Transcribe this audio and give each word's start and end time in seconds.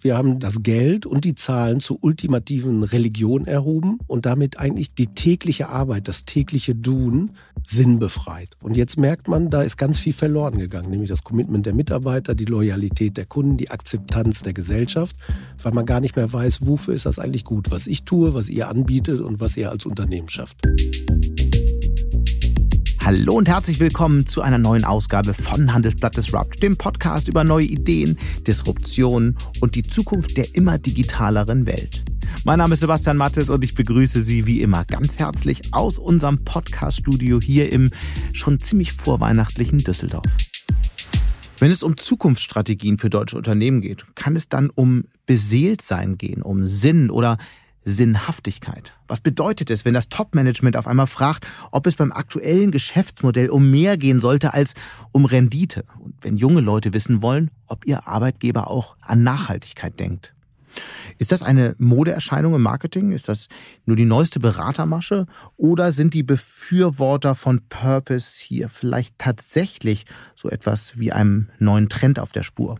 Wir 0.00 0.16
haben 0.16 0.38
das 0.38 0.62
Geld 0.62 1.04
und 1.04 1.24
die 1.26 1.34
Zahlen 1.34 1.80
zur 1.80 2.02
ultimativen 2.02 2.82
Religion 2.82 3.46
erhoben 3.46 3.98
und 4.06 4.24
damit 4.24 4.58
eigentlich 4.58 4.94
die 4.94 5.08
tägliche 5.08 5.68
Arbeit, 5.68 6.08
das 6.08 6.24
tägliche 6.24 6.80
Tun 6.80 7.32
sinnbefreit. 7.64 8.56
Und 8.62 8.76
jetzt 8.76 8.98
merkt 8.98 9.28
man, 9.28 9.50
da 9.50 9.62
ist 9.62 9.76
ganz 9.76 9.98
viel 9.98 10.14
verloren 10.14 10.58
gegangen, 10.58 10.90
nämlich 10.90 11.10
das 11.10 11.22
Commitment 11.22 11.66
der 11.66 11.74
Mitarbeiter, 11.74 12.34
die 12.34 12.46
Loyalität 12.46 13.18
der 13.18 13.26
Kunden, 13.26 13.58
die 13.58 13.70
Akzeptanz 13.70 14.42
der 14.42 14.54
Gesellschaft, 14.54 15.16
weil 15.62 15.72
man 15.72 15.84
gar 15.84 16.00
nicht 16.00 16.16
mehr 16.16 16.32
weiß, 16.32 16.66
wofür 16.66 16.94
ist 16.94 17.04
das 17.04 17.18
eigentlich 17.18 17.44
gut, 17.44 17.70
was 17.70 17.86
ich 17.86 18.04
tue, 18.04 18.32
was 18.32 18.48
ihr 18.48 18.68
anbietet 18.68 19.20
und 19.20 19.40
was 19.40 19.56
ihr 19.58 19.70
als 19.70 19.84
Unternehmen 19.84 20.30
schafft. 20.30 20.56
Hallo 23.10 23.34
und 23.34 23.48
herzlich 23.48 23.80
willkommen 23.80 24.24
zu 24.24 24.40
einer 24.40 24.58
neuen 24.58 24.84
Ausgabe 24.84 25.34
von 25.34 25.74
Handelsblatt 25.74 26.16
Disrupt, 26.16 26.62
dem 26.62 26.76
Podcast 26.76 27.26
über 27.26 27.42
neue 27.42 27.64
Ideen, 27.64 28.16
Disruption 28.46 29.36
und 29.60 29.74
die 29.74 29.82
Zukunft 29.82 30.36
der 30.36 30.54
immer 30.54 30.78
digitaleren 30.78 31.66
Welt. 31.66 32.04
Mein 32.44 32.58
Name 32.58 32.74
ist 32.74 32.82
Sebastian 32.82 33.16
Mattes 33.16 33.50
und 33.50 33.64
ich 33.64 33.74
begrüße 33.74 34.20
Sie 34.20 34.46
wie 34.46 34.60
immer 34.60 34.84
ganz 34.84 35.18
herzlich 35.18 35.74
aus 35.74 35.98
unserem 35.98 36.44
Podcast-Studio 36.44 37.40
hier 37.40 37.72
im 37.72 37.90
schon 38.32 38.60
ziemlich 38.60 38.92
vorweihnachtlichen 38.92 39.80
Düsseldorf. 39.80 40.30
Wenn 41.58 41.72
es 41.72 41.82
um 41.82 41.96
Zukunftsstrategien 41.96 42.96
für 42.96 43.10
deutsche 43.10 43.36
Unternehmen 43.36 43.80
geht, 43.80 44.06
kann 44.14 44.36
es 44.36 44.48
dann 44.48 44.70
um 44.70 45.02
Beseeltsein 45.26 46.16
gehen, 46.16 46.42
um 46.42 46.62
Sinn 46.62 47.10
oder 47.10 47.38
Sinnhaftigkeit. 47.84 48.94
Was 49.08 49.20
bedeutet 49.20 49.70
es, 49.70 49.84
wenn 49.84 49.94
das 49.94 50.08
Top-Management 50.08 50.76
auf 50.76 50.86
einmal 50.86 51.06
fragt, 51.06 51.46
ob 51.70 51.86
es 51.86 51.96
beim 51.96 52.12
aktuellen 52.12 52.70
Geschäftsmodell 52.70 53.50
um 53.50 53.70
mehr 53.70 53.96
gehen 53.96 54.20
sollte 54.20 54.54
als 54.54 54.74
um 55.12 55.24
Rendite? 55.24 55.84
Und 55.98 56.14
wenn 56.20 56.36
junge 56.36 56.60
Leute 56.60 56.92
wissen 56.92 57.22
wollen, 57.22 57.50
ob 57.66 57.86
ihr 57.86 58.06
Arbeitgeber 58.06 58.68
auch 58.68 58.96
an 59.00 59.22
Nachhaltigkeit 59.22 59.98
denkt? 59.98 60.34
Ist 61.18 61.32
das 61.32 61.42
eine 61.42 61.74
Modeerscheinung 61.78 62.54
im 62.54 62.62
Marketing? 62.62 63.12
Ist 63.12 63.28
das 63.28 63.48
nur 63.84 63.96
die 63.96 64.04
neueste 64.04 64.40
Beratermasche? 64.40 65.26
Oder 65.56 65.92
sind 65.92 66.14
die 66.14 66.22
Befürworter 66.22 67.34
von 67.34 67.60
Purpose 67.68 68.42
hier 68.42 68.68
vielleicht 68.68 69.18
tatsächlich 69.18 70.04
so 70.34 70.48
etwas 70.48 70.98
wie 70.98 71.12
einem 71.12 71.48
neuen 71.58 71.88
Trend 71.88 72.18
auf 72.18 72.32
der 72.32 72.42
Spur? 72.42 72.78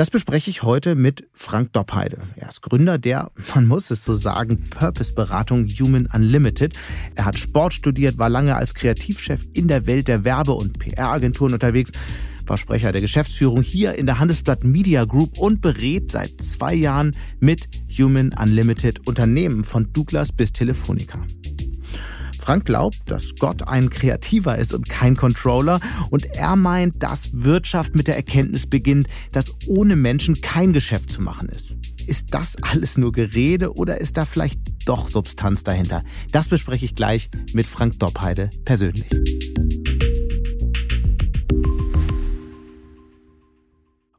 Das 0.00 0.08
bespreche 0.08 0.48
ich 0.48 0.62
heute 0.62 0.94
mit 0.94 1.28
Frank 1.34 1.74
Doppheide. 1.74 2.22
Er 2.36 2.48
ist 2.48 2.62
Gründer 2.62 2.96
der, 2.96 3.30
man 3.54 3.66
muss 3.66 3.90
es 3.90 4.02
so 4.02 4.14
sagen, 4.14 4.70
Purpose-Beratung 4.70 5.66
Human 5.66 6.08
Unlimited. 6.10 6.72
Er 7.16 7.26
hat 7.26 7.38
Sport 7.38 7.74
studiert, 7.74 8.16
war 8.16 8.30
lange 8.30 8.56
als 8.56 8.72
Kreativchef 8.72 9.44
in 9.52 9.68
der 9.68 9.84
Welt 9.84 10.08
der 10.08 10.24
Werbe- 10.24 10.54
und 10.54 10.78
PR-Agenturen 10.78 11.52
unterwegs, 11.52 11.92
war 12.46 12.56
Sprecher 12.56 12.92
der 12.92 13.02
Geschäftsführung 13.02 13.60
hier 13.60 13.94
in 13.96 14.06
der 14.06 14.18
Handelsblatt 14.18 14.64
Media 14.64 15.04
Group 15.04 15.36
und 15.36 15.60
berät 15.60 16.10
seit 16.10 16.40
zwei 16.40 16.72
Jahren 16.72 17.14
mit 17.38 17.68
Human 17.98 18.32
Unlimited 18.42 19.06
Unternehmen 19.06 19.64
von 19.64 19.92
Douglas 19.92 20.32
bis 20.32 20.54
Telefonica. 20.54 21.26
Frank 22.40 22.64
glaubt, 22.64 22.98
dass 23.04 23.34
Gott 23.38 23.68
ein 23.68 23.90
Kreativer 23.90 24.56
ist 24.56 24.72
und 24.72 24.88
kein 24.88 25.14
Controller 25.14 25.78
und 26.08 26.24
er 26.34 26.56
meint, 26.56 27.02
dass 27.02 27.30
Wirtschaft 27.34 27.94
mit 27.94 28.06
der 28.08 28.16
Erkenntnis 28.16 28.66
beginnt, 28.66 29.08
dass 29.32 29.52
ohne 29.66 29.94
Menschen 29.94 30.40
kein 30.40 30.72
Geschäft 30.72 31.12
zu 31.12 31.20
machen 31.20 31.50
ist. 31.50 31.76
Ist 32.06 32.28
das 32.30 32.56
alles 32.62 32.96
nur 32.96 33.12
Gerede 33.12 33.74
oder 33.74 34.00
ist 34.00 34.16
da 34.16 34.24
vielleicht 34.24 34.58
doch 34.86 35.06
Substanz 35.06 35.64
dahinter? 35.64 36.02
Das 36.32 36.48
bespreche 36.48 36.86
ich 36.86 36.94
gleich 36.94 37.28
mit 37.52 37.66
Frank 37.66 37.98
Doppheide 37.98 38.50
persönlich. 38.64 39.10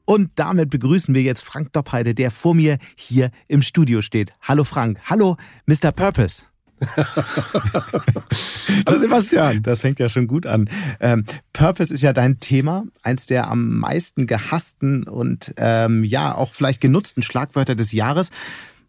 Und 0.05 0.29
damit 0.35 0.69
begrüßen 0.69 1.15
wir 1.15 1.21
jetzt 1.21 1.43
Frank 1.43 1.73
Doppheide, 1.73 2.13
der 2.13 2.29
vor 2.29 2.53
mir 2.53 2.77
hier 2.95 3.31
im 3.47 3.61
Studio 3.61 4.01
steht. 4.01 4.33
Hallo 4.41 4.63
Frank. 4.63 4.99
Hallo 5.05 5.37
Mr. 5.65 5.91
Purpose. 5.91 6.50
Hallo 8.87 8.99
Sebastian. 8.99 9.61
Das 9.61 9.81
fängt 9.81 9.99
ja 9.99 10.09
schon 10.09 10.27
gut 10.27 10.45
an. 10.45 10.69
Ähm, 10.99 11.25
Purpose 11.53 11.93
ist 11.93 12.01
ja 12.01 12.13
dein 12.13 12.39
Thema, 12.39 12.85
eins 13.03 13.27
der 13.27 13.49
am 13.49 13.77
meisten 13.77 14.27
gehassten 14.27 15.03
und 15.03 15.53
ähm, 15.57 16.03
ja 16.03 16.35
auch 16.35 16.53
vielleicht 16.53 16.81
genutzten 16.81 17.23
Schlagwörter 17.23 17.75
des 17.75 17.91
Jahres. 17.91 18.29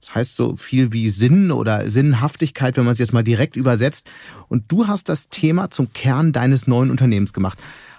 Das 0.00 0.14
heißt 0.14 0.36
so 0.36 0.56
viel 0.56 0.92
wie 0.92 1.10
Sinn 1.10 1.52
oder 1.52 1.88
Sinnhaftigkeit, 1.88 2.76
wenn 2.76 2.84
man 2.84 2.94
es 2.94 2.98
jetzt 2.98 3.12
mal 3.12 3.22
direkt 3.22 3.56
übersetzt. 3.56 4.10
Und 4.48 4.72
du 4.72 4.88
hast 4.88 5.08
das 5.08 5.28
Thema 5.28 5.70
zum 5.70 5.92
Kern 5.92 6.32
deines 6.32 6.66
neuen 6.66 6.90
Unternehmens 6.90 7.32
gemacht. 7.32 7.58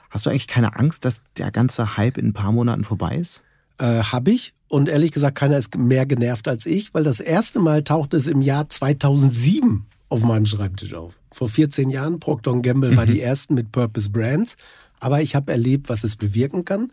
Hast 0.10 0.26
du 0.26 0.30
eigentlich 0.30 0.48
keine 0.48 0.76
Angst, 0.76 1.06
dass 1.06 1.22
der 1.38 1.52
ganze 1.52 1.98
Hype 1.98 2.18
in 2.18 2.28
ein 2.28 2.34
paar 2.34 2.52
Monaten 2.52 2.84
vorbei 2.84 3.18
ist? 3.18 3.44
Äh, 3.78 4.04
hab 4.04 4.28
ich. 4.28 4.54
Und 4.74 4.90
ehrlich 4.90 5.12
gesagt, 5.12 5.38
keiner 5.38 5.60
ist 5.60 5.78
mehr 5.78 6.08
genervt 6.08 6.48
als 6.48 6.66
ich, 6.66 6.96
weil 6.96 7.04
das 7.04 7.20
erste 7.20 7.60
Mal 7.60 7.84
tauchte 7.84 8.18
es 8.18 8.26
im 8.26 8.42
Jahr 8.42 8.70
2007 8.70 9.86
auf 10.10 10.24
meinem 10.24 10.48
Schreibtisch 10.48 10.96
auf. 10.96 11.14
Vor 11.32 11.48
14 11.48 11.92
Jahren, 11.92 12.20
Procter 12.20 12.60
Gamble 12.60 12.98
war 12.98 13.06
die 13.06 13.20
mhm. 13.20 13.20
ersten 13.20 13.54
mit 13.54 13.72
Purpose 13.72 14.10
Brands. 14.10 14.56
Aber 15.00 15.22
ich 15.22 15.36
habe 15.36 15.52
erlebt, 15.52 15.90
was 15.90 16.04
es 16.04 16.16
bewirken 16.16 16.66
kann. 16.66 16.92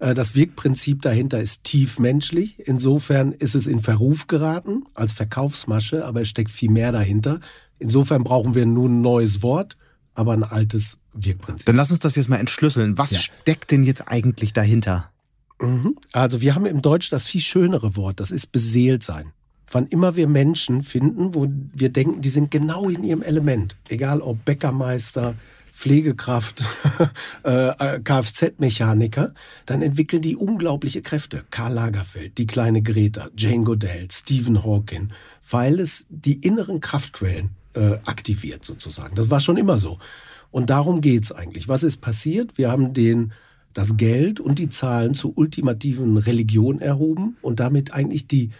Äh, 0.00 0.12
das 0.12 0.34
Wirkprinzip 0.34 1.02
dahinter 1.02 1.38
ist 1.38 1.62
tief 1.62 2.00
menschlich. 2.00 2.66
Insofern 2.66 3.30
ist 3.30 3.54
es 3.54 3.68
in 3.68 3.80
Verruf 3.80 4.26
geraten 4.26 4.82
als 4.94 5.12
Verkaufsmasche, 5.12 6.04
aber 6.04 6.22
es 6.22 6.28
steckt 6.28 6.50
viel 6.50 6.72
mehr 6.72 6.90
dahinter. 6.90 7.38
Insofern 7.78 8.24
brauchen 8.24 8.56
wir 8.56 8.66
nun 8.66 8.98
ein 8.98 9.02
neues 9.02 9.40
Wort, 9.40 9.76
aber 10.14 10.32
ein 10.32 10.42
altes 10.42 10.98
Wirkprinzip. 11.14 11.66
Dann 11.66 11.76
lass 11.76 11.92
uns 11.92 12.00
das 12.00 12.16
jetzt 12.16 12.28
mal 12.28 12.38
entschlüsseln. 12.38 12.98
Was 12.98 13.12
ja. 13.12 13.20
steckt 13.20 13.70
denn 13.70 13.84
jetzt 13.84 14.08
eigentlich 14.08 14.52
dahinter? 14.52 15.12
Mhm. 15.60 15.96
Also 16.12 16.40
wir 16.40 16.54
haben 16.54 16.66
im 16.66 16.82
Deutsch 16.82 17.10
das 17.10 17.26
viel 17.26 17.40
schönere 17.40 17.96
Wort, 17.96 18.20
das 18.20 18.30
ist 18.30 18.52
beseelt 18.52 19.02
sein. 19.02 19.32
Wann 19.72 19.86
immer 19.86 20.16
wir 20.16 20.26
Menschen 20.26 20.82
finden, 20.82 21.34
wo 21.34 21.46
wir 21.48 21.90
denken, 21.90 22.22
die 22.22 22.28
sind 22.28 22.50
genau 22.50 22.88
in 22.88 23.04
ihrem 23.04 23.22
Element, 23.22 23.76
egal 23.88 24.20
ob 24.20 24.44
Bäckermeister, 24.44 25.34
Pflegekraft, 25.72 26.64
äh, 27.44 27.68
äh, 27.68 28.00
Kfz-Mechaniker, 28.00 29.32
dann 29.64 29.80
entwickeln 29.80 30.20
die 30.20 30.36
unglaubliche 30.36 31.00
Kräfte. 31.00 31.44
Karl 31.50 31.72
Lagerfeld, 31.72 32.36
die 32.36 32.46
kleine 32.46 32.82
Greta, 32.82 33.28
Jane 33.34 33.64
Goodell, 33.64 34.08
Stephen 34.10 34.62
Hawking, 34.62 35.10
weil 35.48 35.80
es 35.80 36.04
die 36.10 36.34
inneren 36.34 36.80
Kraftquellen 36.80 37.50
äh, 37.72 37.92
aktiviert 38.04 38.64
sozusagen. 38.64 39.14
Das 39.14 39.30
war 39.30 39.40
schon 39.40 39.56
immer 39.56 39.78
so. 39.78 39.98
Und 40.50 40.68
darum 40.68 41.00
geht's 41.00 41.32
eigentlich. 41.32 41.68
Was 41.68 41.82
ist 41.82 42.02
passiert? 42.02 42.58
Wir 42.58 42.70
haben 42.70 42.92
den 42.92 43.32
das 43.74 43.96
Geld 43.96 44.40
und 44.40 44.58
die 44.58 44.68
Zahlen 44.68 45.14
zur 45.14 45.36
ultimativen 45.36 46.16
Religion 46.16 46.80
erhoben 46.80 47.36
und 47.42 47.60
damit 47.60 47.92
eigentlich 47.92 48.26
die, 48.26 48.50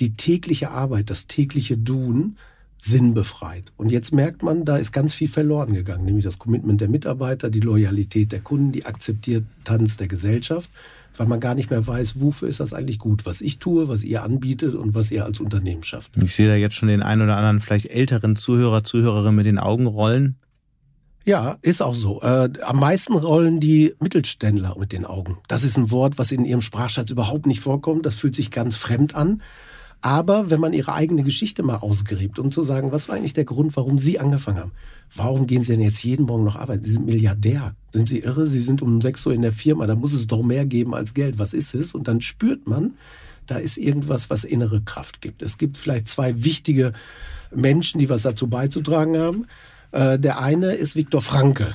die 0.00 0.14
tägliche 0.14 0.70
Arbeit, 0.70 1.10
das 1.10 1.26
tägliche 1.26 1.82
Tun 1.82 2.36
sinnbefreit. 2.80 3.72
Und 3.76 3.90
jetzt 3.90 4.12
merkt 4.12 4.42
man, 4.42 4.64
da 4.64 4.76
ist 4.76 4.92
ganz 4.92 5.14
viel 5.14 5.28
verloren 5.28 5.74
gegangen, 5.74 6.04
nämlich 6.04 6.24
das 6.24 6.38
Commitment 6.38 6.80
der 6.80 6.88
Mitarbeiter, 6.88 7.50
die 7.50 7.60
Loyalität 7.60 8.32
der 8.32 8.40
Kunden, 8.40 8.72
die 8.72 8.86
Akzeptanz 8.86 9.96
der 9.96 10.06
Gesellschaft, 10.06 10.70
weil 11.16 11.26
man 11.26 11.40
gar 11.40 11.56
nicht 11.56 11.70
mehr 11.70 11.84
weiß, 11.84 12.20
wofür 12.20 12.48
ist 12.48 12.60
das 12.60 12.72
eigentlich 12.72 12.98
gut, 13.00 13.26
was 13.26 13.40
ich 13.40 13.58
tue, 13.58 13.88
was 13.88 14.04
ihr 14.04 14.22
anbietet 14.22 14.74
und 14.74 14.94
was 14.94 15.10
ihr 15.10 15.24
als 15.24 15.40
Unternehmen 15.40 15.82
schafft. 15.82 16.12
Ich 16.22 16.34
sehe 16.34 16.46
da 16.46 16.54
jetzt 16.54 16.76
schon 16.76 16.88
den 16.88 17.02
einen 17.02 17.22
oder 17.22 17.36
anderen 17.36 17.60
vielleicht 17.60 17.86
älteren 17.86 18.36
Zuhörer, 18.36 18.84
Zuhörerin 18.84 19.34
mit 19.34 19.46
den 19.46 19.58
Augen 19.58 19.86
rollen. 19.86 20.36
Ja, 21.28 21.58
ist 21.60 21.82
auch 21.82 21.94
so. 21.94 22.22
Äh, 22.22 22.48
am 22.62 22.80
meisten 22.80 23.12
rollen 23.12 23.60
die 23.60 23.94
Mittelständler 24.00 24.74
mit 24.78 24.92
den 24.92 25.04
Augen. 25.04 25.36
Das 25.46 25.62
ist 25.62 25.76
ein 25.76 25.90
Wort, 25.90 26.16
was 26.16 26.32
in 26.32 26.46
ihrem 26.46 26.62
Sprachschatz 26.62 27.10
überhaupt 27.10 27.44
nicht 27.44 27.60
vorkommt. 27.60 28.06
Das 28.06 28.14
fühlt 28.14 28.34
sich 28.34 28.50
ganz 28.50 28.78
fremd 28.78 29.14
an. 29.14 29.42
Aber 30.00 30.48
wenn 30.48 30.58
man 30.58 30.72
ihre 30.72 30.94
eigene 30.94 31.24
Geschichte 31.24 31.62
mal 31.62 31.76
ausgräbt, 31.76 32.38
um 32.38 32.50
zu 32.50 32.62
sagen, 32.62 32.92
was 32.92 33.10
war 33.10 33.16
eigentlich 33.16 33.34
der 33.34 33.44
Grund, 33.44 33.76
warum 33.76 33.98
Sie 33.98 34.18
angefangen 34.18 34.58
haben? 34.58 34.72
Warum 35.14 35.46
gehen 35.46 35.64
Sie 35.64 35.74
denn 35.74 35.82
jetzt 35.82 36.02
jeden 36.02 36.24
Morgen 36.24 36.44
noch 36.44 36.56
arbeiten? 36.56 36.82
Sie 36.82 36.92
sind 36.92 37.04
Milliardär. 37.04 37.74
Sind 37.92 38.08
Sie 38.08 38.20
irre? 38.20 38.46
Sie 38.46 38.60
sind 38.60 38.80
um 38.80 39.02
6 39.02 39.26
Uhr 39.26 39.34
in 39.34 39.42
der 39.42 39.52
Firma. 39.52 39.86
Da 39.86 39.96
muss 39.96 40.14
es 40.14 40.28
doch 40.28 40.42
mehr 40.42 40.64
geben 40.64 40.94
als 40.94 41.12
Geld. 41.12 41.38
Was 41.38 41.52
ist 41.52 41.74
es? 41.74 41.92
Und 41.92 42.08
dann 42.08 42.22
spürt 42.22 42.66
man, 42.66 42.94
da 43.46 43.58
ist 43.58 43.76
irgendwas, 43.76 44.30
was 44.30 44.44
innere 44.44 44.80
Kraft 44.80 45.20
gibt. 45.20 45.42
Es 45.42 45.58
gibt 45.58 45.76
vielleicht 45.76 46.08
zwei 46.08 46.42
wichtige 46.42 46.94
Menschen, 47.54 47.98
die 47.98 48.08
was 48.08 48.22
dazu 48.22 48.46
beizutragen 48.46 49.18
haben. 49.18 49.44
Äh, 49.92 50.18
der 50.18 50.40
eine 50.40 50.74
ist 50.74 50.96
Viktor 50.96 51.20
Frankl. 51.20 51.74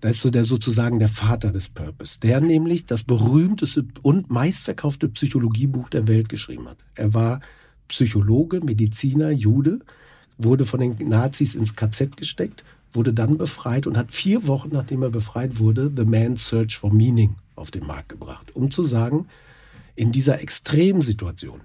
Das 0.00 0.16
ist 0.16 0.22
so 0.22 0.30
der 0.30 0.44
sozusagen 0.44 0.98
der 0.98 1.08
Vater 1.08 1.52
des 1.52 1.68
Purpose, 1.68 2.18
der 2.18 2.40
nämlich 2.40 2.86
das 2.86 3.04
berühmteste 3.04 3.84
und 4.02 4.30
meistverkaufte 4.30 5.08
Psychologiebuch 5.08 5.88
der 5.90 6.08
Welt 6.08 6.28
geschrieben 6.28 6.68
hat. 6.68 6.78
Er 6.96 7.14
war 7.14 7.40
Psychologe, 7.86 8.60
Mediziner, 8.60 9.30
Jude, 9.30 9.78
wurde 10.38 10.66
von 10.66 10.80
den 10.80 11.08
Nazis 11.08 11.54
ins 11.54 11.76
KZ 11.76 12.16
gesteckt, 12.16 12.64
wurde 12.92 13.12
dann 13.12 13.38
befreit 13.38 13.86
und 13.86 13.96
hat 13.96 14.10
vier 14.10 14.48
Wochen 14.48 14.70
nachdem 14.72 15.02
er 15.02 15.10
befreit 15.10 15.58
wurde, 15.58 15.90
The 15.94 16.04
Man's 16.04 16.48
Search 16.48 16.78
for 16.78 16.92
Meaning 16.92 17.36
auf 17.54 17.70
den 17.70 17.86
Markt 17.86 18.08
gebracht, 18.08 18.54
um 18.54 18.70
zu 18.70 18.82
sagen, 18.82 19.26
in 19.94 20.10
dieser 20.10 20.40
extremen 20.40 21.02
Situation, 21.02 21.60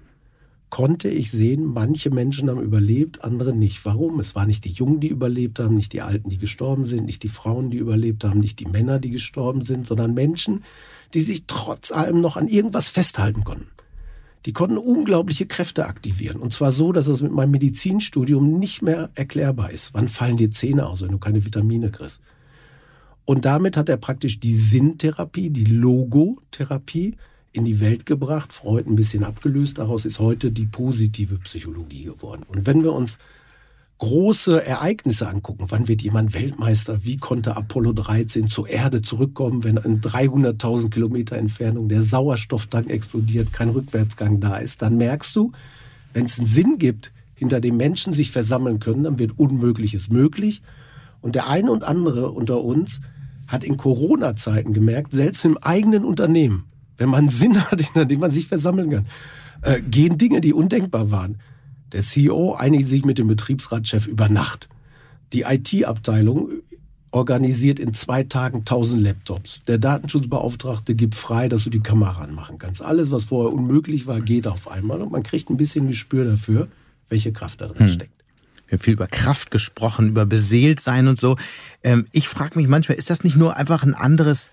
konnte 0.70 1.08
ich 1.08 1.30
sehen, 1.30 1.64
manche 1.64 2.10
Menschen 2.10 2.50
haben 2.50 2.62
überlebt, 2.62 3.24
andere 3.24 3.54
nicht. 3.54 3.84
Warum? 3.84 4.20
Es 4.20 4.34
waren 4.34 4.48
nicht 4.48 4.64
die 4.64 4.72
Jungen, 4.72 5.00
die 5.00 5.08
überlebt 5.08 5.58
haben, 5.58 5.76
nicht 5.76 5.92
die 5.92 6.02
Alten, 6.02 6.28
die 6.28 6.38
gestorben 6.38 6.84
sind, 6.84 7.06
nicht 7.06 7.22
die 7.22 7.28
Frauen, 7.28 7.70
die 7.70 7.78
überlebt 7.78 8.24
haben, 8.24 8.40
nicht 8.40 8.60
die 8.60 8.66
Männer, 8.66 8.98
die 8.98 9.10
gestorben 9.10 9.62
sind, 9.62 9.86
sondern 9.86 10.14
Menschen, 10.14 10.64
die 11.14 11.20
sich 11.20 11.44
trotz 11.46 11.90
allem 11.90 12.20
noch 12.20 12.36
an 12.36 12.48
irgendwas 12.48 12.88
festhalten 12.88 13.44
konnten. 13.44 13.68
die 14.46 14.52
konnten 14.52 14.78
unglaubliche 14.78 15.46
Kräfte 15.46 15.86
aktivieren. 15.86 16.40
Und 16.40 16.52
zwar 16.52 16.72
so, 16.72 16.92
dass 16.92 17.06
das 17.06 17.22
mit 17.22 17.32
meinem 17.32 17.50
Medizinstudium 17.50 18.58
nicht 18.58 18.82
mehr 18.82 19.10
erklärbar 19.14 19.70
ist. 19.70 19.94
Wann 19.94 20.08
fallen 20.08 20.36
dir 20.36 20.50
Zähne 20.50 20.86
aus, 20.86 21.02
wenn 21.02 21.10
du 21.10 21.18
keine 21.18 21.44
Vitamine 21.44 21.90
kriegst? 21.90 22.20
Und 23.24 23.44
damit 23.44 23.76
hat 23.76 23.88
er 23.88 23.98
praktisch 23.98 24.40
die 24.40 24.54
Sinntherapie, 24.54 25.50
die 25.50 25.64
Logotherapie 25.64 27.16
in 27.58 27.64
die 27.64 27.80
Welt 27.80 28.06
gebracht, 28.06 28.52
Freud 28.52 28.88
ein 28.88 28.96
bisschen 28.96 29.24
abgelöst. 29.24 29.78
Daraus 29.78 30.04
ist 30.04 30.18
heute 30.18 30.50
die 30.50 30.66
positive 30.66 31.38
Psychologie 31.40 32.04
geworden. 32.04 32.44
Und 32.48 32.66
wenn 32.66 32.82
wir 32.82 32.92
uns 32.92 33.18
große 33.98 34.64
Ereignisse 34.64 35.28
angucken. 35.28 35.66
Wann 35.68 35.88
wird 35.88 36.02
jemand 36.02 36.32
Weltmeister? 36.32 37.04
Wie 37.04 37.16
konnte 37.16 37.56
Apollo 37.56 37.94
13 37.94 38.46
zur 38.46 38.68
Erde 38.68 39.02
zurückkommen, 39.02 39.64
wenn 39.64 39.76
in 39.76 40.00
300.000 40.00 40.90
Kilometer 40.90 41.36
Entfernung 41.36 41.88
der 41.88 42.02
Sauerstofftank 42.02 42.90
explodiert, 42.90 43.52
kein 43.52 43.70
Rückwärtsgang 43.70 44.40
da 44.40 44.56
ist? 44.58 44.82
Dann 44.82 44.96
merkst 44.96 45.34
du, 45.34 45.52
wenn 46.12 46.26
es 46.26 46.38
einen 46.38 46.46
Sinn 46.46 46.78
gibt, 46.78 47.12
hinter 47.34 47.60
dem 47.60 47.76
Menschen 47.76 48.12
sich 48.12 48.30
versammeln 48.30 48.78
können, 48.78 49.04
dann 49.04 49.18
wird 49.18 49.38
Unmögliches 49.38 50.10
möglich. 50.10 50.62
Und 51.20 51.34
der 51.34 51.48
eine 51.48 51.72
und 51.72 51.82
andere 51.82 52.30
unter 52.30 52.62
uns 52.62 53.00
hat 53.48 53.64
in 53.64 53.76
Corona-Zeiten 53.76 54.72
gemerkt, 54.72 55.12
selbst 55.12 55.44
im 55.44 55.58
eigenen 55.58 56.04
Unternehmen, 56.04 56.64
wenn 56.98 57.08
man 57.08 57.28
Sinn 57.28 57.58
hat, 57.58 57.80
hinter 57.80 58.04
dem 58.04 58.20
man 58.20 58.30
sich 58.30 58.46
versammeln 58.46 58.90
kann, 58.90 59.06
äh, 59.62 59.80
gehen 59.80 60.18
Dinge, 60.18 60.40
die 60.40 60.52
undenkbar 60.52 61.10
waren. 61.10 61.38
Der 61.92 62.02
CEO 62.02 62.54
einigt 62.54 62.88
sich 62.88 63.04
mit 63.04 63.16
dem 63.16 63.28
Betriebsratschef 63.28 64.06
über 64.06 64.28
Nacht. 64.28 64.68
Die 65.32 65.42
IT-Abteilung 65.42 66.50
organisiert 67.10 67.78
in 67.78 67.94
zwei 67.94 68.22
Tagen 68.24 68.58
1000 68.58 69.02
Laptops. 69.02 69.60
Der 69.66 69.78
Datenschutzbeauftragte 69.78 70.94
gibt 70.94 71.14
frei, 71.14 71.48
dass 71.48 71.64
du 71.64 71.70
die 71.70 71.80
Kamera 71.80 72.22
anmachen 72.22 72.58
kannst. 72.58 72.82
Alles, 72.82 73.10
was 73.10 73.24
vorher 73.24 73.52
unmöglich 73.52 74.06
war, 74.06 74.20
geht 74.20 74.46
auf 74.46 74.70
einmal 74.70 75.00
und 75.00 75.10
man 75.10 75.22
kriegt 75.22 75.48
ein 75.48 75.56
bisschen 75.56 75.88
Gespür 75.88 76.24
dafür, 76.24 76.68
welche 77.08 77.32
Kraft 77.32 77.62
da 77.62 77.68
drin 77.68 77.86
hm. 77.86 77.88
steckt. 77.88 78.12
Wir 78.66 78.76
haben 78.76 78.82
viel 78.82 78.92
über 78.92 79.06
Kraft 79.06 79.50
gesprochen, 79.50 80.08
über 80.08 80.26
beseelt 80.26 80.80
sein 80.80 81.08
und 81.08 81.18
so. 81.18 81.36
Ähm, 81.82 82.04
ich 82.12 82.28
frage 82.28 82.58
mich 82.58 82.68
manchmal, 82.68 82.98
ist 82.98 83.08
das 83.08 83.24
nicht 83.24 83.36
nur 83.36 83.56
einfach 83.56 83.82
ein 83.82 83.94
anderes 83.94 84.50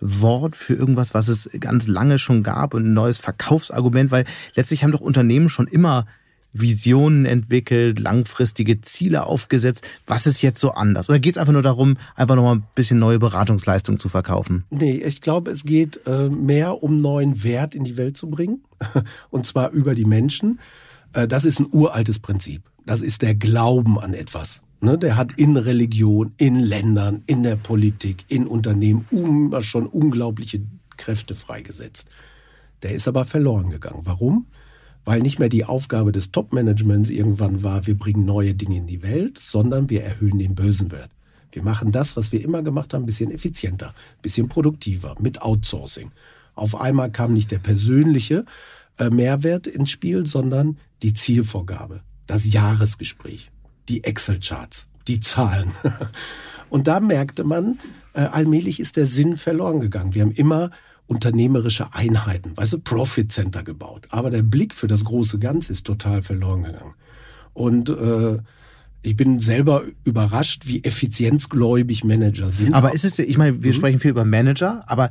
Wort 0.00 0.56
für 0.56 0.74
irgendwas, 0.74 1.14
was 1.14 1.28
es 1.28 1.48
ganz 1.60 1.86
lange 1.86 2.18
schon 2.18 2.42
gab 2.42 2.74
und 2.74 2.86
ein 2.86 2.94
neues 2.94 3.18
Verkaufsargument? 3.18 4.10
Weil 4.10 4.24
letztlich 4.54 4.82
haben 4.82 4.92
doch 4.92 5.00
Unternehmen 5.00 5.48
schon 5.48 5.66
immer 5.66 6.06
Visionen 6.52 7.26
entwickelt, 7.26 8.00
langfristige 8.00 8.80
Ziele 8.80 9.26
aufgesetzt. 9.26 9.86
Was 10.06 10.26
ist 10.26 10.42
jetzt 10.42 10.60
so 10.60 10.72
anders? 10.72 11.08
Oder 11.08 11.18
geht 11.18 11.34
es 11.34 11.38
einfach 11.38 11.52
nur 11.52 11.62
darum, 11.62 11.96
einfach 12.14 12.36
nochmal 12.36 12.56
ein 12.56 12.66
bisschen 12.74 12.98
neue 12.98 13.18
Beratungsleistungen 13.18 13.98
zu 13.98 14.08
verkaufen? 14.08 14.64
Nee, 14.70 14.96
ich 14.96 15.20
glaube, 15.20 15.50
es 15.50 15.64
geht 15.64 16.06
äh, 16.06 16.28
mehr 16.28 16.82
um 16.82 17.00
neuen 17.00 17.44
Wert 17.44 17.74
in 17.74 17.84
die 17.84 17.96
Welt 17.96 18.16
zu 18.16 18.30
bringen. 18.30 18.62
Und 19.30 19.46
zwar 19.46 19.70
über 19.70 19.94
die 19.94 20.06
Menschen. 20.06 20.58
Äh, 21.12 21.28
das 21.28 21.44
ist 21.44 21.60
ein 21.60 21.68
uraltes 21.70 22.18
Prinzip. 22.18 22.62
Das 22.86 23.02
ist 23.02 23.22
der 23.22 23.34
Glauben 23.34 23.98
an 23.98 24.14
etwas. 24.14 24.62
Ne, 24.80 24.96
der 24.96 25.16
hat 25.16 25.32
in 25.36 25.56
Religion, 25.56 26.34
in 26.36 26.60
Ländern, 26.60 27.22
in 27.26 27.42
der 27.42 27.56
Politik, 27.56 28.24
in 28.28 28.46
Unternehmen 28.46 29.04
um, 29.10 29.54
schon 29.60 29.86
unglaubliche 29.86 30.60
Kräfte 30.96 31.34
freigesetzt. 31.34 32.08
Der 32.82 32.92
ist 32.92 33.08
aber 33.08 33.24
verloren 33.24 33.70
gegangen. 33.70 34.02
Warum? 34.04 34.46
weil 35.08 35.22
nicht 35.22 35.38
mehr 35.38 35.48
die 35.48 35.64
Aufgabe 35.64 36.12
des 36.12 36.32
Top-Managements 36.32 37.08
irgendwann 37.08 37.62
war, 37.62 37.86
wir 37.86 37.96
bringen 37.96 38.26
neue 38.26 38.54
Dinge 38.54 38.76
in 38.76 38.86
die 38.86 39.02
Welt, 39.02 39.38
sondern 39.38 39.88
wir 39.88 40.04
erhöhen 40.04 40.38
den 40.38 40.54
bösen 40.54 40.92
Wert. 40.92 41.10
Wir 41.50 41.62
machen 41.62 41.92
das, 41.92 42.14
was 42.14 42.30
wir 42.30 42.44
immer 42.44 42.62
gemacht 42.62 42.92
haben, 42.92 43.04
ein 43.04 43.06
bisschen 43.06 43.30
effizienter, 43.30 43.88
ein 43.88 44.20
bisschen 44.20 44.50
produktiver, 44.50 45.14
mit 45.18 45.40
Outsourcing. 45.40 46.10
Auf 46.54 46.78
einmal 46.78 47.10
kam 47.10 47.32
nicht 47.32 47.50
der 47.50 47.58
persönliche 47.58 48.44
äh, 48.98 49.08
Mehrwert 49.08 49.66
ins 49.66 49.90
Spiel, 49.90 50.26
sondern 50.26 50.76
die 51.02 51.14
Zielvorgabe, 51.14 52.02
das 52.26 52.52
Jahresgespräch, 52.52 53.50
die 53.88 54.04
Excel-Charts, 54.04 54.88
die 55.06 55.20
Zahlen. 55.20 55.72
Und 56.70 56.86
da 56.86 57.00
merkte 57.00 57.44
man, 57.44 57.78
äh, 58.14 58.20
allmählich 58.20 58.80
ist 58.80 58.96
der 58.96 59.06
Sinn 59.06 59.36
verloren 59.36 59.80
gegangen. 59.80 60.14
Wir 60.14 60.22
haben 60.22 60.32
immer 60.32 60.70
unternehmerische 61.06 61.94
Einheiten, 61.94 62.56
weißt 62.56 62.84
Profit 62.84 63.32
Center 63.32 63.62
gebaut. 63.62 64.06
Aber 64.10 64.30
der 64.30 64.42
Blick 64.42 64.74
für 64.74 64.86
das 64.86 65.04
große 65.04 65.38
Ganze 65.38 65.72
ist 65.72 65.86
total 65.86 66.22
verloren 66.22 66.64
gegangen. 66.64 66.94
Und 67.54 67.88
äh, 67.88 68.38
ich 69.08 69.16
bin 69.16 69.40
selber 69.40 69.84
überrascht, 70.04 70.66
wie 70.66 70.84
effizienzgläubig 70.84 72.04
Manager 72.04 72.50
sind. 72.50 72.74
Aber 72.74 72.92
ist 72.92 73.06
es, 73.06 73.18
ich 73.18 73.38
meine, 73.38 73.62
wir 73.62 73.70
mhm. 73.72 73.76
sprechen 73.76 74.00
viel 74.00 74.10
über 74.10 74.26
Manager, 74.26 74.84
aber 74.86 75.08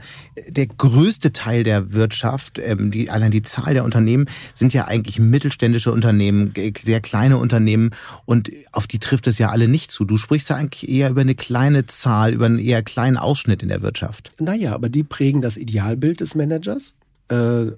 der 0.47 0.67
größte 0.67 1.33
Teil 1.33 1.63
der 1.63 1.93
Wirtschaft, 1.93 2.59
ähm, 2.59 2.91
die, 2.91 3.09
allein 3.09 3.31
die 3.31 3.41
Zahl 3.41 3.73
der 3.73 3.83
Unternehmen, 3.83 4.27
sind 4.53 4.71
ja 4.75 4.85
eigentlich 4.85 5.17
mittelständische 5.17 5.91
Unternehmen, 5.91 6.53
sehr 6.77 7.01
kleine 7.01 7.37
Unternehmen 7.37 7.89
und 8.25 8.51
auf 8.71 8.85
die 8.85 8.99
trifft 8.99 9.25
es 9.25 9.39
ja 9.39 9.49
alle 9.49 9.67
nicht 9.67 9.89
zu. 9.89 10.05
Du 10.05 10.17
sprichst 10.17 10.51
ja 10.51 10.57
eigentlich 10.57 10.87
eher 10.87 11.09
über 11.09 11.21
eine 11.21 11.35
kleine 11.35 11.87
Zahl, 11.87 12.33
über 12.33 12.45
einen 12.45 12.59
eher 12.59 12.83
kleinen 12.83 13.17
Ausschnitt 13.17 13.63
in 13.63 13.69
der 13.69 13.81
Wirtschaft. 13.81 14.31
Naja, 14.39 14.75
aber 14.75 14.89
die 14.89 15.03
prägen 15.03 15.41
das 15.41 15.57
Idealbild 15.57 16.19
des 16.19 16.35
Managers. 16.35 16.93
Äh, 17.29 17.71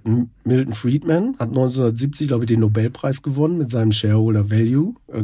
Milton 0.44 0.74
Friedman 0.74 1.36
hat 1.40 1.50
1970, 1.50 2.28
glaube 2.28 2.44
ich, 2.44 2.50
den 2.50 2.60
Nobelpreis 2.60 3.24
gewonnen 3.24 3.58
mit 3.58 3.72
seinem 3.72 3.92
Shareholder 3.92 4.52
Value 4.52 4.94
äh. 5.08 5.24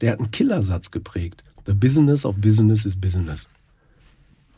Der 0.00 0.12
hat 0.12 0.18
einen 0.18 0.30
Killersatz 0.30 0.90
geprägt. 0.90 1.44
The 1.66 1.74
business 1.74 2.24
of 2.24 2.40
business 2.40 2.84
is 2.84 2.96
business. 2.96 3.46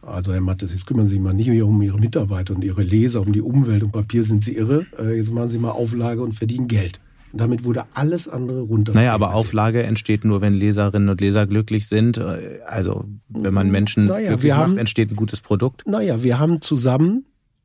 Also 0.04 0.32
Herr 0.32 0.40
Mattes, 0.40 0.72
jetzt 0.72 0.86
kümmern 0.86 1.06
Sie 1.06 1.12
sich 1.12 1.20
mal 1.20 1.32
nicht 1.32 1.48
mehr 1.48 1.66
um 1.66 1.80
Ihre 1.80 1.98
Mitarbeiter 1.98 2.54
und 2.54 2.64
Ihre 2.64 2.82
Leser, 2.82 3.20
um 3.20 3.32
die 3.32 3.40
Umwelt 3.40 3.82
und 3.82 3.92
Papier 3.92 4.24
sind 4.24 4.42
Sie 4.42 4.56
irre. 4.56 4.86
Äh, 4.98 5.16
jetzt 5.16 5.32
machen 5.32 5.50
Sie 5.50 5.58
mal 5.58 5.70
Auflage 5.70 6.22
und 6.22 6.32
verdienen 6.32 6.66
Geld. 6.66 7.00
Und 7.32 7.40
damit 7.40 7.64
wurde 7.64 7.84
alles 7.94 8.28
andere 8.28 8.62
runter. 8.62 8.92
Naja, 8.92 9.14
aber 9.14 9.34
Auflage 9.34 9.84
entsteht 9.84 10.24
nur, 10.24 10.40
wenn 10.40 10.54
Leserinnen 10.54 11.08
und 11.08 11.20
Leser 11.20 11.46
glücklich 11.46 11.86
sind. 11.86 12.18
Äh, 12.18 12.60
also 12.66 13.04
wenn 13.28 13.54
man 13.54 13.70
Menschen 13.70 14.06
naja, 14.06 14.30
glücklich 14.30 14.52
macht, 14.52 14.60
haben, 14.60 14.78
entsteht 14.78 15.10
ein 15.10 15.16
gutes 15.16 15.40
Produkt. 15.40 15.86
Naja, 15.86 16.22
wir 16.22 16.38
haben 16.38 16.60
zusammen 16.60 17.24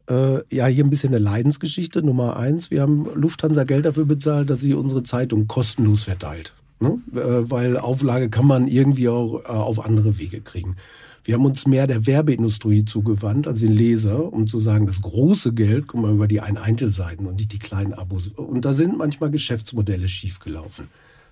äh, 0.09 0.55
ja, 0.55 0.67
hier 0.67 0.83
ein 0.83 0.89
bisschen 0.89 1.09
eine 1.09 1.19
Leidensgeschichte. 1.19 2.01
Nummer 2.03 2.37
eins, 2.37 2.71
wir 2.71 2.81
haben 2.81 3.07
Lufthansa 3.15 3.63
Geld 3.63 3.85
dafür 3.85 4.05
bezahlt, 4.05 4.49
dass 4.49 4.61
sie 4.61 4.73
unsere 4.73 5.03
Zeitung 5.03 5.47
kostenlos 5.47 6.03
verteilt. 6.03 6.53
Ne? 6.79 6.99
Äh, 7.13 7.49
weil 7.49 7.77
Auflage 7.77 8.29
kann 8.29 8.45
man 8.45 8.67
irgendwie 8.67 9.09
auch 9.09 9.43
äh, 9.45 9.47
auf 9.47 9.83
andere 9.83 10.19
Wege 10.19 10.41
kriegen. 10.41 10.75
Wir 11.23 11.33
haben 11.33 11.45
uns 11.45 11.67
mehr 11.67 11.87
der 11.87 12.07
Werbeindustrie 12.07 12.85
zugewandt 12.85 13.47
als 13.47 13.59
den 13.59 13.73
Leser, 13.73 14.31
um 14.31 14.47
zu 14.47 14.59
sagen, 14.59 14.85
das 14.85 15.01
große 15.01 15.53
Geld 15.53 15.87
kommt 15.87 16.03
mal 16.03 16.13
über 16.13 16.27
die 16.27 16.39
Ein-Eintelseiten 16.39 17.25
und 17.25 17.35
nicht 17.35 17.51
die 17.51 17.59
kleinen 17.59 17.93
Abos. 17.93 18.29
Und 18.29 18.63
da 18.63 18.73
sind 18.73 18.97
manchmal 18.97 19.29
Geschäftsmodelle 19.29 20.07
schiefgelaufen. 20.07 20.87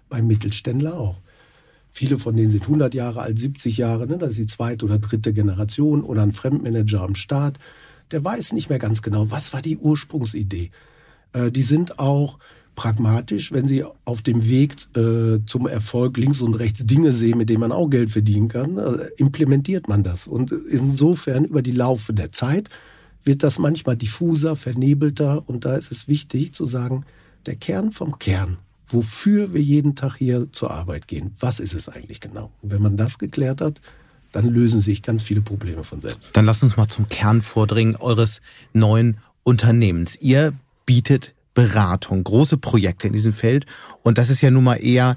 Beim 0.10 0.28
Mittelständler 0.28 1.00
auch. 1.00 1.22
Viele 1.92 2.20
von 2.20 2.36
denen 2.36 2.52
sind 2.52 2.64
100 2.64 2.94
Jahre 2.94 3.22
alt, 3.22 3.40
70 3.40 3.78
Jahre, 3.78 4.06
ne? 4.06 4.18
das 4.18 4.32
ist 4.32 4.40
die 4.40 4.48
zweite 4.48 4.84
oder 4.84 5.00
dritte 5.00 5.32
Generation 5.32 6.04
oder 6.04 6.24
ein 6.24 6.34
Fremdmanager 6.34 7.02
am 7.02 7.16
Start 7.16 7.58
der 8.12 8.24
weiß 8.24 8.54
nicht 8.54 8.70
mehr 8.70 8.80
ganz 8.80 9.02
genau, 9.02 9.32
was 9.32 9.54
war 9.54 9.62
die 9.62 9.78
Ursprungsidee. 9.78 10.72
Äh, 11.34 11.52
die 11.52 11.64
sind 11.64 12.00
auch 12.00 12.40
pragmatisch, 12.75 13.51
wenn 13.51 13.67
sie 13.67 13.84
auf 14.03 14.22
dem 14.22 14.48
Weg 14.48 14.75
äh, 14.96 15.39
zum 15.46 15.67
Erfolg 15.67 16.17
links 16.17 16.41
und 16.41 16.55
rechts 16.55 16.86
Dinge 16.86 17.13
sehen, 17.13 17.38
mit 17.38 17.50
denen 17.50 17.62
man 17.62 17.72
auch 17.72 17.89
Geld 17.89 18.12
verdienen 18.12 18.50
kann, 18.50 18.77
äh, 18.77 19.08
implementiert 19.17 19.88
man 19.88 20.03
das. 20.03 20.27
Und 20.27 20.51
insofern 20.51 21.46
über 21.46 21.62
die 21.62 21.72
Laufe 21.72 22.13
der 22.13 22.32
Zeit 22.32 22.70
wird 23.24 23.44
das 23.44 23.58
manchmal 23.58 23.98
diffuser, 23.98 24.55
vernebelter 24.55 25.44
und 25.48 25.65
da 25.65 25.75
ist 25.75 25.91
es 25.91 26.08
wichtig 26.08 26.53
zu 26.53 26.65
sagen, 26.65 27.05
der 27.46 27.55
Kern 27.55 27.91
vom 27.91 28.20
Kern, 28.20 28.58
wofür 28.88 29.53
wir 29.53 29.62
jeden 29.62 29.96
Tag 29.96 30.15
hier 30.17 30.51
zur 30.51 30.72
Arbeit 30.72 31.08
gehen, 31.08 31.32
was 31.39 31.60
ist 31.60 31.74
es 31.74 31.89
eigentlich 31.89 32.20
genau? 32.20 32.51
Und 32.62 32.72
wenn 32.72 32.82
man 32.82 32.98
das 32.98 33.17
geklärt 33.17 33.62
hat, 33.62 33.82
dann 34.32 34.50
lösen 34.50 34.82
sich 34.82 35.01
ganz 35.01 35.24
viele 35.24 35.41
Probleme 35.41 35.84
von 35.84 36.01
selbst. 36.01 36.32
Dann 36.34 36.46
lasst 36.46 36.62
uns 36.62 36.77
mal 36.77 36.88
zum 36.88 37.08
Kern 37.08 37.41
vordringen 37.41 37.96
eures 37.96 38.41
neuen 38.74 39.17
Unternehmens. 39.44 40.17
Ihr 40.22 40.53
bietet 40.86 41.34
Beratung, 41.56 42.24
große 42.24 42.58
Projekte 42.58 43.08
in 43.08 43.14
diesem 43.14 43.34
Feld 43.34 43.66
und 44.04 44.20
das 44.20 44.30
ist 44.30 44.42
ja 44.42 44.52
nun 44.52 44.64
mal 44.64 44.76
eher 44.76 45.16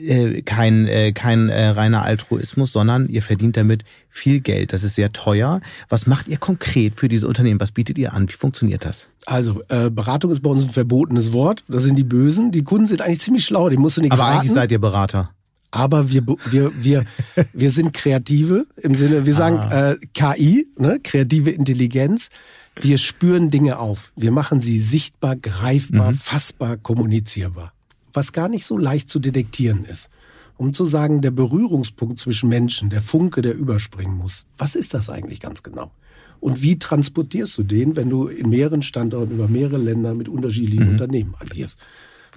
äh, 0.00 0.42
kein, 0.42 0.86
äh, 0.86 1.12
kein 1.12 1.48
äh, 1.48 1.68
reiner 1.68 2.02
Altruismus, 2.02 2.72
sondern 2.72 3.08
ihr 3.08 3.22
verdient 3.22 3.56
damit 3.56 3.82
viel 4.08 4.40
Geld. 4.40 4.72
Das 4.72 4.84
ist 4.84 4.94
sehr 4.94 5.12
teuer. 5.12 5.60
Was 5.88 6.06
macht 6.06 6.28
ihr 6.28 6.36
konkret 6.36 6.98
für 6.98 7.08
diese 7.08 7.26
Unternehmen? 7.26 7.60
Was 7.60 7.72
bietet 7.72 7.98
ihr 7.98 8.12
an? 8.12 8.28
Wie 8.28 8.34
funktioniert 8.34 8.84
das? 8.84 9.08
Also, 9.26 9.62
äh, 9.68 9.90
Beratung 9.90 10.30
ist 10.30 10.42
bei 10.42 10.50
uns 10.50 10.64
ein 10.64 10.70
verbotenes 10.70 11.32
Wort. 11.32 11.64
Das 11.68 11.82
sind 11.82 11.96
die 11.96 12.04
Bösen. 12.04 12.52
Die 12.52 12.62
Kunden 12.62 12.86
sind 12.86 13.02
eigentlich 13.02 13.20
ziemlich 13.20 13.44
schlau, 13.44 13.68
die 13.68 13.76
musst 13.76 13.96
du 13.96 14.00
nichts 14.00 14.14
Aber 14.14 14.28
raten. 14.28 14.38
eigentlich 14.38 14.52
seid 14.52 14.70
ihr 14.70 14.80
Berater 14.80 15.30
aber 15.70 16.10
wir, 16.10 16.26
wir, 16.26 16.72
wir, 16.82 17.04
wir 17.52 17.70
sind 17.70 17.92
Kreative 17.92 18.66
im 18.76 18.94
Sinne, 18.94 19.26
wir 19.26 19.34
sagen 19.34 19.58
ah. 19.58 19.90
äh, 19.90 19.96
KI, 20.14 20.68
ne, 20.78 21.00
kreative 21.02 21.50
Intelligenz. 21.50 22.30
Wir 22.80 22.98
spüren 22.98 23.50
Dinge 23.50 23.78
auf. 23.78 24.12
Wir 24.16 24.30
machen 24.30 24.60
sie 24.60 24.78
sichtbar, 24.78 25.36
greifbar, 25.36 26.12
mhm. 26.12 26.16
fassbar, 26.16 26.76
kommunizierbar. 26.76 27.72
Was 28.12 28.32
gar 28.32 28.48
nicht 28.48 28.66
so 28.66 28.76
leicht 28.76 29.08
zu 29.08 29.18
detektieren 29.18 29.84
ist. 29.84 30.10
Um 30.56 30.72
zu 30.72 30.84
sagen, 30.84 31.20
der 31.22 31.30
Berührungspunkt 31.30 32.18
zwischen 32.18 32.48
Menschen, 32.48 32.90
der 32.90 33.00
Funke, 33.00 33.42
der 33.42 33.54
überspringen 33.54 34.16
muss. 34.16 34.44
Was 34.56 34.74
ist 34.74 34.92
das 34.92 35.08
eigentlich 35.08 35.40
ganz 35.40 35.62
genau? 35.62 35.92
Und 36.40 36.62
wie 36.62 36.78
transportierst 36.78 37.56
du 37.58 37.62
den, 37.62 37.96
wenn 37.96 38.10
du 38.10 38.26
in 38.26 38.50
mehreren 38.50 38.82
Standorten 38.82 39.34
über 39.34 39.48
mehrere 39.48 39.78
Länder 39.78 40.14
mit 40.14 40.28
unterschiedlichen 40.28 40.84
mhm. 40.84 40.90
Unternehmen 40.90 41.34
agierst? 41.38 41.78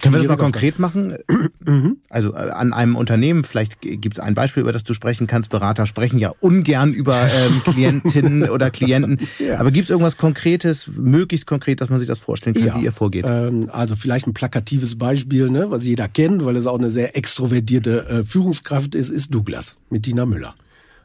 Können 0.02 0.14
wir 0.14 0.20
das 0.20 0.28
mal 0.28 0.36
konkret 0.36 0.78
machen? 0.78 1.16
Mhm. 1.64 1.98
Also 2.08 2.34
äh, 2.34 2.50
an 2.50 2.72
einem 2.72 2.96
Unternehmen, 2.96 3.44
vielleicht 3.44 3.80
gibt 3.80 4.14
es 4.14 4.18
ein 4.18 4.34
Beispiel, 4.34 4.62
über 4.62 4.72
das 4.72 4.82
du 4.82 4.94
sprechen 4.94 5.28
kannst. 5.28 5.50
Berater 5.50 5.86
sprechen 5.86 6.18
ja 6.18 6.34
ungern 6.40 6.92
über 6.92 7.22
ähm, 7.22 7.62
Klientinnen 7.72 8.50
oder 8.50 8.70
Klienten. 8.70 9.18
Ja. 9.38 9.60
Aber 9.60 9.70
gibt 9.70 9.84
es 9.84 9.90
irgendwas 9.90 10.16
Konkretes, 10.16 10.98
möglichst 10.98 11.46
konkret, 11.46 11.80
dass 11.80 11.88
man 11.88 12.00
sich 12.00 12.08
das 12.08 12.18
vorstellen 12.18 12.54
kann, 12.54 12.66
ja. 12.66 12.80
wie 12.80 12.84
ihr 12.84 12.90
vorgeht? 12.90 13.26
Ähm, 13.28 13.70
also 13.70 13.94
vielleicht 13.94 14.26
ein 14.26 14.34
plakatives 14.34 14.98
Beispiel, 14.98 15.50
ne, 15.50 15.70
was 15.70 15.84
jeder 15.84 16.08
kennt, 16.08 16.44
weil 16.44 16.56
es 16.56 16.66
auch 16.66 16.78
eine 16.78 16.88
sehr 16.88 17.16
extrovertierte 17.16 18.08
äh, 18.08 18.24
Führungskraft 18.24 18.96
ist, 18.96 19.10
ist 19.10 19.32
Douglas 19.32 19.76
mit 19.88 20.02
Tina 20.02 20.26
Müller. 20.26 20.56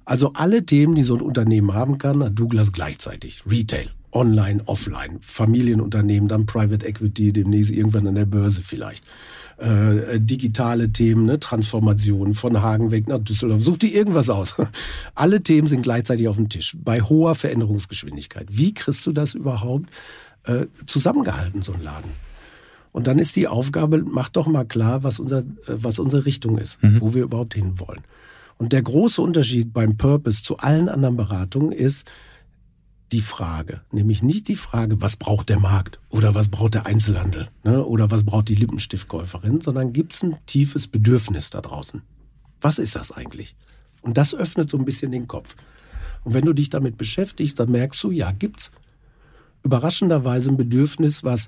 Also 0.06 0.34
alle 0.34 0.66
Themen, 0.66 0.96
die 0.96 1.04
so 1.04 1.16
ein 1.16 1.22
Unternehmen 1.22 1.74
haben 1.76 2.00
kann, 2.00 2.24
hat 2.24 2.40
Douglas 2.40 2.72
gleichzeitig. 2.72 3.44
Retail, 3.48 3.90
Online, 4.18 4.64
Offline, 4.66 5.20
Familienunternehmen, 5.22 6.28
dann 6.28 6.48
Private 6.48 6.84
Equity, 6.84 7.32
demnächst 7.32 7.70
irgendwann 7.70 8.08
an 8.08 8.16
der 8.16 8.26
Börse 8.26 8.62
vielleicht. 8.62 9.06
Äh, 9.58 10.20
digitale 10.20 10.92
Themen, 10.92 11.26
ne? 11.26 11.40
Transformation 11.40 12.34
von 12.34 12.62
Hagen 12.64 12.90
weg 12.90 13.08
nach 13.08 13.20
Düsseldorf. 13.20 13.62
Such 13.62 13.78
dir 13.78 13.94
irgendwas 13.94 14.32
aus. 14.32 14.56
Alle 15.16 15.44
Themen 15.44 15.68
sind 15.68 15.84
gleichzeitig 15.84 16.28
auf 16.28 16.36
dem 16.36 16.50
Tisch, 16.50 16.76
bei 16.84 17.02
hoher 17.02 17.36
Veränderungsgeschwindigkeit. 17.36 18.48
Wie 18.50 18.74
kriegst 18.74 19.06
du 19.06 19.12
das 19.12 19.36
überhaupt 19.36 19.90
äh, 20.46 20.66
zusammengehalten, 20.88 21.62
so 21.62 21.74
ein 21.74 21.84
Laden? 21.84 22.10
Und 22.92 23.06
dann 23.06 23.20
ist 23.20 23.36
die 23.36 23.48
Aufgabe, 23.48 24.04
mach 24.04 24.30
doch 24.30 24.48
mal 24.48 24.66
klar, 24.66 25.04
was, 25.04 25.20
unser, 25.20 25.42
äh, 25.42 25.44
was 25.68 26.00
unsere 26.00 26.26
Richtung 26.26 26.58
ist, 26.58 26.82
mhm. 26.82 27.02
wo 27.02 27.14
wir 27.14 27.22
überhaupt 27.22 27.54
hinwollen. 27.54 28.02
Und 28.58 28.74
der 28.74 28.82
große 28.82 29.22
Unterschied 29.22 29.74
beim 29.74 29.98
Purpose 29.98 30.42
zu 30.42 30.58
allen 30.58 30.90
anderen 30.90 31.18
Beratungen 31.18 31.72
ist, 31.72 32.08
die 33.12 33.22
Frage, 33.22 33.82
nämlich 33.92 34.22
nicht 34.22 34.48
die 34.48 34.56
Frage, 34.56 35.02
was 35.02 35.16
braucht 35.16 35.50
der 35.50 35.60
Markt 35.60 36.00
oder 36.10 36.36
was 36.36 36.50
braucht 36.50 36.74
der 36.74 36.86
Einzelhandel 36.86 37.50
ne, 37.64 37.86
oder 37.86 38.12
was 38.12 38.26
braucht 38.26 38.50
die 38.50 38.56
Lippenstiftkäuferin, 38.56 39.62
sondern 39.62 39.94
gibt 39.94 40.14
es 40.14 40.24
ein 40.24 40.38
tiefes 40.46 40.88
Bedürfnis 40.88 41.50
da 41.50 41.62
draußen. 41.62 42.02
Was 42.60 42.80
ist 42.80 42.96
das 42.96 43.12
eigentlich? 43.12 43.56
Und 44.02 44.18
das 44.18 44.36
öffnet 44.36 44.70
so 44.70 44.78
ein 44.78 44.86
bisschen 44.86 45.12
den 45.12 45.28
Kopf. 45.28 45.56
Und 46.24 46.34
wenn 46.34 46.46
du 46.46 46.54
dich 46.54 46.70
damit 46.70 46.98
beschäftigst, 46.98 47.60
dann 47.60 47.72
merkst 47.72 48.04
du, 48.04 48.12
ja, 48.12 48.32
gibt's 48.32 48.72
überraschenderweise 49.64 50.52
ein 50.52 50.58
Bedürfnis, 50.58 51.24
was 51.24 51.48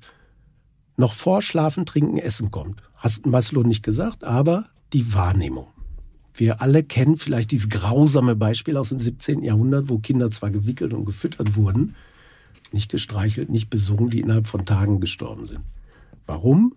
noch 0.96 1.14
vor 1.14 1.42
Schlafen, 1.42 1.86
Trinken, 1.86 2.18
Essen 2.18 2.52
kommt. 2.52 2.82
Hast 2.96 3.26
Maslow 3.26 3.64
nicht 3.64 3.84
gesagt, 3.84 4.24
aber 4.24 4.66
die 4.94 5.14
Wahrnehmung. 5.14 5.68
Wir 6.34 6.62
alle 6.62 6.84
kennen 6.84 7.18
vielleicht 7.18 7.52
dieses 7.52 7.70
grausame 7.70 8.36
Beispiel 8.36 8.78
aus 8.78 8.90
dem 8.90 9.00
17. 9.00 9.44
Jahrhundert, 9.44 9.90
wo 9.90 10.00
Kinder 10.00 10.32
zwar 10.32 10.52
gewickelt 10.52 10.94
und 10.94 11.06
gefüttert 11.06 11.56
wurden, 11.56 11.96
nicht 12.72 12.90
gestreichelt, 12.90 13.50
nicht 13.50 13.70
besungen, 13.70 14.10
die 14.10 14.20
innerhalb 14.20 14.48
von 14.48 14.66
Tagen 14.66 15.00
gestorben 15.00 15.48
sind. 15.48 15.62
Warum? 16.26 16.76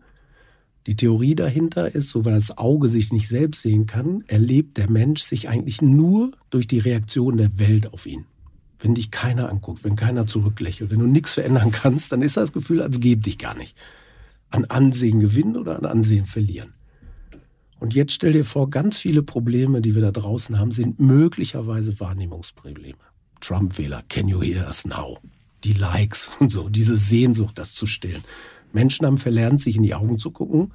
Die 0.86 0.96
Theorie 0.96 1.36
dahinter 1.36 1.94
ist, 1.94 2.08
so 2.08 2.24
weil 2.24 2.34
das 2.34 2.58
Auge 2.58 2.88
sich 2.88 3.12
nicht 3.12 3.28
selbst 3.28 3.62
sehen 3.62 3.86
kann, 3.86 4.24
erlebt 4.26 4.78
der 4.78 4.90
Mensch 4.90 5.22
sich 5.22 5.48
eigentlich 5.48 5.80
nur 5.80 6.32
durch 6.50 6.66
die 6.66 6.80
Reaktion 6.80 7.36
der 7.36 7.58
Welt 7.58 7.92
auf 7.92 8.06
ihn. 8.06 8.24
Wenn 8.80 8.96
dich 8.96 9.12
keiner 9.12 9.48
anguckt, 9.48 9.84
wenn 9.84 9.94
keiner 9.94 10.26
zurücklächelt, 10.26 10.90
wenn 10.90 10.98
du 10.98 11.06
nichts 11.06 11.34
verändern 11.34 11.70
kannst, 11.70 12.10
dann 12.10 12.20
ist 12.20 12.36
das 12.36 12.52
Gefühl, 12.52 12.82
als 12.82 12.98
gäbe 12.98 13.22
dich 13.22 13.38
gar 13.38 13.56
nicht. 13.56 13.76
An 14.50 14.64
Ansehen 14.64 15.20
gewinnen 15.20 15.56
oder 15.56 15.78
an 15.78 15.86
Ansehen 15.86 16.26
verlieren. 16.26 16.72
Und 17.82 17.94
jetzt 17.94 18.12
stell 18.12 18.32
dir 18.32 18.44
vor, 18.44 18.70
ganz 18.70 18.96
viele 18.96 19.24
Probleme, 19.24 19.82
die 19.82 19.96
wir 19.96 20.02
da 20.02 20.12
draußen 20.12 20.56
haben, 20.56 20.70
sind 20.70 21.00
möglicherweise 21.00 21.98
Wahrnehmungsprobleme. 21.98 22.94
Trump-Wähler, 23.40 24.04
can 24.08 24.28
you 24.28 24.40
hear 24.40 24.64
us 24.68 24.84
now? 24.84 25.18
Die 25.64 25.72
Likes 25.72 26.30
und 26.38 26.52
so, 26.52 26.68
diese 26.68 26.96
Sehnsucht, 26.96 27.58
das 27.58 27.74
zu 27.74 27.86
stillen. 27.86 28.22
Menschen 28.72 29.04
haben 29.04 29.18
verlernt, 29.18 29.60
sich 29.60 29.74
in 29.74 29.82
die 29.82 29.96
Augen 29.96 30.20
zu 30.20 30.30
gucken. 30.30 30.70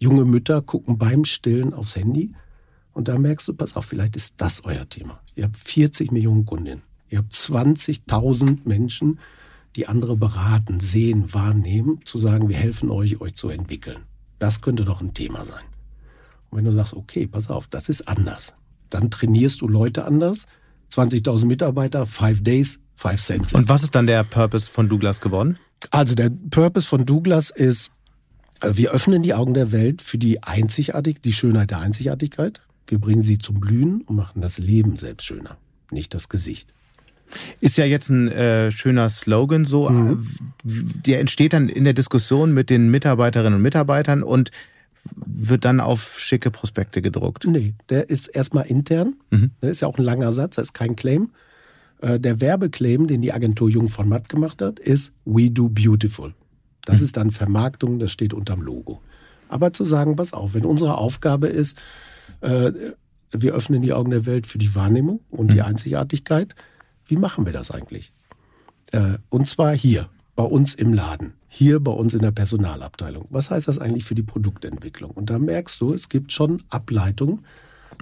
Junge 0.00 0.24
Mütter 0.24 0.60
gucken 0.60 0.98
beim 0.98 1.24
Stillen 1.24 1.72
aufs 1.72 1.94
Handy. 1.94 2.34
Und 2.94 3.06
da 3.06 3.16
merkst 3.16 3.46
du, 3.46 3.54
pass 3.54 3.76
auf, 3.76 3.84
vielleicht 3.84 4.16
ist 4.16 4.34
das 4.38 4.64
euer 4.64 4.88
Thema. 4.88 5.20
Ihr 5.36 5.44
habt 5.44 5.56
40 5.56 6.10
Millionen 6.10 6.46
Kundinnen. 6.46 6.82
Ihr 7.10 7.18
habt 7.18 7.32
20.000 7.32 8.58
Menschen, 8.64 9.20
die 9.76 9.86
andere 9.86 10.16
beraten, 10.16 10.80
sehen, 10.80 11.32
wahrnehmen, 11.32 12.00
zu 12.04 12.18
sagen, 12.18 12.48
wir 12.48 12.56
helfen 12.56 12.90
euch, 12.90 13.20
euch 13.20 13.36
zu 13.36 13.50
entwickeln. 13.50 13.98
Das 14.40 14.62
könnte 14.62 14.84
doch 14.84 15.00
ein 15.00 15.14
Thema 15.14 15.44
sein. 15.44 15.62
Und 16.54 16.58
wenn 16.58 16.66
du 16.66 16.72
sagst, 16.72 16.94
okay, 16.94 17.26
pass 17.26 17.50
auf, 17.50 17.66
das 17.66 17.88
ist 17.88 18.06
anders, 18.06 18.54
dann 18.88 19.10
trainierst 19.10 19.60
du 19.60 19.66
Leute 19.66 20.04
anders. 20.04 20.46
20.000 20.92 21.46
Mitarbeiter, 21.46 22.06
five 22.06 22.42
days, 22.44 22.78
five 22.94 23.20
cents. 23.20 23.54
Und 23.54 23.68
was 23.68 23.82
ist 23.82 23.96
dann 23.96 24.06
der 24.06 24.22
Purpose 24.22 24.70
von 24.70 24.88
Douglas 24.88 25.20
geworden? 25.20 25.58
Also 25.90 26.14
der 26.14 26.30
Purpose 26.50 26.86
von 26.86 27.04
Douglas 27.04 27.50
ist, 27.50 27.90
äh, 28.60 28.70
wir 28.74 28.92
öffnen 28.92 29.24
die 29.24 29.34
Augen 29.34 29.52
der 29.52 29.72
Welt 29.72 30.00
für 30.00 30.16
die 30.16 30.44
Einzigartig, 30.44 31.20
die 31.22 31.32
Schönheit 31.32 31.72
der 31.72 31.80
Einzigartigkeit. 31.80 32.60
Wir 32.86 33.00
bringen 33.00 33.24
sie 33.24 33.38
zum 33.38 33.58
Blühen 33.58 34.02
und 34.02 34.14
machen 34.14 34.40
das 34.40 34.58
Leben 34.58 34.94
selbst 34.94 35.24
schöner, 35.24 35.56
nicht 35.90 36.14
das 36.14 36.28
Gesicht. 36.28 36.72
Ist 37.58 37.78
ja 37.78 37.84
jetzt 37.84 38.10
ein 38.10 38.28
äh, 38.28 38.70
schöner 38.70 39.08
Slogan 39.08 39.64
so. 39.64 39.90
Mhm. 39.90 40.24
Der 40.62 41.18
entsteht 41.18 41.52
dann 41.52 41.68
in 41.68 41.82
der 41.82 41.94
Diskussion 41.94 42.54
mit 42.54 42.70
den 42.70 42.92
Mitarbeiterinnen 42.92 43.54
und 43.54 43.62
Mitarbeitern 43.62 44.22
und 44.22 44.52
wird 45.14 45.64
dann 45.64 45.80
auf 45.80 46.18
schicke 46.18 46.50
Prospekte 46.50 47.02
gedruckt. 47.02 47.46
Nee, 47.46 47.74
der 47.88 48.08
ist 48.10 48.28
erstmal 48.28 48.66
intern. 48.66 49.16
Mhm. 49.30 49.50
Der 49.62 49.70
ist 49.70 49.80
ja 49.80 49.88
auch 49.88 49.98
ein 49.98 50.04
langer 50.04 50.32
Satz, 50.32 50.56
das 50.56 50.66
ist 50.66 50.72
kein 50.72 50.96
Claim. 50.96 51.30
Äh, 52.00 52.20
der 52.20 52.40
Werbeclaim, 52.40 53.06
den 53.06 53.22
die 53.22 53.32
Agentur 53.32 53.68
Jung 53.68 53.88
von 53.88 54.08
Matt 54.08 54.28
gemacht 54.28 54.62
hat, 54.62 54.78
ist 54.78 55.12
We 55.24 55.50
do 55.50 55.68
beautiful. 55.68 56.34
Das 56.84 56.98
mhm. 56.98 57.04
ist 57.04 57.16
dann 57.16 57.30
Vermarktung, 57.30 57.98
das 57.98 58.12
steht 58.12 58.34
unterm 58.34 58.62
Logo. 58.62 59.00
Aber 59.48 59.72
zu 59.72 59.84
sagen, 59.84 60.16
pass 60.16 60.32
auf, 60.32 60.54
wenn 60.54 60.64
unsere 60.64 60.98
Aufgabe 60.98 61.48
ist, 61.48 61.78
äh, 62.40 62.72
wir 63.30 63.54
öffnen 63.54 63.82
die 63.82 63.92
Augen 63.92 64.10
der 64.10 64.26
Welt 64.26 64.46
für 64.46 64.58
die 64.58 64.74
Wahrnehmung 64.74 65.20
und 65.30 65.46
mhm. 65.46 65.54
die 65.54 65.62
Einzigartigkeit, 65.62 66.54
wie 67.06 67.16
machen 67.16 67.46
wir 67.46 67.52
das 67.52 67.70
eigentlich? 67.70 68.10
Äh, 68.92 69.18
und 69.28 69.48
zwar 69.48 69.76
hier, 69.76 70.08
bei 70.36 70.44
uns 70.44 70.74
im 70.74 70.92
Laden 70.92 71.34
hier 71.54 71.78
bei 71.78 71.92
uns 71.92 72.14
in 72.14 72.20
der 72.20 72.32
Personalabteilung. 72.32 73.26
Was 73.30 73.50
heißt 73.50 73.68
das 73.68 73.78
eigentlich 73.78 74.04
für 74.04 74.16
die 74.16 74.24
Produktentwicklung? 74.24 75.12
Und 75.12 75.30
da 75.30 75.38
merkst 75.38 75.80
du, 75.80 75.94
es 75.94 76.08
gibt 76.08 76.32
schon 76.32 76.64
Ableitungen. 76.68 77.44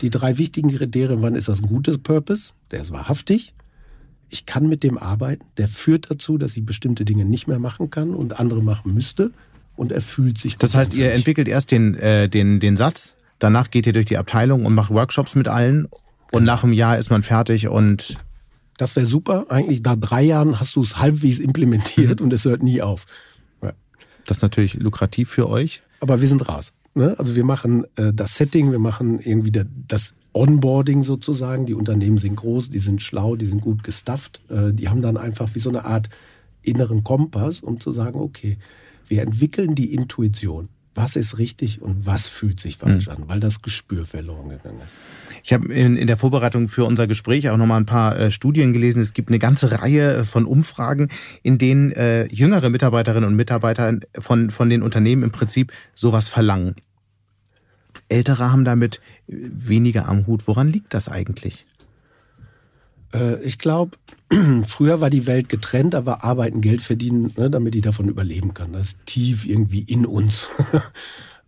Die 0.00 0.08
drei 0.08 0.38
wichtigen 0.38 0.74
Kriterien, 0.74 1.20
wann 1.20 1.34
ist 1.34 1.48
das 1.48 1.62
ein 1.62 1.68
gutes 1.68 1.98
Purpose? 1.98 2.54
Der 2.70 2.80
ist 2.80 2.92
wahrhaftig. 2.92 3.52
Ich 4.30 4.46
kann 4.46 4.68
mit 4.68 4.82
dem 4.82 4.96
arbeiten. 4.96 5.44
Der 5.58 5.68
führt 5.68 6.10
dazu, 6.10 6.38
dass 6.38 6.56
ich 6.56 6.64
bestimmte 6.64 7.04
Dinge 7.04 7.26
nicht 7.26 7.46
mehr 7.46 7.58
machen 7.58 7.90
kann 7.90 8.14
und 8.14 8.40
andere 8.40 8.62
machen 8.62 8.94
müsste. 8.94 9.32
Und 9.76 9.92
er 9.92 10.00
fühlt 10.00 10.38
sich. 10.38 10.56
Das 10.56 10.74
heißt, 10.74 10.94
ihr 10.94 11.12
entwickelt 11.12 11.46
erst 11.46 11.72
den, 11.72 11.94
äh, 11.94 12.30
den, 12.30 12.58
den 12.58 12.76
Satz, 12.76 13.16
danach 13.38 13.70
geht 13.70 13.86
ihr 13.86 13.92
durch 13.92 14.06
die 14.06 14.16
Abteilung 14.16 14.64
und 14.64 14.74
macht 14.74 14.90
Workshops 14.90 15.34
mit 15.34 15.48
allen. 15.48 15.84
Und 15.84 16.40
genau. 16.40 16.52
nach 16.52 16.64
einem 16.64 16.72
Jahr 16.72 16.96
ist 16.96 17.10
man 17.10 17.22
fertig 17.22 17.68
und 17.68 18.16
das 18.76 18.96
wäre 18.96 19.06
super. 19.06 19.46
Eigentlich 19.50 19.82
nach 19.82 19.96
drei 19.96 20.22
Jahren 20.22 20.58
hast 20.58 20.76
du 20.76 20.82
es 20.82 20.98
halbwegs 20.98 21.38
implementiert 21.38 22.20
mhm. 22.20 22.26
und 22.26 22.32
es 22.32 22.44
hört 22.44 22.62
nie 22.62 22.82
auf. 22.82 23.06
Das 24.26 24.38
ist 24.38 24.42
natürlich 24.42 24.74
lukrativ 24.74 25.28
für 25.28 25.48
euch. 25.48 25.82
Aber 26.00 26.20
wir 26.20 26.28
sind 26.28 26.48
raus. 26.48 26.72
Ne? 26.94 27.16
Also 27.18 27.36
wir 27.36 27.44
machen 27.44 27.84
äh, 27.96 28.12
das 28.12 28.36
Setting, 28.36 28.70
wir 28.70 28.78
machen 28.78 29.20
irgendwie 29.20 29.50
der, 29.50 29.66
das 29.88 30.14
Onboarding 30.32 31.04
sozusagen. 31.04 31.66
Die 31.66 31.74
Unternehmen 31.74 32.18
sind 32.18 32.36
groß, 32.36 32.70
die 32.70 32.78
sind 32.78 33.02
schlau, 33.02 33.36
die 33.36 33.46
sind 33.46 33.60
gut 33.60 33.82
gestafft. 33.82 34.40
Äh, 34.48 34.72
die 34.72 34.88
haben 34.88 35.02
dann 35.02 35.16
einfach 35.16 35.54
wie 35.54 35.58
so 35.58 35.70
eine 35.70 35.84
Art 35.84 36.08
inneren 36.62 37.02
Kompass, 37.02 37.60
um 37.60 37.80
zu 37.80 37.92
sagen, 37.92 38.20
okay, 38.20 38.58
wir 39.08 39.22
entwickeln 39.22 39.74
die 39.74 39.92
Intuition 39.92 40.68
was 40.94 41.16
ist 41.16 41.38
richtig 41.38 41.80
und 41.80 42.04
was 42.06 42.28
fühlt 42.28 42.60
sich 42.60 42.76
falsch 42.76 43.06
mhm. 43.06 43.12
an, 43.12 43.22
weil 43.26 43.40
das 43.40 43.62
Gespür 43.62 44.04
verloren 44.04 44.50
gegangen 44.50 44.80
ist. 44.84 44.94
Ich 45.42 45.52
habe 45.52 45.72
in, 45.72 45.96
in 45.96 46.06
der 46.06 46.16
Vorbereitung 46.16 46.68
für 46.68 46.84
unser 46.84 47.06
Gespräch 47.06 47.48
auch 47.50 47.56
nochmal 47.56 47.80
ein 47.80 47.86
paar 47.86 48.18
äh, 48.18 48.30
Studien 48.30 48.72
gelesen. 48.72 49.00
Es 49.00 49.12
gibt 49.12 49.28
eine 49.28 49.38
ganze 49.38 49.80
Reihe 49.80 50.16
äh, 50.16 50.24
von 50.24 50.44
Umfragen, 50.44 51.08
in 51.42 51.58
denen 51.58 51.92
äh, 51.92 52.26
jüngere 52.26 52.68
Mitarbeiterinnen 52.68 53.28
und 53.28 53.36
Mitarbeiter 53.36 53.98
von, 54.18 54.50
von 54.50 54.68
den 54.68 54.82
Unternehmen 54.82 55.22
im 55.22 55.30
Prinzip 55.30 55.72
sowas 55.94 56.28
verlangen. 56.28 56.76
Ältere 58.08 58.52
haben 58.52 58.64
damit 58.64 59.00
weniger 59.26 60.08
am 60.08 60.26
Hut. 60.26 60.46
Woran 60.46 60.68
liegt 60.68 60.92
das 60.94 61.08
eigentlich? 61.08 61.66
Äh, 63.14 63.42
ich 63.42 63.58
glaube, 63.58 63.96
früher 64.64 65.00
war 65.00 65.10
die 65.10 65.26
Welt 65.26 65.48
getrennt, 65.48 65.94
war 65.94 66.24
Arbeiten, 66.24 66.60
Geld 66.60 66.82
verdienen, 66.82 67.32
ne, 67.36 67.50
damit 67.50 67.74
die 67.74 67.80
davon 67.80 68.08
überleben 68.08 68.54
kann. 68.54 68.72
Das 68.72 68.88
ist 68.88 68.98
tief 69.06 69.46
irgendwie 69.46 69.82
in 69.82 70.06
uns. 70.06 70.46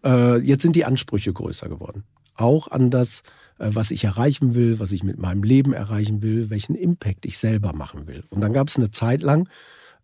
Äh, 0.05 0.37
jetzt 0.41 0.61
sind 0.61 0.77
die 0.77 0.85
Ansprüche 0.85 1.33
größer 1.33 1.67
geworden. 1.71 2.05
Auch 2.37 2.71
an 2.71 2.91
das, 2.91 3.23
äh, 3.59 3.71
was 3.73 3.91
ich 3.91 4.05
erreichen 4.05 4.55
will, 4.55 4.79
was 4.79 4.93
ich 4.93 5.03
mit 5.03 5.19
meinem 5.19 5.43
Leben 5.43 5.73
erreichen 5.73 6.21
will, 6.21 6.51
welchen 6.51 6.75
Impact 6.75 7.25
ich 7.25 7.39
selber 7.39 7.73
machen 7.73 8.07
will. 8.07 8.23
Und 8.29 8.43
dann 8.43 8.53
gab 8.53 8.69
es 8.69 8.77
eine 8.77 8.91
Zeit 8.91 9.23
lang 9.23 9.49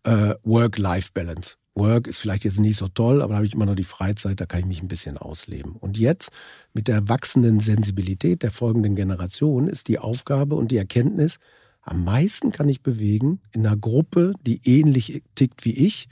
äh, 0.03 0.33
Work-Life-Balance. 0.43 1.57
Work 1.81 2.07
ist 2.07 2.19
vielleicht 2.19 2.43
jetzt 2.45 2.59
nicht 2.59 2.77
so 2.77 2.87
toll, 2.87 3.21
aber 3.21 3.33
da 3.33 3.37
habe 3.37 3.47
ich 3.47 3.53
immer 3.55 3.65
noch 3.65 3.75
die 3.75 3.83
Freizeit, 3.83 4.39
da 4.39 4.45
kann 4.45 4.61
ich 4.61 4.65
mich 4.67 4.81
ein 4.83 4.87
bisschen 4.87 5.17
ausleben. 5.17 5.73
Und 5.73 5.97
jetzt 5.97 6.31
mit 6.73 6.87
der 6.87 7.09
wachsenden 7.09 7.59
Sensibilität 7.59 8.43
der 8.43 8.51
folgenden 8.51 8.95
Generation 8.95 9.67
ist 9.67 9.87
die 9.87 9.99
Aufgabe 9.99 10.55
und 10.55 10.69
die 10.71 10.77
Erkenntnis, 10.77 11.39
Am 11.81 12.03
meisten 12.03 12.51
kann 12.51 12.69
ich 12.69 12.83
bewegen 12.83 13.41
in 13.51 13.65
einer 13.65 13.75
Gruppe, 13.75 14.33
die 14.45 14.61
ähnlich 14.65 15.23
tickt 15.33 15.65
wie 15.65 15.73
ich, 15.73 16.07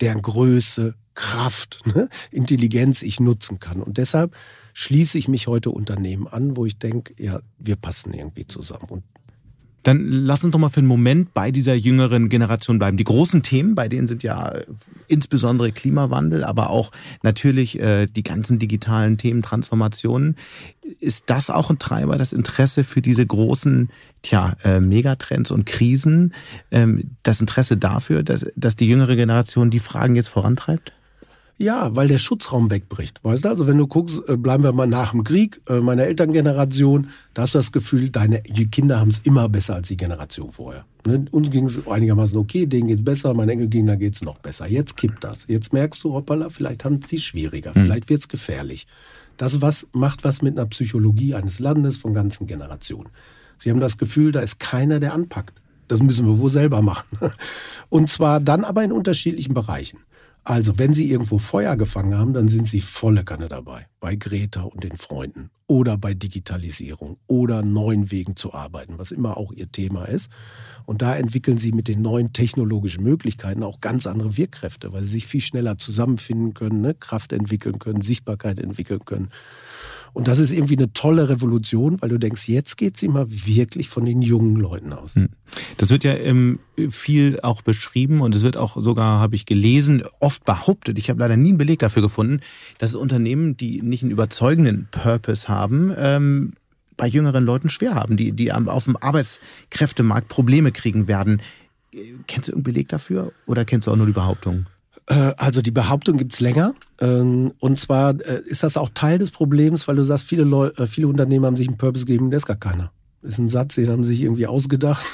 deren 0.00 0.22
Größe, 0.22 0.94
Kraft, 1.14 1.80
ne, 1.84 2.08
Intelligenz 2.30 3.02
ich 3.02 3.20
nutzen 3.20 3.58
kann. 3.58 3.82
Und 3.82 3.98
deshalb 3.98 4.34
schließe 4.72 5.18
ich 5.18 5.28
mich 5.28 5.46
heute 5.46 5.70
Unternehmen 5.70 6.26
an, 6.26 6.56
wo 6.56 6.64
ich 6.64 6.78
denke, 6.78 7.14
ja, 7.22 7.40
wir 7.58 7.76
passen 7.76 8.14
irgendwie 8.14 8.46
zusammen. 8.46 8.86
Und 8.88 9.04
dann 9.82 10.06
lass 10.08 10.44
uns 10.44 10.52
doch 10.52 10.58
mal 10.58 10.68
für 10.68 10.80
einen 10.80 10.88
Moment 10.88 11.32
bei 11.32 11.50
dieser 11.50 11.74
jüngeren 11.74 12.28
Generation 12.28 12.78
bleiben. 12.78 12.96
Die 12.96 13.04
großen 13.04 13.42
Themen, 13.42 13.74
bei 13.74 13.88
denen 13.88 14.06
sind 14.06 14.22
ja 14.22 14.52
insbesondere 15.06 15.72
Klimawandel, 15.72 16.44
aber 16.44 16.70
auch 16.70 16.90
natürlich 17.22 17.80
äh, 17.80 18.06
die 18.06 18.22
ganzen 18.22 18.58
digitalen 18.58 19.16
Themen, 19.16 19.42
Transformationen. 19.42 20.36
Ist 21.00 21.24
das 21.26 21.50
auch 21.50 21.70
ein 21.70 21.78
Treiber, 21.78 22.18
das 22.18 22.32
Interesse 22.32 22.84
für 22.84 23.00
diese 23.00 23.26
großen 23.26 23.90
tja, 24.22 24.54
äh, 24.64 24.80
Megatrends 24.80 25.50
und 25.50 25.64
Krisen, 25.66 26.34
ähm, 26.70 27.16
das 27.22 27.40
Interesse 27.40 27.76
dafür, 27.76 28.22
dass, 28.22 28.50
dass 28.56 28.76
die 28.76 28.88
jüngere 28.88 29.16
Generation 29.16 29.70
die 29.70 29.80
Fragen 29.80 30.16
jetzt 30.16 30.28
vorantreibt? 30.28 30.92
Ja, 31.60 31.94
weil 31.94 32.08
der 32.08 32.16
Schutzraum 32.16 32.70
wegbricht. 32.70 33.22
Weißt 33.22 33.44
du, 33.44 33.50
also 33.50 33.66
wenn 33.66 33.76
du 33.76 33.86
guckst, 33.86 34.22
äh, 34.26 34.38
bleiben 34.38 34.64
wir 34.64 34.72
mal 34.72 34.86
nach 34.86 35.10
dem 35.10 35.24
Krieg, 35.24 35.60
äh, 35.68 35.80
meiner 35.80 36.04
Elterngeneration, 36.04 37.08
da 37.34 37.42
hast 37.42 37.52
du 37.54 37.58
das 37.58 37.70
Gefühl, 37.70 38.08
deine 38.08 38.40
Kinder 38.40 38.98
haben 38.98 39.10
es 39.10 39.18
immer 39.24 39.46
besser 39.50 39.74
als 39.74 39.88
die 39.88 39.98
Generation 39.98 40.52
vorher. 40.52 40.86
Ne? 41.06 41.26
Uns 41.30 41.50
ging 41.50 41.66
es 41.66 41.86
einigermaßen 41.86 42.38
okay, 42.38 42.64
denen 42.64 42.88
geht 42.88 43.00
es 43.00 43.04
besser, 43.04 43.34
meinen 43.34 43.50
Enkelkindern 43.50 43.98
geht 43.98 44.14
es 44.14 44.22
noch 44.22 44.38
besser. 44.38 44.68
Jetzt 44.68 44.96
kippt 44.96 45.22
das. 45.22 45.46
Jetzt 45.48 45.74
merkst 45.74 46.02
du, 46.02 46.14
hoppala, 46.14 46.48
vielleicht 46.48 46.82
haben 46.84 47.00
sie 47.06 47.18
schwieriger, 47.18 47.74
hm. 47.74 47.82
vielleicht 47.82 48.08
wird 48.08 48.22
es 48.22 48.28
gefährlich. 48.28 48.86
Das 49.36 49.60
was, 49.60 49.86
macht 49.92 50.24
was 50.24 50.40
mit 50.40 50.56
einer 50.56 50.66
Psychologie 50.66 51.34
eines 51.34 51.58
Landes 51.58 51.98
von 51.98 52.14
ganzen 52.14 52.46
Generationen. 52.46 53.10
Sie 53.58 53.68
haben 53.68 53.80
das 53.80 53.98
Gefühl, 53.98 54.32
da 54.32 54.40
ist 54.40 54.60
keiner, 54.60 54.98
der 54.98 55.12
anpackt. 55.12 55.60
Das 55.88 56.00
müssen 56.00 56.24
wir 56.24 56.38
wohl 56.38 56.50
selber 56.50 56.80
machen. 56.80 57.18
Und 57.90 58.08
zwar 58.08 58.40
dann 58.40 58.64
aber 58.64 58.82
in 58.82 58.92
unterschiedlichen 58.92 59.52
Bereichen. 59.52 59.98
Also, 60.42 60.78
wenn 60.78 60.94
Sie 60.94 61.10
irgendwo 61.10 61.38
Feuer 61.38 61.76
gefangen 61.76 62.16
haben, 62.16 62.32
dann 62.32 62.48
sind 62.48 62.66
Sie 62.66 62.80
volle 62.80 63.24
Kanne 63.24 63.48
dabei. 63.48 63.86
Bei 64.00 64.16
Greta 64.16 64.62
und 64.62 64.82
den 64.82 64.96
Freunden 64.96 65.50
oder 65.66 65.98
bei 65.98 66.14
Digitalisierung 66.14 67.18
oder 67.26 67.62
neuen 67.62 68.10
Wegen 68.10 68.34
zu 68.34 68.54
arbeiten, 68.54 68.98
was 68.98 69.12
immer 69.12 69.36
auch 69.36 69.52
Ihr 69.52 69.70
Thema 69.70 70.06
ist. 70.06 70.30
Und 70.86 71.02
da 71.02 71.14
entwickeln 71.14 71.58
Sie 71.58 71.72
mit 71.72 71.86
den 71.86 72.02
neuen 72.02 72.32
technologischen 72.32 73.04
Möglichkeiten 73.04 73.62
auch 73.62 73.80
ganz 73.80 74.06
andere 74.06 74.36
Wirkkräfte, 74.36 74.92
weil 74.92 75.02
Sie 75.02 75.10
sich 75.10 75.26
viel 75.26 75.42
schneller 75.42 75.78
zusammenfinden 75.78 76.54
können, 76.54 76.80
ne? 76.80 76.94
Kraft 76.94 77.32
entwickeln 77.32 77.78
können, 77.78 78.00
Sichtbarkeit 78.00 78.58
entwickeln 78.58 79.04
können. 79.04 79.28
Und 80.12 80.28
das 80.28 80.38
ist 80.38 80.52
irgendwie 80.52 80.76
eine 80.76 80.92
tolle 80.92 81.28
Revolution, 81.28 82.00
weil 82.00 82.08
du 82.08 82.18
denkst, 82.18 82.48
jetzt 82.48 82.76
geht 82.76 82.96
sie 82.96 83.08
mal 83.08 83.26
wirklich 83.28 83.88
von 83.88 84.04
den 84.04 84.22
jungen 84.22 84.56
Leuten 84.56 84.92
aus. 84.92 85.14
Hm. 85.14 85.30
Das 85.76 85.90
wird 85.90 86.04
ja 86.04 86.14
ähm, 86.14 86.58
viel 86.88 87.40
auch 87.42 87.62
beschrieben 87.62 88.20
und 88.20 88.34
es 88.34 88.42
wird 88.42 88.56
auch 88.56 88.82
sogar, 88.82 89.20
habe 89.20 89.36
ich 89.36 89.46
gelesen, 89.46 90.02
oft 90.18 90.44
behauptet, 90.44 90.98
ich 90.98 91.10
habe 91.10 91.20
leider 91.20 91.36
nie 91.36 91.50
einen 91.50 91.58
Beleg 91.58 91.78
dafür 91.78 92.02
gefunden, 92.02 92.40
dass 92.78 92.94
Unternehmen, 92.94 93.56
die 93.56 93.82
nicht 93.82 94.02
einen 94.02 94.12
überzeugenden 94.12 94.88
Purpose 94.90 95.48
haben, 95.48 95.92
ähm, 95.96 96.52
bei 96.96 97.06
jüngeren 97.06 97.44
Leuten 97.44 97.70
schwer 97.70 97.94
haben, 97.94 98.18
die, 98.18 98.32
die 98.32 98.52
auf 98.52 98.84
dem 98.84 98.96
Arbeitskräftemarkt 98.96 100.28
Probleme 100.28 100.70
kriegen 100.70 101.08
werden. 101.08 101.40
Kennst 102.26 102.48
du 102.48 102.52
irgendeinen 102.52 102.74
Beleg 102.74 102.88
dafür 102.88 103.32
oder 103.46 103.64
kennst 103.64 103.86
du 103.86 103.92
auch 103.92 103.96
nur 103.96 104.06
die 104.06 104.12
Behauptung? 104.12 104.66
Äh, 105.10 105.34
also 105.36 105.60
die 105.60 105.72
Behauptung 105.72 106.16
gibt's 106.16 106.40
länger. 106.40 106.74
Ähm, 107.00 107.52
und 107.58 107.78
zwar 107.78 108.18
äh, 108.20 108.42
ist 108.46 108.62
das 108.62 108.76
auch 108.76 108.90
Teil 108.94 109.18
des 109.18 109.30
Problems, 109.30 109.88
weil 109.88 109.96
du 109.96 110.02
sagst, 110.04 110.24
viele, 110.24 110.44
Leute, 110.44 110.82
äh, 110.82 110.86
viele 110.86 111.08
Unternehmen 111.08 111.44
haben 111.44 111.56
sich 111.56 111.68
einen 111.68 111.76
Purpose 111.76 112.06
gegeben, 112.06 112.30
der 112.30 112.38
ist 112.38 112.46
gar 112.46 112.56
keiner. 112.56 112.92
Das 113.22 113.34
ist 113.34 113.38
ein 113.38 113.48
Satz, 113.48 113.74
den 113.74 113.90
haben 113.90 114.04
sie 114.04 114.14
sich 114.14 114.22
irgendwie 114.22 114.46
ausgedacht, 114.46 115.04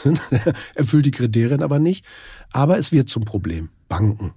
erfüllt 0.74 1.06
die 1.06 1.10
Kriterien 1.10 1.62
aber 1.62 1.80
nicht. 1.80 2.04
Aber 2.52 2.78
es 2.78 2.92
wird 2.92 3.08
zum 3.08 3.24
Problem. 3.24 3.70
Banken. 3.88 4.32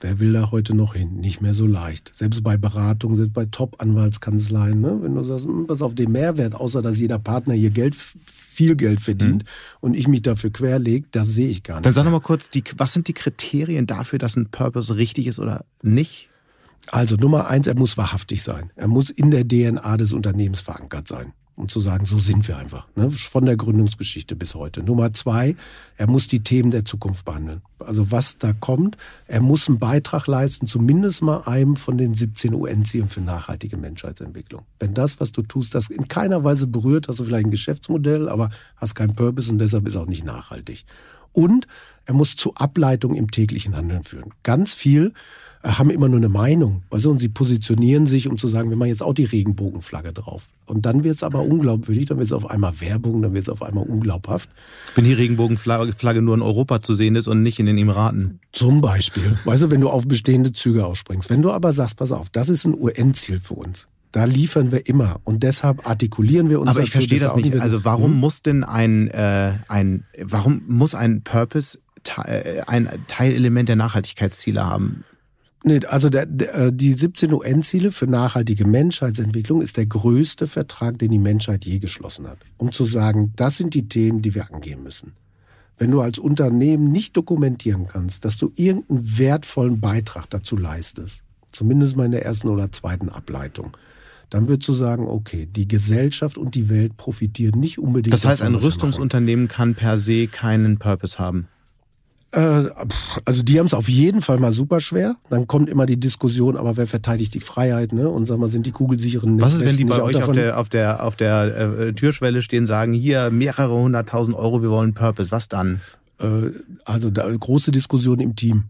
Wer 0.00 0.18
will 0.20 0.34
da 0.34 0.50
heute 0.50 0.74
noch 0.74 0.94
hin? 0.94 1.16
Nicht 1.20 1.40
mehr 1.40 1.54
so 1.54 1.66
leicht. 1.66 2.14
Selbst 2.14 2.42
bei 2.42 2.58
Beratungen, 2.58 3.16
selbst 3.16 3.32
bei 3.32 3.46
Top-Anwaltskanzleien, 3.46 4.78
ne? 4.78 4.98
wenn 5.00 5.14
du 5.14 5.24
sagst, 5.24 5.46
hm, 5.46 5.66
pass 5.66 5.80
auf 5.80 5.94
den 5.94 6.12
Mehrwert, 6.12 6.54
außer 6.54 6.82
dass 6.82 6.98
jeder 6.98 7.18
Partner 7.18 7.54
hier 7.54 7.70
Geld, 7.70 7.96
viel 8.54 8.76
Geld 8.76 9.00
verdient 9.00 9.44
mhm. 9.44 9.48
und 9.80 9.94
ich 9.94 10.08
mich 10.08 10.22
dafür 10.22 10.50
querlege, 10.50 11.06
das 11.10 11.28
sehe 11.28 11.48
ich 11.48 11.62
gar 11.62 11.76
nicht. 11.76 11.86
Dann 11.86 11.94
sag 11.94 12.04
noch 12.04 12.12
mal 12.12 12.20
kurz, 12.20 12.50
die, 12.50 12.64
was 12.76 12.92
sind 12.92 13.08
die 13.08 13.12
Kriterien 13.12 13.86
dafür, 13.86 14.18
dass 14.18 14.36
ein 14.36 14.50
Purpose 14.50 14.96
richtig 14.96 15.26
ist 15.26 15.38
oder 15.38 15.64
nicht? 15.82 16.30
Also 16.88 17.16
Nummer 17.16 17.48
eins, 17.48 17.66
er 17.66 17.76
muss 17.76 17.96
wahrhaftig 17.96 18.42
sein. 18.42 18.70
Er 18.76 18.88
muss 18.88 19.10
in 19.10 19.30
der 19.30 19.46
DNA 19.46 19.96
des 19.96 20.12
Unternehmens 20.12 20.60
verankert 20.60 21.08
sein 21.08 21.32
um 21.56 21.68
zu 21.68 21.80
sagen, 21.80 22.04
so 22.04 22.18
sind 22.18 22.48
wir 22.48 22.58
einfach, 22.58 22.88
ne? 22.96 23.10
von 23.10 23.46
der 23.46 23.56
Gründungsgeschichte 23.56 24.34
bis 24.34 24.54
heute. 24.54 24.82
Nummer 24.82 25.12
zwei, 25.12 25.54
er 25.96 26.08
muss 26.08 26.26
die 26.26 26.40
Themen 26.40 26.70
der 26.70 26.84
Zukunft 26.84 27.24
behandeln. 27.24 27.62
Also 27.78 28.10
was 28.10 28.38
da 28.38 28.52
kommt, 28.52 28.96
er 29.28 29.40
muss 29.40 29.68
einen 29.68 29.78
Beitrag 29.78 30.26
leisten, 30.26 30.66
zumindest 30.66 31.22
mal 31.22 31.42
einem 31.42 31.76
von 31.76 31.96
den 31.96 32.14
17 32.14 32.54
UN-Zielen 32.54 33.08
für 33.08 33.20
nachhaltige 33.20 33.76
Menschheitsentwicklung. 33.76 34.62
Wenn 34.80 34.94
das, 34.94 35.20
was 35.20 35.30
du 35.30 35.42
tust, 35.42 35.74
das 35.74 35.90
in 35.90 36.08
keiner 36.08 36.42
Weise 36.42 36.66
berührt, 36.66 37.06
hast 37.08 37.20
du 37.20 37.24
vielleicht 37.24 37.46
ein 37.46 37.52
Geschäftsmodell, 37.52 38.28
aber 38.28 38.50
hast 38.76 38.94
keinen 38.94 39.14
Purpose 39.14 39.50
und 39.50 39.58
deshalb 39.58 39.86
ist 39.86 39.96
auch 39.96 40.06
nicht 40.06 40.24
nachhaltig. 40.24 40.84
Und 41.32 41.66
er 42.04 42.14
muss 42.14 42.36
zu 42.36 42.54
Ableitung 42.54 43.14
im 43.14 43.30
täglichen 43.30 43.76
Handeln 43.76 44.04
führen. 44.04 44.30
Ganz 44.42 44.74
viel 44.74 45.12
haben 45.64 45.88
immer 45.88 46.08
nur 46.08 46.18
eine 46.18 46.28
Meinung. 46.28 46.82
Weißt 46.90 47.06
du? 47.06 47.10
Und 47.10 47.20
sie 47.20 47.30
positionieren 47.30 48.06
sich, 48.06 48.28
um 48.28 48.36
zu 48.36 48.48
sagen, 48.48 48.68
wir 48.68 48.76
machen 48.76 48.88
jetzt 48.88 49.02
auch 49.02 49.14
die 49.14 49.24
Regenbogenflagge 49.24 50.12
drauf. 50.12 50.48
Und 50.66 50.84
dann 50.84 51.04
wird 51.04 51.16
es 51.16 51.22
aber 51.22 51.40
unglaubwürdig, 51.40 52.06
dann 52.06 52.18
wird 52.18 52.26
es 52.26 52.32
auf 52.32 52.50
einmal 52.50 52.80
Werbung, 52.80 53.22
dann 53.22 53.32
wird 53.32 53.44
es 53.44 53.48
auf 53.48 53.62
einmal 53.62 53.84
unglaubhaft. 53.84 54.50
Wenn 54.94 55.04
die 55.04 55.14
Regenbogenflagge 55.14 56.22
nur 56.22 56.34
in 56.34 56.42
Europa 56.42 56.82
zu 56.82 56.94
sehen 56.94 57.16
ist 57.16 57.28
und 57.28 57.42
nicht 57.42 57.58
in 57.58 57.66
den 57.66 57.78
Emiraten. 57.78 58.40
Zum 58.52 58.82
Beispiel. 58.82 59.38
Weißt 59.44 59.62
du, 59.62 59.70
wenn 59.70 59.80
du 59.80 59.88
auf 59.88 60.06
bestehende 60.06 60.52
Züge 60.52 60.84
ausspringst. 60.84 61.30
Wenn 61.30 61.42
du 61.42 61.50
aber 61.50 61.72
sagst, 61.72 61.96
pass 61.96 62.12
auf, 62.12 62.28
das 62.28 62.50
ist 62.50 62.66
ein 62.66 62.74
UN-Ziel 62.78 63.40
für 63.40 63.54
uns. 63.54 63.88
Da 64.12 64.24
liefern 64.26 64.70
wir 64.70 64.86
immer 64.86 65.18
und 65.24 65.42
deshalb 65.42 65.88
artikulieren 65.88 66.48
wir 66.48 66.60
uns. 66.60 66.70
Aber 66.70 66.82
ich 66.82 66.90
verstehe 66.90 67.18
das 67.18 67.34
nicht. 67.34 67.58
Also 67.58 67.84
warum 67.84 68.12
hm? 68.12 68.20
muss 68.20 68.42
denn 68.42 68.62
ein, 68.62 69.08
äh, 69.08 69.54
ein, 69.66 70.04
warum 70.22 70.62
muss 70.68 70.94
ein 70.94 71.22
Purpose 71.22 71.78
äh, 72.24 72.60
ein 72.66 72.88
Teilelement 73.08 73.68
der 73.68 73.76
Nachhaltigkeitsziele 73.76 74.64
haben? 74.64 75.04
Nee, 75.66 75.80
also 75.86 76.10
der, 76.10 76.26
der, 76.26 76.54
äh, 76.54 76.72
die 76.72 76.90
17 76.90 77.32
UN-Ziele 77.32 77.90
für 77.90 78.06
nachhaltige 78.06 78.66
Menschheitsentwicklung 78.66 79.62
ist 79.62 79.78
der 79.78 79.86
größte 79.86 80.46
Vertrag, 80.46 80.98
den 80.98 81.10
die 81.10 81.18
Menschheit 81.18 81.64
je 81.64 81.78
geschlossen 81.78 82.28
hat. 82.28 82.36
Um 82.58 82.70
zu 82.70 82.84
sagen, 82.84 83.32
das 83.34 83.56
sind 83.56 83.72
die 83.72 83.88
Themen, 83.88 84.20
die 84.20 84.34
wir 84.34 84.52
angehen 84.52 84.82
müssen. 84.82 85.14
Wenn 85.78 85.90
du 85.90 86.02
als 86.02 86.18
Unternehmen 86.18 86.92
nicht 86.92 87.16
dokumentieren 87.16 87.88
kannst, 87.88 88.26
dass 88.26 88.36
du 88.36 88.52
irgendeinen 88.54 89.18
wertvollen 89.18 89.80
Beitrag 89.80 90.28
dazu 90.28 90.56
leistest, 90.58 91.22
zumindest 91.50 91.96
mal 91.96 92.04
in 92.04 92.12
der 92.12 92.26
ersten 92.26 92.48
oder 92.48 92.70
zweiten 92.70 93.08
Ableitung, 93.08 93.74
dann 94.28 94.48
würdest 94.48 94.68
du 94.68 94.74
sagen, 94.74 95.08
okay, 95.08 95.46
die 95.46 95.66
Gesellschaft 95.66 96.36
und 96.36 96.54
die 96.54 96.68
Welt 96.68 96.98
profitieren 96.98 97.58
nicht 97.58 97.78
unbedingt. 97.78 98.12
Das 98.12 98.26
heißt, 98.26 98.42
ein 98.42 98.54
Rüstungsunternehmen 98.54 99.48
kann 99.48 99.74
per 99.74 99.98
se 99.98 100.26
keinen 100.26 100.78
Purpose 100.78 101.18
haben. 101.18 101.48
Äh, 102.34 102.68
also 103.24 103.42
die 103.42 103.58
haben 103.58 103.66
es 103.66 103.74
auf 103.74 103.88
jeden 103.88 104.20
Fall 104.20 104.38
mal 104.38 104.52
super 104.52 104.80
schwer. 104.80 105.16
Dann 105.30 105.46
kommt 105.46 105.68
immer 105.68 105.86
die 105.86 105.98
Diskussion, 105.98 106.56
aber 106.56 106.76
wer 106.76 106.86
verteidigt 106.86 107.34
die 107.34 107.40
Freiheit, 107.40 107.92
ne? 107.92 108.08
Und 108.08 108.26
sag 108.26 108.38
mal, 108.38 108.48
sind 108.48 108.66
die 108.66 108.72
kugelsicheren 108.72 109.40
Was 109.40 109.54
ist, 109.54 109.66
wenn 109.66 109.76
die 109.76 109.84
bei 109.84 110.02
euch 110.02 110.22
auf 110.22 110.32
der, 110.32 110.58
auf 110.58 110.68
der, 110.68 111.04
auf 111.04 111.16
der 111.16 111.56
äh, 111.56 111.92
Türschwelle 111.92 112.42
stehen, 112.42 112.66
sagen, 112.66 112.92
hier 112.92 113.30
mehrere 113.30 113.74
hunderttausend 113.74 114.36
Euro, 114.36 114.62
wir 114.62 114.70
wollen 114.70 114.94
Purpose, 114.94 115.30
was 115.30 115.48
dann? 115.48 115.80
Äh, 116.18 116.50
also 116.84 117.10
da, 117.10 117.28
große 117.28 117.70
Diskussion 117.70 118.20
im 118.20 118.34
Team. 118.34 118.64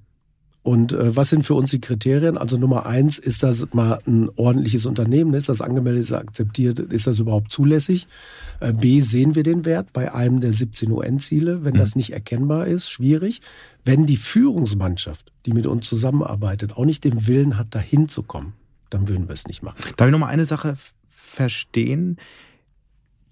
Und 0.63 0.93
äh, 0.95 1.15
was 1.15 1.29
sind 1.31 1.45
für 1.45 1.55
uns 1.55 1.71
die 1.71 1.81
Kriterien? 1.81 2.39
Also 2.39 2.57
Nummer 2.57 2.87
eins, 2.87 3.19
ist 3.19 3.43
das 3.43 3.75
mal 3.75 3.99
ein 4.07 4.31
ordentliches 4.37 4.87
Unternehmen? 4.87 5.35
Ist 5.35 5.49
das 5.49 5.61
angemeldet, 5.61 6.03
ist 6.03 6.13
das 6.13 6.21
akzeptiert, 6.21 6.79
ist 6.79 7.07
das 7.07 7.19
überhaupt 7.19 7.53
zulässig? 7.53 8.09
Äh, 8.61 8.73
B, 8.73 9.01
sehen 9.01 9.35
wir 9.35 9.43
den 9.43 9.65
Wert 9.65 9.93
bei 9.93 10.13
einem 10.13 10.41
der 10.41 10.53
17 10.53 10.91
UN-Ziele? 10.91 11.65
Wenn 11.65 11.75
mhm. 11.75 11.79
das 11.79 11.97
nicht 11.97 12.13
erkennbar 12.13 12.67
ist, 12.67 12.91
schwierig. 12.91 13.41
Wenn 13.85 14.07
die 14.07 14.17
Führungsmannschaft, 14.17 15.33
die 15.47 15.53
mit 15.53 15.67
uns 15.67 15.87
zusammenarbeitet, 15.87 16.77
auch 16.77 16.85
nicht 16.85 17.05
den 17.05 17.27
Willen 17.27 17.59
hat, 17.59 17.75
dahin 17.75 18.09
zu 18.09 18.23
kommen, 18.23 18.55
dann 18.91 19.09
würden 19.09 19.29
wir 19.29 19.35
es 19.35 19.47
nicht 19.47 19.63
machen. 19.63 19.79
Darf 19.97 20.09
ich 20.09 20.13
noch 20.13 20.19
mal 20.19 20.29
eine 20.29 20.45
Sache 20.45 20.77
verstehen? 21.07 22.19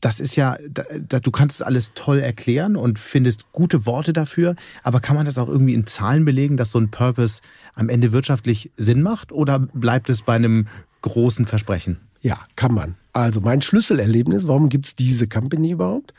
das 0.03 0.19
ist 0.19 0.35
ja, 0.35 0.57
da, 0.69 1.21
du 1.21 1.31
kannst 1.31 1.61
es 1.61 1.63
alles 1.63 1.93
toll 1.95 2.19
erklären 2.19 2.75
und 2.75 2.99
findest 2.99 3.53
gute 3.53 3.87
Worte 3.87 4.13
dafür, 4.13 4.57
aber 4.83 4.99
kann 4.99 5.15
man 5.15 5.27
das 5.27 5.39
auch 5.39 5.49
irgendwie 5.49 5.75
in 5.75 5.87
Zahlen 5.87 6.25
belegen, 6.25 6.57
dass 6.57 6.73
so 6.73 6.81
ein 6.81 6.91
Purpose 6.91 7.41
am 7.75 7.89
Ende 7.89 8.11
wirtschaftlich 8.11 8.73
Sinn 8.77 9.01
macht 9.01 9.31
oder 9.31 9.61
bleibt 9.61 10.11
es 10.11 10.23
bei 10.23 10.35
einem 10.35 10.67
großen 11.03 11.47
Versprechen? 11.47 11.99
Ja, 12.21 12.39
kann 12.57 12.73
man. 12.73 12.95
Also 13.13 13.41
mein 13.41 13.63
Schlüsselerlebnis, 13.63 14.47
warum 14.47 14.69
gibt's 14.69 14.95
diese 14.95 15.29
Company 15.29 15.73
überhaupt, 15.73 16.15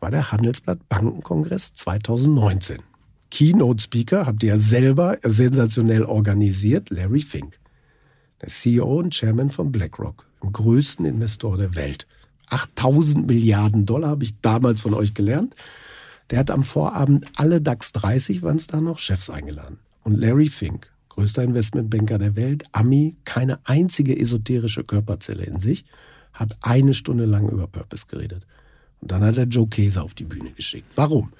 war 0.00 0.10
der 0.10 0.32
Handelsblatt 0.32 0.88
Bankenkongress 0.88 1.74
2019. 1.74 2.78
Keynote 3.30 3.82
Speaker 3.82 4.26
habt 4.26 4.42
ihr 4.42 4.50
ja 4.50 4.58
selber 4.58 5.18
sensationell 5.22 6.04
organisiert, 6.04 6.90
Larry 6.90 7.20
Fink, 7.20 7.58
der 8.40 8.48
CEO 8.48 8.98
und 8.98 9.14
Chairman 9.14 9.50
von 9.50 9.70
BlackRock, 9.70 10.26
dem 10.42 10.52
größten 10.52 11.04
Investor 11.04 11.56
der 11.56 11.74
Welt. 11.74 12.06
8000 12.50 13.26
Milliarden 13.26 13.86
Dollar 13.86 14.10
habe 14.10 14.24
ich 14.24 14.40
damals 14.40 14.80
von 14.80 14.94
euch 14.94 15.14
gelernt. 15.14 15.54
Der 16.30 16.40
hat 16.40 16.50
am 16.50 16.62
Vorabend 16.62 17.26
alle 17.36 17.60
DAX 17.60 17.92
30, 17.92 18.42
waren 18.42 18.56
es 18.56 18.66
da 18.66 18.80
noch, 18.80 18.98
Chefs 18.98 19.30
eingeladen. 19.30 19.78
Und 20.02 20.18
Larry 20.18 20.48
Fink, 20.48 20.89
größter 21.20 21.44
Investmentbanker 21.44 22.16
der 22.16 22.34
Welt, 22.34 22.64
Ami, 22.72 23.14
keine 23.26 23.58
einzige 23.64 24.18
esoterische 24.18 24.84
Körperzelle 24.84 25.44
in 25.44 25.60
sich, 25.60 25.84
hat 26.32 26.56
eine 26.62 26.94
Stunde 26.94 27.26
lang 27.26 27.50
über 27.50 27.66
Purpose 27.66 28.06
geredet. 28.06 28.46
Und 29.02 29.12
dann 29.12 29.22
hat 29.22 29.36
er 29.36 29.44
Joe 29.44 29.66
Käse 29.68 30.02
auf 30.02 30.14
die 30.14 30.24
Bühne 30.24 30.50
geschickt. 30.52 30.90
Warum? 30.94 31.32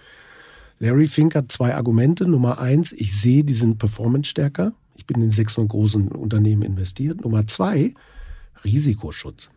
Larry 0.80 1.06
Fink 1.06 1.34
hat 1.34 1.50
zwei 1.50 1.74
Argumente. 1.74 2.26
Nummer 2.28 2.58
eins, 2.58 2.92
ich 2.92 3.18
sehe, 3.18 3.42
die 3.42 3.54
sind 3.54 3.78
performance-stärker. 3.78 4.74
Ich 4.96 5.06
bin 5.06 5.22
in 5.22 5.30
600 5.30 5.70
großen 5.70 6.08
Unternehmen 6.08 6.62
investiert. 6.62 7.22
Nummer 7.22 7.46
zwei, 7.46 7.94
Risikoschutz. 8.62 9.48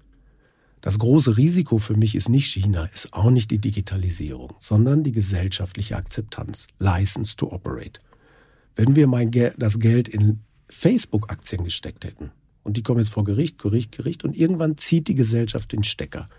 Das 0.80 1.00
große 1.00 1.36
Risiko 1.36 1.80
für 1.80 1.98
mich 1.98 2.16
ist 2.16 2.30
nicht 2.30 2.46
China, 2.46 2.86
ist 2.94 3.14
auch 3.14 3.30
nicht 3.30 3.52
die 3.52 3.60
Digitalisierung, 3.60 4.54
sondern 4.60 5.04
die 5.04 5.12
gesellschaftliche 5.12 5.98
Akzeptanz. 5.98 6.68
License 6.80 7.36
to 7.36 7.52
operate. 7.52 8.00
Wenn 8.76 8.96
wir 8.96 9.08
mein 9.08 9.32
Geld, 9.32 9.56
das 9.58 9.80
Geld 9.80 10.08
in 10.08 10.40
Facebook-Aktien 10.70 11.64
gesteckt 11.64 12.06
hätten 12.06 12.32
und 12.64 12.78
die 12.78 12.84
kommen 12.84 13.00
jetzt 13.00 13.14
vor 13.14 13.24
Gericht, 13.24 13.60
Gericht, 13.60 13.92
Gericht 13.92 14.24
und 14.24 14.36
irgendwann 14.36 14.78
zieht 14.78 15.08
die 15.08 15.16
Gesellschaft 15.16 15.72
den 15.72 15.84
Stecker, 15.84 16.30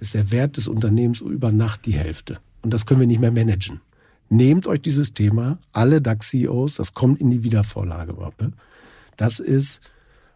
ist 0.00 0.14
der 0.14 0.30
Wert 0.30 0.56
des 0.56 0.68
Unternehmens 0.68 1.20
über 1.20 1.52
Nacht 1.52 1.86
die 1.86 1.92
Hälfte. 1.92 2.38
Und 2.62 2.72
das 2.72 2.86
können 2.86 3.00
wir 3.00 3.06
nicht 3.06 3.20
mehr 3.20 3.30
managen. 3.30 3.80
Nehmt 4.28 4.66
euch 4.66 4.80
dieses 4.80 5.12
Thema, 5.12 5.58
alle 5.72 6.00
DAX-CEOs, 6.00 6.76
das 6.76 6.94
kommt 6.94 7.20
in 7.20 7.30
die 7.30 7.42
Wiedervorlagemappe. 7.42 8.52
Das 9.16 9.40
ist 9.40 9.80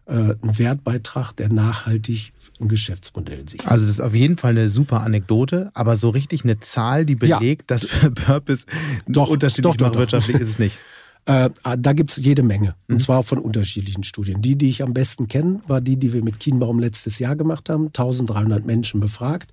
äh, 0.05 0.35
ein 0.41 0.57
Wertbeitrag, 0.57 1.33
der 1.33 1.49
nachhaltig 1.49 2.31
ein 2.59 2.67
Geschäftsmodell 2.67 3.49
sieht. 3.49 3.67
Also 3.67 3.85
das 3.85 3.95
ist 3.95 3.99
auf 4.01 4.13
jeden 4.13 4.37
Fall 4.37 4.51
eine 4.51 4.69
super 4.69 5.01
Anekdote, 5.01 5.71
aber 5.73 5.97
so 5.97 6.09
richtig 6.09 6.43
eine 6.43 6.59
Zahl, 6.59 7.05
die 7.05 7.15
belegt, 7.15 7.69
ja. 7.71 7.77
dass 7.77 7.87
Purpose 8.13 8.65
doch, 9.07 9.29
unterschiedlich 9.29 9.63
doch, 9.63 9.77
doch, 9.77 9.91
doch, 9.91 9.99
wirtschaftlich 9.99 10.37
ist 10.37 10.49
es 10.49 10.59
nicht. 10.59 10.79
Äh, 11.27 11.49
da 11.77 11.91
gibt 11.91 12.11
es 12.11 12.17
jede 12.17 12.41
Menge. 12.41 12.75
Und 12.87 12.95
mhm. 12.95 12.99
zwar 12.99 13.21
von 13.21 13.37
unterschiedlichen 13.37 14.03
Studien. 14.03 14.41
Die, 14.41 14.55
die 14.55 14.69
ich 14.69 14.81
am 14.81 14.93
besten 14.93 15.27
kenne, 15.27 15.61
war 15.67 15.81
die, 15.81 15.97
die 15.97 16.13
wir 16.13 16.23
mit 16.23 16.39
Kienbaum 16.39 16.79
letztes 16.79 17.19
Jahr 17.19 17.35
gemacht 17.35 17.69
haben. 17.69 17.87
1300 17.87 18.65
Menschen 18.65 19.01
befragt. 19.01 19.51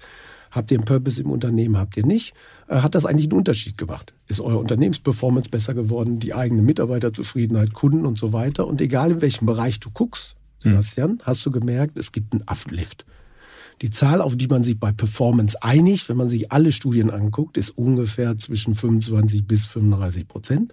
Habt 0.53 0.71
ihr 0.71 0.79
einen 0.79 0.85
Purpose 0.85 1.21
im 1.21 1.31
Unternehmen, 1.31 1.77
habt 1.77 1.97
ihr 1.97 2.07
nicht? 2.07 2.33
Äh, 2.69 2.77
hat 2.77 2.95
das 2.95 3.05
eigentlich 3.05 3.25
einen 3.25 3.39
Unterschied 3.39 3.77
gemacht? 3.77 4.13
Ist 4.29 4.41
eure 4.41 4.59
Unternehmensperformance 4.59 5.51
besser 5.51 5.75
geworden? 5.75 6.21
Die 6.21 6.33
eigene 6.33 6.63
Mitarbeiterzufriedenheit, 6.63 7.73
Kunden 7.75 8.07
und 8.07 8.19
so 8.19 8.33
weiter? 8.33 8.69
Und 8.69 8.81
egal 8.81 9.11
in 9.11 9.21
welchem 9.21 9.47
Bereich 9.47 9.81
du 9.81 9.91
guckst, 9.91 10.37
Sebastian, 10.61 11.11
mhm. 11.11 11.19
hast 11.25 11.45
du 11.45 11.51
gemerkt, 11.51 11.99
es 11.99 12.13
gibt 12.13 12.33
einen 12.33 12.47
Affenlift. 12.47 13.05
Die 13.83 13.91
Zahl, 13.91 14.21
auf 14.21 14.37
die 14.37 14.47
man 14.47 14.63
sich 14.63 14.79
bei 14.79 14.93
Performance 14.93 15.61
einigt, 15.61 16.09
wenn 16.09 16.17
man 16.17 16.29
sich 16.29 16.53
alle 16.53 16.71
Studien 16.71 17.11
anguckt, 17.11 17.57
ist 17.57 17.71
ungefähr 17.71 18.39
zwischen 18.39 18.77
25 18.77 19.45
bis 19.49 19.67
35 19.67 20.29
Prozent. 20.29 20.73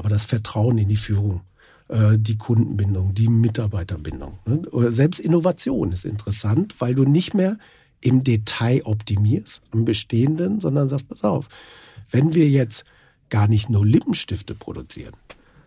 Aber 0.00 0.08
das 0.08 0.24
Vertrauen 0.24 0.78
in 0.78 0.88
die 0.88 0.96
Führung, 0.96 1.42
äh, 1.88 2.16
die 2.16 2.38
Kundenbindung, 2.38 3.12
die 3.12 3.28
Mitarbeiterbindung, 3.28 4.38
ne? 4.46 4.90
selbst 4.90 5.20
Innovation 5.20 5.92
ist 5.92 6.06
interessant, 6.06 6.76
weil 6.78 6.94
du 6.94 7.04
nicht 7.04 7.34
mehr 7.34 7.58
im 8.00 8.24
Detail 8.24 8.80
optimierst 8.84 9.62
am 9.72 9.84
Bestehenden, 9.84 10.58
sondern 10.58 10.88
sagst, 10.88 11.06
pass 11.10 11.22
auf, 11.22 11.50
wenn 12.10 12.32
wir 12.32 12.48
jetzt 12.48 12.86
gar 13.28 13.46
nicht 13.46 13.68
nur 13.68 13.84
Lippenstifte 13.84 14.54
produzieren, 14.54 15.12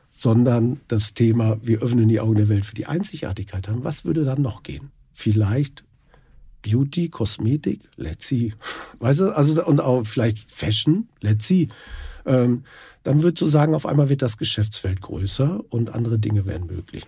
sondern 0.10 0.82
das 0.88 1.14
Thema, 1.14 1.60
wir 1.62 1.84
öffnen 1.84 2.10
die 2.10 2.20
Augen 2.20 2.38
der 2.38 2.50
Welt 2.50 2.66
für 2.66 2.74
die 2.74 2.88
Einzigartigkeit 2.88 3.68
haben. 3.68 3.84
Was 3.84 4.04
würde 4.04 4.26
dann 4.26 4.42
noch 4.42 4.64
gehen? 4.64 4.90
Vielleicht 5.14 5.84
Beauty, 6.64 7.10
Kosmetik, 7.10 7.82
let's 7.98 8.26
see. 8.26 8.56
Weißt 8.98 9.20
du, 9.20 9.38
also, 9.38 9.64
und 9.64 9.80
auch 9.80 10.04
vielleicht 10.08 10.52
Fashion, 10.52 11.08
let's 11.22 11.46
see. 11.46 11.70
Ähm, 12.26 12.64
dann 13.04 13.24
würdest 13.24 13.42
du 13.42 13.48
sagen, 13.48 13.76
auf 13.76 13.86
einmal 13.86 14.10
wird 14.10 14.22
das 14.22 14.38
Geschäftsfeld 14.38 15.02
größer 15.02 15.62
und 15.70 15.94
andere 15.94 16.20
Dinge 16.20 16.46
werden 16.46 16.68
möglich. 16.68 17.04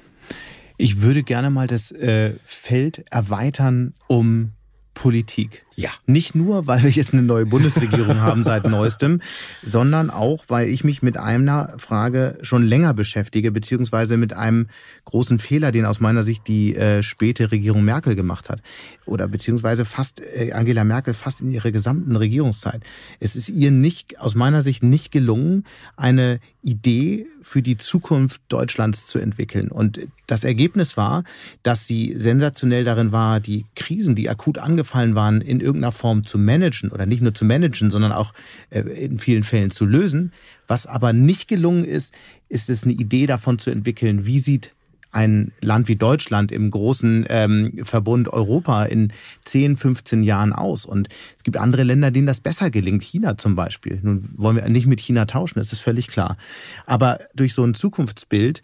Ich 0.77 1.01
würde 1.01 1.23
gerne 1.23 1.49
mal 1.49 1.67
das 1.67 1.91
äh, 1.91 2.35
Feld 2.43 3.05
erweitern 3.09 3.93
um 4.07 4.51
Politik. 4.93 5.64
Ja. 5.75 5.89
Nicht 6.05 6.35
nur, 6.35 6.67
weil 6.67 6.83
wir 6.83 6.89
jetzt 6.89 7.13
eine 7.13 7.21
neue 7.21 7.45
Bundesregierung 7.45 8.21
haben 8.21 8.43
seit 8.45 8.65
neuestem, 8.65 9.21
sondern 9.61 10.09
auch, 10.09 10.45
weil 10.47 10.69
ich 10.69 10.83
mich 10.83 11.01
mit 11.01 11.17
einer 11.17 11.73
Frage 11.77 12.37
schon 12.41 12.63
länger 12.63 12.93
beschäftige, 12.93 13.51
beziehungsweise 13.51 14.15
mit 14.15 14.33
einem 14.33 14.67
großen 15.03 15.37
Fehler, 15.37 15.71
den 15.71 15.85
aus 15.85 15.99
meiner 15.99 16.23
Sicht 16.23 16.47
die 16.47 16.75
äh, 16.75 17.03
späte 17.03 17.51
Regierung 17.51 17.83
Merkel 17.83 18.15
gemacht 18.15 18.49
hat. 18.49 18.61
Oder 19.05 19.27
beziehungsweise 19.27 19.83
fast 19.83 20.21
äh, 20.21 20.53
Angela 20.53 20.85
Merkel 20.85 21.13
fast 21.13 21.41
in 21.41 21.51
ihrer 21.51 21.71
gesamten 21.71 22.15
Regierungszeit. 22.15 22.81
Es 23.19 23.35
ist 23.35 23.49
ihr 23.49 23.71
nicht, 23.71 24.19
aus 24.19 24.35
meiner 24.35 24.61
Sicht 24.61 24.81
nicht 24.81 25.11
gelungen, 25.11 25.65
eine 25.97 26.39
Idee 26.63 27.27
für 27.41 27.61
die 27.61 27.77
Zukunft 27.77 28.41
Deutschlands 28.47 29.05
zu 29.05 29.19
entwickeln. 29.19 29.67
Und 29.69 29.99
das 30.25 30.43
Ergebnis 30.43 30.97
war, 30.97 31.23
dass 31.61 31.85
sie 31.85 32.13
sensationell 32.17 32.83
darin 32.83 33.11
war, 33.11 33.39
die 33.39 33.65
Krisen, 33.75 34.15
die 34.15 34.29
akut 34.29 34.57
angefallen 34.57 35.13
waren, 35.13 35.41
in 35.41 35.59
irgendeiner 35.65 35.91
Form 35.91 36.25
zu 36.25 36.37
managen 36.37 36.91
oder 36.91 37.05
nicht 37.05 37.21
nur 37.21 37.33
zu 37.33 37.45
managen, 37.45 37.91
sondern 37.91 38.11
auch 38.11 38.33
äh, 38.69 38.81
in 38.81 39.17
vielen 39.17 39.43
Fällen 39.43 39.71
zu 39.71 39.85
lösen. 39.85 40.31
Was 40.67 40.85
aber 40.85 41.13
nicht 41.13 41.47
gelungen 41.47 41.85
ist, 41.85 42.13
ist 42.47 42.69
es 42.69 42.83
eine 42.83 42.93
Idee 42.93 43.25
davon 43.25 43.59
zu 43.59 43.69
entwickeln, 43.71 44.25
wie 44.25 44.39
sieht 44.39 44.71
ein 45.15 45.53
Land 45.61 45.87
wie 45.87 45.95
Deutschland 45.95 46.51
im 46.51 46.69
großen 46.69 47.25
ähm, 47.29 47.79
Verbund 47.83 48.27
Europa 48.27 48.83
in 48.83 49.13
10, 49.45 49.77
15 49.77 50.23
Jahren 50.23 50.51
aus. 50.51 50.85
Und 50.85 51.07
es 51.37 51.43
gibt 51.43 51.57
andere 51.57 51.83
Länder, 51.83 52.11
denen 52.11 52.27
das 52.27 52.41
besser 52.41 52.69
gelingt. 52.69 53.01
China 53.01 53.37
zum 53.37 53.55
Beispiel. 53.55 53.99
Nun 54.03 54.27
wollen 54.35 54.57
wir 54.57 54.67
nicht 54.67 54.87
mit 54.87 54.99
China 54.99 55.25
tauschen, 55.25 55.57
das 55.57 55.71
ist 55.71 55.79
völlig 55.79 56.07
klar. 56.07 56.37
Aber 56.85 57.19
durch 57.33 57.53
so 57.53 57.63
ein 57.63 57.73
Zukunftsbild 57.73 58.61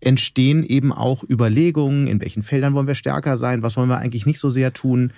entstehen 0.00 0.64
eben 0.64 0.92
auch 0.92 1.22
Überlegungen, 1.28 2.06
in 2.06 2.20
welchen 2.20 2.42
Feldern 2.42 2.74
wollen 2.74 2.86
wir 2.86 2.94
stärker 2.94 3.36
sein, 3.36 3.62
was 3.62 3.76
wollen 3.76 3.88
wir 3.88 3.98
eigentlich 3.98 4.26
nicht 4.26 4.38
so 4.40 4.50
sehr 4.50 4.72
tun. 4.72 5.12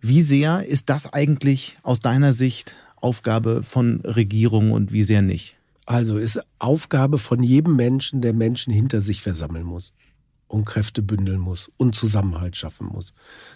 Wie 0.00 0.22
sehr 0.22 0.64
ist 0.64 0.90
das 0.90 1.12
eigentlich 1.12 1.78
aus 1.82 2.00
deiner 2.00 2.32
Sicht 2.32 2.76
Aufgabe 2.96 3.62
von 3.62 4.00
Regierungen 4.02 4.72
und 4.72 4.92
wie 4.92 5.02
sehr 5.02 5.22
nicht? 5.22 5.56
Also 5.86 6.18
ist 6.18 6.40
Aufgabe 6.58 7.18
von 7.18 7.42
jedem 7.42 7.74
Menschen, 7.76 8.20
der 8.20 8.32
Menschen 8.32 8.72
hinter 8.72 9.00
sich 9.00 9.22
versammeln 9.22 9.64
muss 9.64 9.92
und 10.46 10.64
Kräfte 10.64 11.02
bündeln 11.02 11.40
muss 11.40 11.70
und 11.76 11.94
Zusammenhalt 11.94 12.56
schaffen 12.56 12.86
muss. 12.86 13.12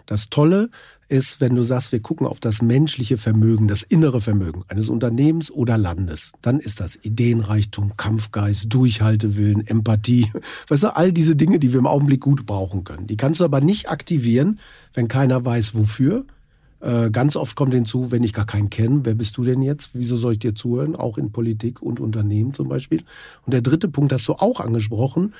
Das 0.06 0.30
Tolle 0.30 0.70
ist, 1.12 1.42
wenn 1.42 1.54
du 1.54 1.62
sagst, 1.62 1.92
wir 1.92 2.00
gucken 2.00 2.26
auf 2.26 2.40
das 2.40 2.62
menschliche 2.62 3.18
Vermögen, 3.18 3.68
das 3.68 3.82
innere 3.82 4.22
Vermögen 4.22 4.64
eines 4.68 4.88
Unternehmens 4.88 5.50
oder 5.50 5.76
Landes, 5.76 6.32
dann 6.40 6.58
ist 6.58 6.80
das 6.80 6.96
Ideenreichtum, 6.96 7.98
Kampfgeist, 7.98 8.72
Durchhaltewillen, 8.72 9.60
Empathie, 9.66 10.32
weißt 10.68 10.84
du, 10.84 10.96
all 10.96 11.12
diese 11.12 11.36
Dinge, 11.36 11.58
die 11.58 11.74
wir 11.74 11.80
im 11.80 11.86
Augenblick 11.86 12.22
gut 12.22 12.46
brauchen 12.46 12.84
können. 12.84 13.06
Die 13.06 13.18
kannst 13.18 13.40
du 13.40 13.44
aber 13.44 13.60
nicht 13.60 13.90
aktivieren, 13.90 14.58
wenn 14.94 15.06
keiner 15.06 15.44
weiß, 15.44 15.74
wofür. 15.74 16.24
Äh, 16.80 17.10
ganz 17.10 17.36
oft 17.36 17.56
kommt 17.56 17.74
hinzu, 17.74 18.10
wenn 18.10 18.24
ich 18.24 18.32
gar 18.32 18.46
keinen 18.46 18.70
kenne, 18.70 19.00
wer 19.04 19.14
bist 19.14 19.36
du 19.36 19.44
denn 19.44 19.60
jetzt? 19.60 19.90
Wieso 19.92 20.16
soll 20.16 20.32
ich 20.32 20.38
dir 20.38 20.54
zuhören? 20.54 20.96
Auch 20.96 21.18
in 21.18 21.30
Politik 21.30 21.82
und 21.82 22.00
Unternehmen 22.00 22.54
zum 22.54 22.68
Beispiel. 22.68 23.04
Und 23.44 23.52
der 23.52 23.60
dritte 23.60 23.88
Punkt 23.88 24.14
hast 24.14 24.26
du 24.28 24.32
auch 24.32 24.60
angesprochen, 24.60 25.34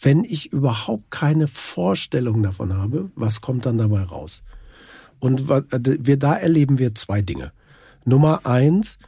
wenn 0.00 0.22
ich 0.22 0.52
überhaupt 0.52 1.10
keine 1.10 1.48
Vorstellung 1.48 2.42
davon 2.42 2.76
habe, 2.76 3.10
was 3.16 3.40
kommt 3.40 3.64
dann 3.64 3.78
dabei 3.78 4.02
raus? 4.02 4.42
Und 5.20 5.48
wir 5.48 6.16
da 6.16 6.34
erleben 6.34 6.78
wir 6.78 6.94
zwei 6.94 7.22
Dinge. 7.22 7.52
Nummer 8.04 8.46
eins, 8.46 8.98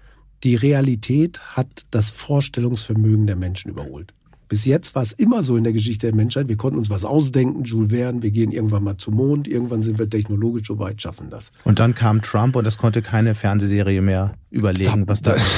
die 0.43 0.55
Realität 0.55 1.41
hat 1.57 1.87
das 1.91 2.11
Vorstellungsvermögen 2.11 3.27
der 3.27 3.37
Menschen 3.37 3.71
überholt. 3.71 4.15
Bis 4.51 4.65
jetzt 4.65 4.97
war 4.97 5.03
es 5.05 5.13
immer 5.13 5.45
so 5.45 5.57
in 5.57 5.63
der 5.63 5.73
Geschichte 5.73 6.09
der 6.09 6.17
Menschheit, 6.17 6.49
wir 6.49 6.57
konnten 6.57 6.77
uns 6.77 6.91
was 6.91 7.05
ausdenken, 7.05 7.63
Jules 7.63 7.93
Verne, 7.93 8.21
wir 8.21 8.33
gehen 8.33 8.51
irgendwann 8.51 8.83
mal 8.83 8.97
zum 8.97 9.15
Mond, 9.15 9.47
irgendwann 9.47 9.85
sind 9.85 10.01
wir 10.01 10.11
technologisch 10.11 10.67
so 10.67 10.81
weit, 10.81 11.01
schaffen 11.01 11.31
das. 11.31 11.53
Und 11.63 11.79
dann 11.79 11.95
kam 11.95 12.21
Trump 12.21 12.57
und 12.57 12.67
es 12.67 12.77
konnte 12.77 13.01
keine 13.01 13.37
Fernsehserie 13.37 14.03
mehr 14.03 14.35
überlegen, 14.51 15.07
was 15.07 15.23
da 15.23 15.35
ist. 15.35 15.57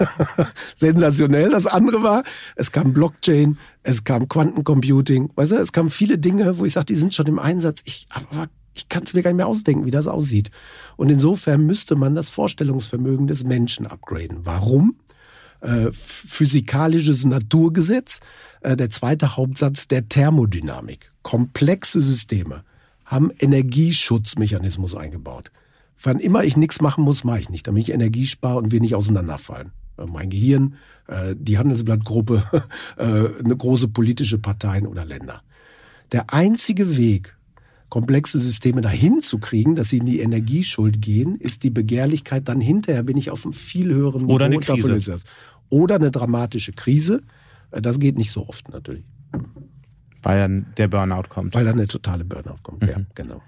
Sensationell. 0.76 1.50
Das 1.50 1.66
andere 1.66 2.02
war, 2.02 2.22
es 2.54 2.72
kam 2.72 2.94
Blockchain, 2.94 3.58
es 3.82 4.04
kam 4.04 4.30
Quantencomputing, 4.30 5.32
weißt 5.34 5.52
du, 5.52 5.56
es 5.56 5.72
kamen 5.72 5.90
viele 5.90 6.16
Dinge, 6.16 6.56
wo 6.56 6.64
ich 6.64 6.72
sage, 6.72 6.86
die 6.86 6.96
sind 6.96 7.14
schon 7.14 7.26
im 7.26 7.38
Einsatz. 7.38 7.82
Ich, 7.84 8.06
aber 8.08 8.48
ich 8.76 8.88
kann 8.88 9.04
es 9.04 9.14
mir 9.14 9.22
gar 9.22 9.30
nicht 9.30 9.38
mehr 9.38 9.46
ausdenken, 9.46 9.86
wie 9.86 9.90
das 9.90 10.06
aussieht. 10.06 10.50
Und 10.96 11.08
insofern 11.10 11.64
müsste 11.64 11.96
man 11.96 12.14
das 12.14 12.28
Vorstellungsvermögen 12.28 13.26
des 13.26 13.44
Menschen 13.44 13.86
upgraden. 13.86 14.40
Warum? 14.44 14.96
Äh, 15.60 15.90
physikalisches 15.92 17.24
Naturgesetz. 17.24 18.20
Äh, 18.60 18.76
der 18.76 18.90
zweite 18.90 19.36
Hauptsatz 19.36 19.88
der 19.88 20.08
Thermodynamik. 20.08 21.10
Komplexe 21.22 22.02
Systeme 22.02 22.64
haben 23.06 23.30
Energieschutzmechanismus 23.38 24.94
eingebaut. 24.94 25.50
Wann 26.02 26.18
immer 26.18 26.44
ich 26.44 26.58
nichts 26.58 26.82
machen 26.82 27.04
muss, 27.04 27.24
mache 27.24 27.40
ich 27.40 27.48
nicht, 27.48 27.66
damit 27.66 27.84
ich 27.84 27.94
Energie 27.94 28.26
spare 28.26 28.58
und 28.58 28.72
wir 28.72 28.80
nicht 28.80 28.94
auseinanderfallen. 28.94 29.72
Äh, 29.96 30.04
mein 30.06 30.30
Gehirn, 30.30 30.74
die 31.36 31.56
Handelsblattgruppe, 31.56 32.42
eine 32.96 33.56
große 33.56 33.86
politische 33.86 34.38
Parteien 34.38 34.88
oder 34.88 35.04
Länder. 35.04 35.42
Der 36.10 36.34
einzige 36.34 36.96
Weg, 36.96 37.35
komplexe 37.88 38.40
Systeme 38.40 38.80
dahin 38.80 39.20
zu 39.20 39.38
kriegen, 39.38 39.76
dass 39.76 39.90
sie 39.90 39.98
in 39.98 40.06
die 40.06 40.20
Energieschuld 40.20 41.00
gehen, 41.00 41.36
ist 41.36 41.62
die 41.62 41.70
Begehrlichkeit 41.70 42.48
dann 42.48 42.60
hinterher, 42.60 43.02
bin 43.02 43.16
ich 43.16 43.30
auf 43.30 43.44
einem 43.44 43.52
viel 43.52 43.92
höheren 43.92 44.22
Niveau. 44.22 44.34
Oder 44.34 44.46
eine 44.46 44.58
Krise. 44.58 45.18
Oder 45.68 45.96
eine 45.96 46.10
dramatische 46.10 46.72
Krise. 46.72 47.22
Äh, 47.70 47.82
das 47.82 47.98
geht 47.98 48.16
nicht 48.16 48.32
so 48.32 48.48
oft 48.48 48.68
natürlich. 48.70 49.04
Weil 50.22 50.38
dann 50.38 50.66
der 50.76 50.88
Burnout 50.88 51.28
kommt. 51.28 51.54
Weil 51.54 51.64
dann 51.64 51.74
eine 51.74 51.86
totale 51.86 52.24
Burnout 52.24 52.58
kommt, 52.62 52.82
mhm. 52.82 52.88
ja, 52.88 53.00
genau. 53.14 53.42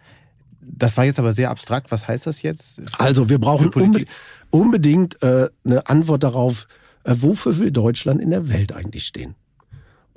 Das 0.60 0.96
war 0.96 1.04
jetzt 1.04 1.18
aber 1.18 1.32
sehr 1.32 1.50
abstrakt. 1.50 1.90
Was 1.90 2.06
heißt 2.06 2.26
das 2.26 2.42
jetzt? 2.42 2.82
Also 2.98 3.28
wir 3.28 3.38
brauchen 3.38 3.68
unbe 3.70 4.04
unbedingt 4.50 5.22
äh, 5.22 5.48
eine 5.64 5.88
Antwort 5.88 6.22
darauf, 6.22 6.68
äh, 7.04 7.14
wofür 7.18 7.58
will 7.58 7.70
Deutschland 7.70 8.20
in 8.20 8.30
der 8.30 8.48
Welt 8.48 8.72
eigentlich 8.72 9.04
stehen? 9.04 9.34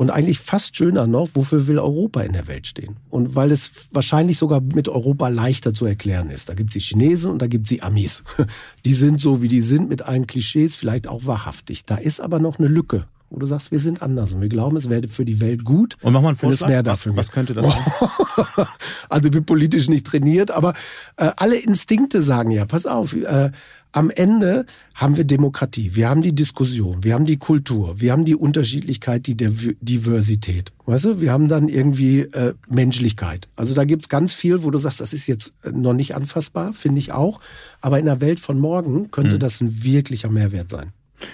Und 0.02 0.10
eigentlich 0.10 0.40
fast 0.40 0.76
schöner 0.76 1.06
noch, 1.06 1.30
wofür 1.36 1.68
will 1.68 1.78
Europa 1.78 2.22
in 2.22 2.34
der 2.34 2.48
Welt 2.48 2.66
stehen? 2.66 2.96
Und 3.12 3.36
weil 3.36 3.52
es 3.52 3.70
wahrscheinlich 3.92 4.40
sogar 4.40 4.60
mit 4.60 4.90
Europa 4.90 5.28
leichter 5.28 5.76
zu 5.76 5.86
erklären 5.86 6.32
ist. 6.32 6.50
Da 6.50 6.56
gibt 6.56 6.72
es 6.72 6.74
die 6.74 6.80
Chinesen 6.80 7.30
und 7.30 7.40
da 7.40 7.46
gibt 7.46 7.68
es 7.68 7.70
die 7.70 7.84
Amis. 7.84 8.24
Die 8.84 8.94
sind 8.94 9.22
so, 9.22 9.44
wie 9.44 9.48
die 9.48 9.62
sind, 9.62 9.90
mit 9.90 10.02
allen 10.02 10.26
Klischees, 10.26 10.76
vielleicht 10.76 11.06
auch 11.06 11.28
wahrhaftig. 11.28 11.86
Da 11.86 11.98
ist 11.98 12.20
aber 12.20 12.40
noch 12.40 12.58
eine 12.58 12.68
Lücke 12.68 13.06
wo 13.32 13.40
du 13.40 13.46
sagst, 13.46 13.72
wir 13.72 13.80
sind 13.80 14.02
anders 14.02 14.34
und 14.34 14.42
wir 14.42 14.50
glauben, 14.50 14.76
es 14.76 14.90
wäre 14.90 15.08
für 15.08 15.24
die 15.24 15.40
Welt 15.40 15.64
gut. 15.64 15.96
Und 16.02 16.12
mach 16.12 16.22
mal 16.22 16.30
einen 16.30 16.38
Vorschlag, 16.38 16.68
mehr 16.68 16.86
was, 16.86 17.08
was 17.16 17.32
könnte 17.32 17.54
das 17.54 17.66
sein? 17.66 18.68
also 19.10 19.28
ich 19.28 19.32
bin 19.32 19.46
politisch 19.46 19.88
nicht 19.88 20.06
trainiert, 20.06 20.52
aber 20.52 20.74
äh, 21.16 21.32
alle 21.38 21.56
Instinkte 21.56 22.20
sagen 22.20 22.52
ja, 22.52 22.66
pass 22.66 22.86
auf, 22.86 23.16
äh, 23.16 23.52
am 23.92 24.10
Ende 24.10 24.66
haben 24.96 25.18
wir 25.18 25.24
Demokratie, 25.24 25.96
wir 25.96 26.10
haben 26.10 26.22
die 26.22 26.34
Diskussion, 26.34 27.04
wir 27.04 27.14
haben 27.14 27.26
die 27.26 27.38
Kultur, 27.38 28.00
wir 28.00 28.12
haben 28.12 28.26
die 28.26 28.36
Unterschiedlichkeit, 28.36 29.28
die 29.28 29.36
Diversität. 29.36 30.72
Weißt 30.86 31.06
du, 31.06 31.22
wir 31.22 31.32
haben 31.32 31.48
dann 31.48 31.68
irgendwie 31.68 32.22
äh, 32.22 32.54
Menschlichkeit. 32.70 33.50
Also 33.56 33.74
da 33.74 33.84
gibt's 33.84 34.10
ganz 34.10 34.34
viel, 34.34 34.64
wo 34.64 34.72
du 34.72 34.78
sagst, 34.78 35.02
das 35.02 35.14
ist 35.14 35.28
jetzt 35.28 35.54
äh, 35.64 35.72
noch 35.72 35.94
nicht 35.94 36.16
anfassbar, 36.16 36.74
finde 36.74 37.00
ich 37.00 37.12
auch. 37.12 37.42
Aber 37.82 38.00
in 38.00 38.06
der 38.06 38.22
Welt 38.22 38.40
von 38.40 38.60
morgen 38.60 39.12
könnte 39.12 39.36
mhm. 39.36 39.40
das 39.40 39.62
ein 39.62 39.84
wirklicher 39.84 40.30
Mehrwert 40.30 40.70
sein. 40.70 40.94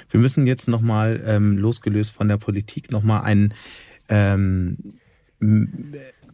Wir 0.10 0.20
müssen 0.20 0.48
jetzt 0.48 0.68
nochmal, 0.68 1.24
ähm, 1.26 1.58
losgelöst 1.58 2.12
von 2.12 2.28
der 2.28 2.38
Politik, 2.38 2.92
nochmal 2.92 3.22
ein 3.24 3.54
ähm, 4.10 4.78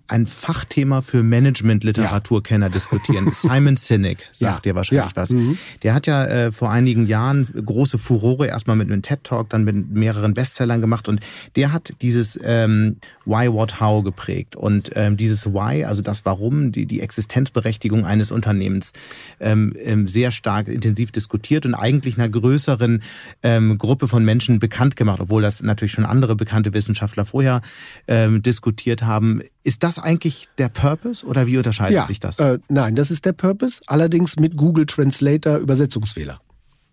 ein 0.08 0.28
Fachthema 0.28 1.02
für 1.02 1.24
Management-Literaturkenner 1.24 2.68
ja. 2.68 2.72
diskutieren. 2.72 3.30
Simon 3.34 3.78
Sinek 3.78 4.30
sagt 4.32 4.66
ja. 4.66 4.72
dir 4.72 4.76
wahrscheinlich 4.76 5.12
ja. 5.12 5.16
was. 5.16 5.30
Mhm. 5.32 5.58
Der 5.82 5.94
hat 5.94 6.08
ja 6.08 6.26
äh, 6.26 6.52
vor 6.52 6.72
einigen 6.72 7.08
Jahren 7.08 7.46
große 7.46 7.98
Furore 7.98 8.48
erstmal 8.48 8.76
mit 8.76 8.92
einem 8.92 9.02
TED-Talk, 9.02 9.50
dann 9.50 9.64
mit 9.64 9.92
mehreren 9.92 10.34
Bestsellern 10.34 10.82
gemacht 10.82 11.08
und 11.08 11.22
der 11.56 11.74
hat 11.74 11.94
dieses 12.02 12.40
ähm, 12.44 12.98
Why, 13.26 13.52
What, 13.52 13.80
How 13.80 14.04
geprägt. 14.04 14.56
Und 14.56 14.92
ähm, 14.96 15.18
dieses 15.18 15.48
Why, 15.48 15.86
also 15.86 16.02
das 16.02 16.26
Warum, 16.26 16.72
die, 16.72 16.86
die 16.86 17.00
Existenzberechtigung 17.00 18.06
eines 18.06 18.32
Unternehmens, 18.32 18.94
ähm, 19.40 19.74
ähm, 19.82 20.08
sehr 20.08 20.32
stark 20.32 20.68
intensiv 20.68 21.12
diskutiert 21.12 21.66
und 21.66 21.74
eigentlich 21.74 22.18
einer 22.18 22.30
größeren 22.30 23.02
ähm, 23.42 23.78
Gruppe 23.78 24.08
von 24.08 24.24
Menschen 24.26 24.60
bekannt 24.60 24.96
gemacht, 24.96 25.20
obwohl 25.22 25.42
das 25.42 25.62
natürlich 25.62 25.94
schon 25.94 26.06
andere 26.06 26.36
bekannte 26.36 26.74
Wissenschaftler 26.74 27.26
vorher 27.26 27.62
ähm, 28.08 28.42
diskutiert 28.42 29.04
haben. 29.04 29.42
Ist 29.64 29.84
das 29.84 30.00
eigentlich 30.04 30.48
der 30.58 30.70
Purpose 30.70 31.26
oder 31.26 31.48
wie 31.48 31.58
unterscheidet 31.58 31.96
ja, 31.96 32.06
sich 32.06 32.20
das? 32.20 32.40
Äh, 32.40 32.60
nein, 32.70 32.96
das 32.96 33.12
ist 33.12 33.26
der 33.26 33.34
Purpose, 33.34 33.82
allerdings 33.88 34.38
mit 34.38 34.58
Google 34.58 34.86
Translator 34.86 35.58
Übersetzungsfehler. 35.58 36.40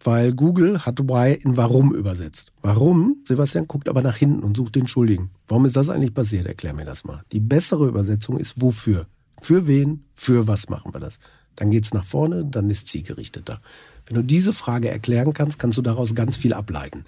Weil 0.03 0.33
Google 0.33 0.87
hat 0.87 1.01
Why 1.01 1.35
in 1.35 1.57
Warum 1.59 1.95
übersetzt. 1.95 2.53
Warum? 2.63 3.19
Sebastian 3.27 3.69
guckt 3.69 3.89
aber 3.89 4.01
nach 4.01 4.17
hinten 4.17 4.43
und 4.43 4.57
sucht 4.57 4.75
den 4.75 4.89
Schuldigen. 4.89 5.31
Warum 5.47 5.67
ist 5.67 5.77
das 5.77 5.91
eigentlich 5.91 6.15
passiert? 6.15 6.47
Erklär 6.47 6.73
mir 6.73 6.87
das 6.87 7.05
mal. 7.05 7.23
Die 7.33 7.41
bessere 7.41 7.87
Übersetzung 7.87 8.39
ist 8.39 8.63
wofür? 8.63 9.07
Für 9.43 9.67
wen? 9.67 10.05
Für 10.15 10.47
was 10.47 10.71
machen 10.71 10.95
wir 10.95 11.01
das? 11.01 11.19
Dann 11.57 11.71
geht's 11.71 11.93
nach 11.93 12.05
vorne, 12.05 12.47
dann 12.47 12.71
ist 12.71 12.89
zielgerichteter. 12.89 13.61
Wenn 14.07 14.17
du 14.17 14.23
diese 14.23 14.55
Frage 14.55 14.91
erklären 14.91 15.35
kannst, 15.35 15.59
kannst 15.59 15.77
du 15.77 15.83
daraus 15.83 16.15
ganz 16.15 16.39
viel 16.39 16.55
ableiten. 16.55 17.05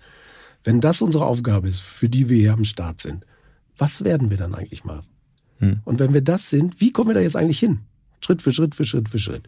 Wenn 0.62 0.80
das 0.80 1.00
unsere 1.00 1.24
Aufgabe 1.24 1.68
ist, 1.68 1.80
für 1.80 2.08
die 2.08 2.28
wir 2.28 2.36
hier 2.36 2.52
am 2.52 2.64
Start 2.64 3.00
sind, 3.00 3.24
was 3.78 4.04
werden 4.04 4.30
wir 4.30 4.36
dann 4.36 4.54
eigentlich 4.54 4.84
machen? 4.84 5.06
Hm. 5.62 5.80
Und 5.84 6.00
wenn 6.00 6.12
wir 6.12 6.22
das 6.22 6.50
sind, 6.50 6.80
wie 6.80 6.92
kommen 6.92 7.10
wir 7.10 7.14
da 7.14 7.20
jetzt 7.20 7.36
eigentlich 7.36 7.60
hin? 7.60 7.78
Schritt 8.20 8.42
für 8.42 8.52
Schritt 8.52 8.74
für 8.74 8.84
Schritt 8.84 9.08
für 9.08 9.18
Schritt. 9.18 9.46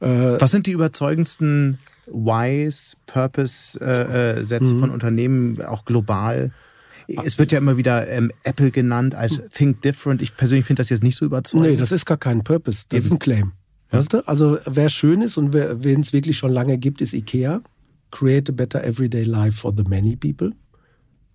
Äh, 0.00 0.40
Was 0.40 0.52
sind 0.52 0.66
die 0.66 0.70
überzeugendsten 0.70 1.78
Whys, 2.06 2.96
Purpose-Sätze 3.06 4.54
äh, 4.54 4.60
mhm. 4.60 4.78
von 4.78 4.90
Unternehmen, 4.90 5.60
auch 5.62 5.84
global? 5.84 6.52
Es 7.08 7.38
wird 7.38 7.50
ja 7.50 7.58
immer 7.58 7.76
wieder 7.76 8.08
ähm, 8.08 8.30
Apple 8.44 8.70
genannt 8.70 9.16
als 9.16 9.42
Think 9.50 9.82
Different. 9.82 10.22
Ich 10.22 10.36
persönlich 10.36 10.64
finde 10.64 10.80
das 10.80 10.90
jetzt 10.90 11.02
nicht 11.02 11.16
so 11.16 11.24
überzeugend. 11.24 11.70
Nee, 11.70 11.76
das 11.76 11.90
ist 11.90 12.06
gar 12.06 12.16
kein 12.16 12.44
Purpose. 12.44 12.84
Das 12.88 12.98
Eben. 12.98 13.06
ist 13.06 13.12
ein 13.12 13.18
Claim. 13.18 13.52
Ja. 13.90 13.98
Weißt 13.98 14.12
du? 14.12 14.26
Also 14.28 14.58
wer 14.64 14.88
schön 14.88 15.20
ist 15.20 15.36
und 15.36 15.52
wen 15.52 16.00
es 16.00 16.12
wirklich 16.12 16.38
schon 16.38 16.52
lange 16.52 16.78
gibt, 16.78 17.00
ist 17.00 17.12
IKEA. 17.12 17.60
Create 18.12 18.50
a 18.50 18.52
better 18.52 18.84
everyday 18.84 19.24
life 19.24 19.58
for 19.58 19.74
the 19.76 19.82
many 19.82 20.14
people. 20.14 20.48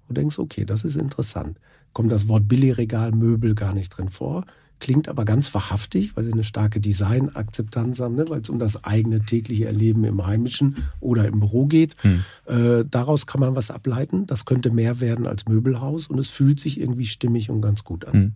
Und 0.07 0.17
du 0.17 0.21
denkst, 0.21 0.39
okay, 0.39 0.63
das 0.63 0.85
ist 0.85 0.95
interessant 0.95 1.57
kommt 1.93 2.11
das 2.11 2.27
Wort 2.27 2.47
Billigregal, 2.47 3.11
Möbel 3.11 3.55
gar 3.55 3.73
nicht 3.73 3.89
drin 3.89 4.09
vor. 4.09 4.45
Klingt 4.79 5.09
aber 5.09 5.25
ganz 5.25 5.51
wahrhaftig, 5.55 6.15
weil 6.15 6.25
sie 6.25 6.33
eine 6.33 6.43
starke 6.43 6.79
Designakzeptanz 6.79 7.99
haben, 7.99 8.15
ne? 8.15 8.25
weil 8.29 8.41
es 8.41 8.49
um 8.49 8.59
das 8.59 8.83
eigene 8.83 9.25
tägliche 9.25 9.65
Erleben 9.65 10.03
im 10.03 10.25
Heimischen 10.27 10.75
oder 10.99 11.27
im 11.27 11.39
Büro 11.39 11.65
geht. 11.65 11.95
Hm. 12.03 12.23
Äh, 12.45 12.85
daraus 12.85 13.25
kann 13.25 13.41
man 13.41 13.55
was 13.55 13.71
ableiten. 13.71 14.27
Das 14.27 14.45
könnte 14.45 14.69
mehr 14.69 15.01
werden 15.01 15.25
als 15.25 15.47
Möbelhaus 15.47 16.05
und 16.05 16.19
es 16.19 16.29
fühlt 16.29 16.59
sich 16.59 16.79
irgendwie 16.79 17.07
stimmig 17.07 17.49
und 17.49 17.61
ganz 17.61 17.83
gut 17.83 18.05
an. 18.05 18.13
Hm. 18.13 18.33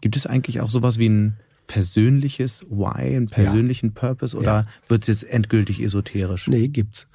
Gibt 0.00 0.14
es 0.14 0.26
eigentlich 0.26 0.60
auch 0.60 0.68
sowas 0.68 0.98
wie 0.98 1.08
ein 1.08 1.36
persönliches 1.66 2.66
Why, 2.70 3.16
einen 3.16 3.26
persönlichen 3.26 3.86
ja. 3.86 3.92
Purpose 3.94 4.36
oder 4.36 4.46
ja. 4.46 4.66
wird 4.86 5.02
es 5.02 5.08
jetzt 5.08 5.30
endgültig 5.30 5.82
esoterisch? 5.82 6.46
Nee, 6.46 6.68
gibt's. 6.68 7.08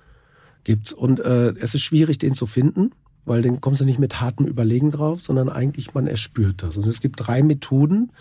Gibt's. 0.66 0.92
Und 0.92 1.22
äh, 1.22 1.54
es 1.60 1.74
ist 1.74 1.84
schwierig, 1.84 2.18
den 2.18 2.36
zu 2.36 2.48
finden 2.48 2.92
weil 3.26 3.42
dann 3.42 3.62
kommst 3.62 3.82
du 3.82 3.86
nicht 3.86 4.00
mit 4.00 4.22
hartem 4.22 4.46
Überlegen 4.46 4.92
drauf, 4.92 5.22
sondern 5.22 5.50
eigentlich 5.50 5.94
man 5.94 6.08
erspürt 6.08 6.64
das. 6.64 6.78
Und 6.78 6.86
es 6.86 7.02
gibt 7.02 7.16
drei 7.20 7.44
Methoden, 7.44 8.12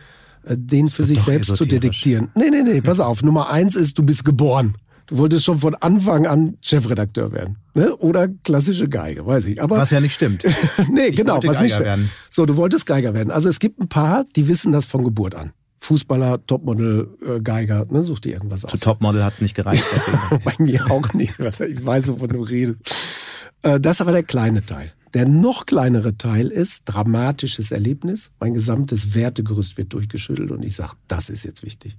äh, 0.44 0.56
den 0.56 0.88
für 0.88 1.04
sich 1.04 1.20
selbst 1.20 1.56
zu 1.56 1.64
detektieren. 1.64 2.30
Nee, 2.34 2.50
nee, 2.50 2.62
nee, 2.62 2.80
pass 2.80 3.00
auf. 3.00 3.22
Nummer 3.22 3.50
eins 3.50 3.76
ist, 3.76 3.98
du 3.98 4.02
bist 4.02 4.24
geboren. 4.24 4.74
Du 5.08 5.16
wolltest 5.16 5.46
schon 5.46 5.58
von 5.58 5.74
Anfang 5.74 6.26
an 6.26 6.58
Chefredakteur 6.60 7.32
werden. 7.32 7.56
Ne? 7.72 7.96
Oder 7.96 8.28
klassische 8.28 8.90
Geige, 8.90 9.24
weiß 9.24 9.46
ich. 9.46 9.62
Aber, 9.62 9.78
was 9.78 9.90
ja 9.90 10.00
nicht 10.00 10.14
stimmt. 10.14 10.44
nee, 10.92 11.06
ich 11.06 11.16
genau. 11.16 11.36
was 11.36 11.44
Geiger 11.44 11.62
nicht 11.62 11.80
werden. 11.80 12.10
So, 12.28 12.44
du 12.44 12.56
wolltest 12.58 12.84
Geiger 12.84 13.14
werden. 13.14 13.30
Also 13.30 13.48
es 13.48 13.58
gibt 13.58 13.80
ein 13.80 13.88
paar, 13.88 14.26
die 14.36 14.48
wissen 14.48 14.70
das 14.70 14.84
von 14.84 15.04
Geburt 15.04 15.34
an. 15.34 15.52
Fußballer, 15.80 16.44
Topmodel, 16.46 17.08
äh, 17.24 17.40
Geiger, 17.40 17.86
ne, 17.88 18.02
such 18.02 18.18
dir 18.20 18.34
irgendwas 18.34 18.66
aus. 18.66 18.72
Zu 18.72 18.78
Topmodel 18.78 19.24
hat 19.24 19.34
es 19.34 19.40
nicht 19.40 19.54
gereicht. 19.54 19.84
Bei 20.44 20.54
mir 20.58 20.90
auch 20.90 21.14
nicht. 21.14 21.38
Ich 21.38 21.86
weiß, 21.86 22.08
wovon 22.08 22.28
du 22.28 22.42
redest. 22.42 22.80
Äh, 23.62 23.80
das 23.80 23.96
ist 23.96 24.00
aber 24.00 24.12
der 24.12 24.22
kleine 24.22 24.64
Teil. 24.64 24.92
Der 25.14 25.26
noch 25.26 25.66
kleinere 25.66 26.16
Teil 26.16 26.48
ist 26.48 26.82
dramatisches 26.84 27.72
Erlebnis. 27.72 28.30
Mein 28.40 28.54
gesamtes 28.54 29.14
Wertegerüst 29.14 29.78
wird 29.78 29.92
durchgeschüttelt 29.92 30.50
und 30.50 30.62
ich 30.62 30.76
sage, 30.76 30.92
das 31.08 31.30
ist 31.30 31.44
jetzt 31.44 31.62
wichtig. 31.64 31.96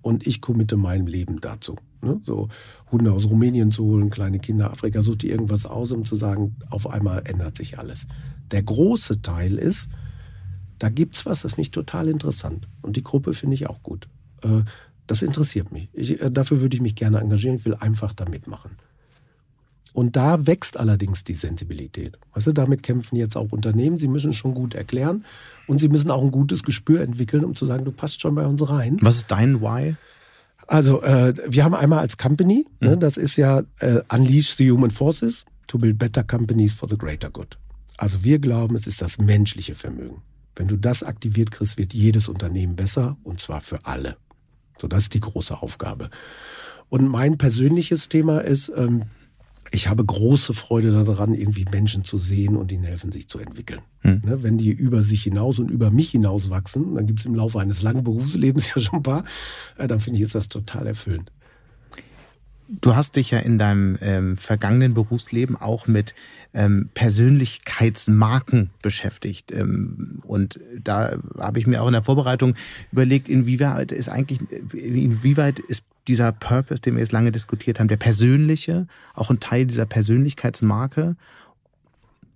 Und 0.00 0.26
ich 0.26 0.40
committe 0.40 0.76
mein 0.76 1.06
Leben 1.06 1.40
dazu. 1.40 1.76
Ne? 2.00 2.18
So 2.22 2.48
Hunde 2.90 3.12
aus 3.12 3.28
Rumänien 3.28 3.72
zu 3.72 3.84
holen, 3.84 4.08
kleine 4.08 4.38
Kinder 4.38 4.70
Afrika, 4.70 5.02
sucht 5.02 5.22
die 5.22 5.30
irgendwas 5.30 5.66
aus, 5.66 5.92
um 5.92 6.04
zu 6.04 6.16
sagen, 6.16 6.56
auf 6.70 6.88
einmal 6.88 7.22
ändert 7.26 7.56
sich 7.56 7.78
alles. 7.78 8.06
Der 8.52 8.62
große 8.62 9.20
Teil 9.20 9.58
ist, 9.58 9.90
da 10.78 10.88
gibt's 10.88 11.26
was, 11.26 11.42
das 11.42 11.52
finde 11.52 11.62
ich 11.62 11.70
total 11.72 12.08
interessant. 12.08 12.68
Und 12.82 12.96
die 12.96 13.02
Gruppe 13.02 13.32
finde 13.32 13.54
ich 13.54 13.68
auch 13.68 13.82
gut. 13.82 14.08
Äh, 14.42 14.62
das 15.06 15.22
interessiert 15.22 15.72
mich. 15.72 15.88
Ich, 15.92 16.20
äh, 16.20 16.30
dafür 16.30 16.60
würde 16.60 16.76
ich 16.76 16.82
mich 16.82 16.94
gerne 16.94 17.18
engagieren. 17.20 17.56
Ich 17.56 17.64
will 17.64 17.74
einfach 17.74 18.12
da 18.12 18.28
mitmachen. 18.28 18.72
Und 19.96 20.14
da 20.14 20.46
wächst 20.46 20.76
allerdings 20.76 21.24
die 21.24 21.32
Sensibilität. 21.32 22.18
Weißt 22.34 22.48
du, 22.48 22.52
damit 22.52 22.82
kämpfen 22.82 23.16
jetzt 23.16 23.34
auch 23.34 23.50
Unternehmen. 23.50 23.96
Sie 23.96 24.08
müssen 24.08 24.34
schon 24.34 24.52
gut 24.52 24.74
erklären 24.74 25.24
und 25.66 25.80
sie 25.80 25.88
müssen 25.88 26.10
auch 26.10 26.22
ein 26.22 26.30
gutes 26.30 26.64
Gespür 26.64 27.00
entwickeln, 27.00 27.46
um 27.46 27.54
zu 27.54 27.64
sagen, 27.64 27.86
du 27.86 27.92
passt 27.92 28.20
schon 28.20 28.34
bei 28.34 28.46
uns 28.46 28.68
rein. 28.68 28.98
Was 29.00 29.16
ist 29.16 29.30
dein 29.30 29.62
Why? 29.62 29.96
Also, 30.66 31.00
äh, 31.00 31.32
wir 31.48 31.64
haben 31.64 31.74
einmal 31.74 32.00
als 32.00 32.18
Company, 32.18 32.66
ne, 32.78 32.88
mhm. 32.88 32.90
ne, 32.90 32.98
das 32.98 33.16
ist 33.16 33.38
ja 33.38 33.62
äh, 33.78 34.00
Unleash 34.12 34.54
the 34.56 34.70
Human 34.70 34.90
Forces 34.90 35.46
to 35.66 35.78
build 35.78 35.96
better 35.96 36.22
companies 36.22 36.74
for 36.74 36.90
the 36.90 36.98
greater 36.98 37.30
good. 37.30 37.56
Also 37.96 38.22
wir 38.22 38.38
glauben, 38.38 38.74
es 38.74 38.86
ist 38.86 39.00
das 39.00 39.16
menschliche 39.16 39.74
Vermögen. 39.74 40.20
Wenn 40.56 40.68
du 40.68 40.76
das 40.76 41.04
aktiviert 41.04 41.52
kriegst, 41.52 41.78
wird 41.78 41.94
jedes 41.94 42.28
Unternehmen 42.28 42.76
besser 42.76 43.16
und 43.24 43.40
zwar 43.40 43.62
für 43.62 43.86
alle. 43.86 44.18
So, 44.78 44.88
das 44.88 45.04
ist 45.04 45.14
die 45.14 45.20
große 45.20 45.62
Aufgabe. 45.62 46.10
Und 46.90 47.08
mein 47.08 47.38
persönliches 47.38 48.10
Thema 48.10 48.40
ist, 48.40 48.70
ähm, 48.76 49.04
ich 49.70 49.88
habe 49.88 50.04
große 50.04 50.54
Freude 50.54 50.90
daran, 50.90 51.34
irgendwie 51.34 51.64
Menschen 51.70 52.04
zu 52.04 52.18
sehen 52.18 52.56
und 52.56 52.72
ihnen 52.72 52.84
helfen, 52.84 53.12
sich 53.12 53.28
zu 53.28 53.38
entwickeln. 53.38 53.80
Hm. 54.00 54.22
Ne, 54.24 54.42
wenn 54.42 54.58
die 54.58 54.70
über 54.70 55.02
sich 55.02 55.22
hinaus 55.22 55.58
und 55.58 55.70
über 55.70 55.90
mich 55.90 56.10
hinaus 56.10 56.50
wachsen, 56.50 56.94
dann 56.94 57.06
gibt 57.06 57.20
es 57.20 57.26
im 57.26 57.34
Laufe 57.34 57.60
eines 57.60 57.82
langen 57.82 58.04
Berufslebens 58.04 58.68
ja 58.74 58.80
schon 58.80 59.00
ein 59.00 59.02
paar, 59.02 59.24
äh, 59.78 59.86
dann 59.86 60.00
finde 60.00 60.18
ich, 60.18 60.22
ist 60.22 60.34
das 60.34 60.48
total 60.48 60.86
erfüllend. 60.86 61.32
Du 62.68 62.96
hast 62.96 63.14
dich 63.14 63.30
ja 63.30 63.38
in 63.38 63.58
deinem 63.58 63.96
ähm, 64.00 64.36
vergangenen 64.36 64.92
Berufsleben 64.92 65.54
auch 65.54 65.86
mit 65.86 66.14
ähm, 66.52 66.90
Persönlichkeitsmarken 66.94 68.70
beschäftigt. 68.82 69.52
Ähm, 69.52 70.20
und 70.26 70.58
da 70.82 71.16
habe 71.38 71.60
ich 71.60 71.68
mir 71.68 71.80
auch 71.80 71.86
in 71.86 71.92
der 71.92 72.02
Vorbereitung 72.02 72.56
überlegt, 72.90 73.28
inwieweit 73.28 73.92
ist 73.92 74.08
eigentlich, 74.08 74.40
inwieweit 74.72 75.60
ist 75.60 75.84
dieser 76.08 76.32
Purpose, 76.32 76.80
den 76.80 76.94
wir 76.94 77.00
jetzt 77.00 77.12
lange 77.12 77.32
diskutiert 77.32 77.80
haben, 77.80 77.88
der 77.88 77.96
persönliche, 77.96 78.86
auch 79.14 79.30
ein 79.30 79.40
Teil 79.40 79.66
dieser 79.66 79.86
Persönlichkeitsmarke 79.86 81.16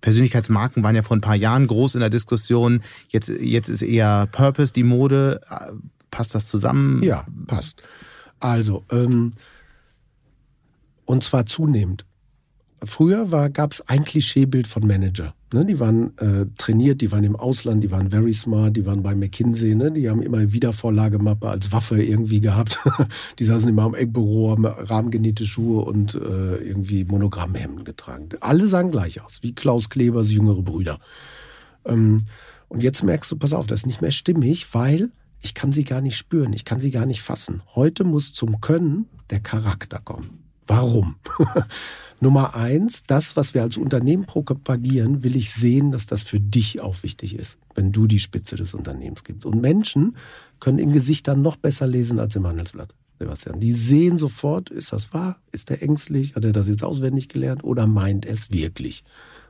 Persönlichkeitsmarken 0.01 0.83
waren 0.83 0.95
ja 0.95 1.03
vor 1.03 1.15
ein 1.15 1.21
paar 1.21 1.35
Jahren 1.35 1.67
groß 1.67 1.95
in 1.95 2.01
der 2.01 2.09
Diskussion. 2.09 2.81
Jetzt, 3.09 3.29
jetzt 3.29 3.69
ist 3.69 3.83
eher 3.83 4.27
Purpose 4.31 4.73
die 4.73 4.83
Mode. 4.83 5.41
Passt 6.09 6.35
das 6.35 6.47
zusammen? 6.47 7.01
Ja, 7.03 7.25
passt. 7.47 7.81
Also, 8.39 8.83
ähm, 8.91 9.33
und 11.05 11.23
zwar 11.23 11.45
zunehmend. 11.45 12.05
Früher 12.83 13.49
gab 13.49 13.73
es 13.73 13.87
ein 13.87 14.03
Klischeebild 14.05 14.65
von 14.65 14.87
Manager. 14.87 15.35
Ne? 15.53 15.65
Die 15.65 15.79
waren 15.79 16.17
äh, 16.17 16.47
trainiert, 16.57 17.01
die 17.01 17.11
waren 17.11 17.23
im 17.23 17.35
Ausland, 17.35 17.83
die 17.83 17.91
waren 17.91 18.09
very 18.09 18.33
smart, 18.33 18.75
die 18.75 18.87
waren 18.87 19.03
bei 19.03 19.13
McKinsey, 19.13 19.75
ne? 19.75 19.91
die 19.91 20.09
haben 20.09 20.23
immer 20.23 20.51
Wiedervorlagemappe 20.51 21.47
als 21.47 21.71
Waffe 21.71 22.01
irgendwie 22.01 22.39
gehabt. 22.39 22.79
die 23.39 23.45
saßen 23.45 23.69
immer 23.69 23.83
am 23.83 23.93
Eckbüro, 23.93 24.51
haben 24.51 24.65
rahmengenähte 24.65 25.45
Schuhe 25.45 25.83
und 25.83 26.15
äh, 26.15 26.55
irgendwie 26.55 27.03
Monogrammhemden 27.03 27.83
getragen. 27.83 28.29
Alle 28.39 28.67
sahen 28.67 28.89
gleich 28.89 29.21
aus, 29.21 29.39
wie 29.43 29.53
Klaus 29.53 29.89
Klebers 29.89 30.31
jüngere 30.31 30.63
Brüder. 30.63 30.97
Ähm, 31.85 32.25
und 32.67 32.81
jetzt 32.81 33.03
merkst 33.03 33.31
du, 33.31 33.35
pass 33.35 33.53
auf, 33.53 33.67
das 33.67 33.81
ist 33.81 33.85
nicht 33.85 34.01
mehr 34.01 34.11
stimmig, 34.11 34.73
weil 34.73 35.11
ich 35.39 35.53
kann 35.53 35.71
sie 35.71 35.83
gar 35.83 36.01
nicht 36.01 36.17
spüren, 36.17 36.53
ich 36.53 36.65
kann 36.65 36.79
sie 36.79 36.89
gar 36.89 37.05
nicht 37.05 37.21
fassen. 37.21 37.61
Heute 37.75 38.05
muss 38.05 38.33
zum 38.33 38.59
Können 38.59 39.05
der 39.29 39.39
Charakter 39.39 39.99
kommen. 39.99 40.40
Warum? 40.71 41.15
Nummer 42.21 42.55
eins, 42.55 43.03
das, 43.03 43.35
was 43.35 43.53
wir 43.53 43.61
als 43.61 43.75
Unternehmen 43.75 44.25
propagieren, 44.25 45.23
will 45.23 45.35
ich 45.35 45.51
sehen, 45.51 45.91
dass 45.91 46.05
das 46.05 46.23
für 46.23 46.39
dich 46.39 46.79
auch 46.79 47.03
wichtig 47.03 47.35
ist, 47.35 47.57
wenn 47.75 47.91
du 47.91 48.07
die 48.07 48.19
Spitze 48.19 48.55
des 48.55 48.73
Unternehmens 48.73 49.25
gibst. 49.25 49.45
Und 49.45 49.59
Menschen 49.59 50.15
können 50.61 50.79
in 50.79 50.93
Gesichtern 50.93 51.41
noch 51.41 51.57
besser 51.57 51.87
lesen 51.87 52.19
als 52.19 52.37
im 52.37 52.47
Handelsblatt, 52.47 52.93
Sebastian. 53.19 53.59
Die 53.59 53.73
sehen 53.73 54.17
sofort, 54.17 54.69
ist 54.69 54.93
das 54.93 55.13
wahr? 55.13 55.39
Ist 55.51 55.71
er 55.71 55.81
ängstlich? 55.81 56.35
Hat 56.35 56.45
er 56.45 56.53
das 56.53 56.69
jetzt 56.69 56.85
auswendig 56.85 57.27
gelernt? 57.27 57.65
Oder 57.65 57.85
meint 57.85 58.25
er 58.25 58.33
es 58.33 58.49
wirklich? 58.49 59.03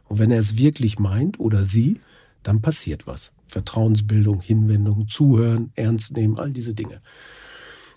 Und 0.08 0.18
wenn 0.18 0.32
er 0.32 0.40
es 0.40 0.58
wirklich 0.58 0.98
meint 0.98 1.40
oder 1.40 1.66
sie, 1.66 2.00
dann 2.42 2.62
passiert 2.62 3.06
was. 3.06 3.32
Vertrauensbildung, 3.46 4.42
Hinwendung, 4.42 5.08
Zuhören, 5.08 5.72
Ernst 5.76 6.16
nehmen, 6.16 6.40
all 6.40 6.52
diese 6.52 6.74
Dinge. 6.74 7.00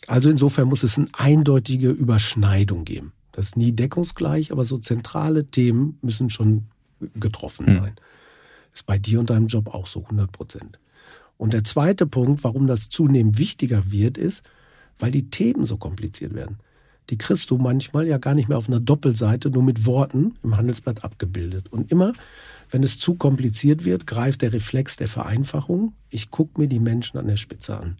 Also 0.06 0.30
insofern 0.30 0.68
muss 0.68 0.82
es 0.82 0.98
eine 0.98 1.08
eindeutige 1.12 1.90
Überschneidung 1.90 2.84
geben. 2.84 3.12
Das 3.32 3.46
ist 3.46 3.56
nie 3.56 3.72
deckungsgleich, 3.72 4.52
aber 4.52 4.64
so 4.64 4.78
zentrale 4.78 5.46
Themen 5.46 5.98
müssen 6.02 6.30
schon 6.30 6.66
getroffen 7.14 7.66
hm. 7.66 7.72
sein. 7.72 7.92
Mhm. 7.92 8.72
Ist 8.72 8.86
bei 8.86 8.98
dir 8.98 9.20
und 9.20 9.30
deinem 9.30 9.46
Job 9.46 9.68
auch 9.68 9.86
so 9.86 10.02
100 10.02 10.30
Prozent. 10.30 10.78
Und 11.36 11.52
der 11.52 11.64
zweite 11.64 12.06
Punkt, 12.06 12.44
warum 12.44 12.66
das 12.66 12.88
zunehmend 12.88 13.38
wichtiger 13.38 13.90
wird, 13.90 14.18
ist, 14.18 14.44
weil 14.98 15.10
die 15.10 15.30
Themen 15.30 15.64
so 15.64 15.76
kompliziert 15.76 16.34
werden. 16.34 16.58
Die 17.10 17.18
kriegst 17.18 17.50
du 17.50 17.58
manchmal 17.58 18.06
ja 18.06 18.18
gar 18.18 18.34
nicht 18.34 18.48
mehr 18.48 18.56
auf 18.56 18.68
einer 18.68 18.80
Doppelseite, 18.80 19.50
nur 19.50 19.62
mit 19.62 19.84
Worten 19.84 20.36
im 20.42 20.56
Handelsblatt 20.56 21.04
abgebildet. 21.04 21.70
Und 21.70 21.90
immer, 21.90 22.14
wenn 22.70 22.82
es 22.82 22.98
zu 22.98 23.16
kompliziert 23.16 23.84
wird, 23.84 24.06
greift 24.06 24.42
der 24.42 24.52
Reflex 24.52 24.96
der 24.96 25.08
Vereinfachung. 25.08 25.92
Ich 26.08 26.30
gucke 26.30 26.60
mir 26.60 26.68
die 26.68 26.80
Menschen 26.80 27.18
an 27.18 27.26
der 27.26 27.36
Spitze 27.36 27.78
an. 27.78 27.98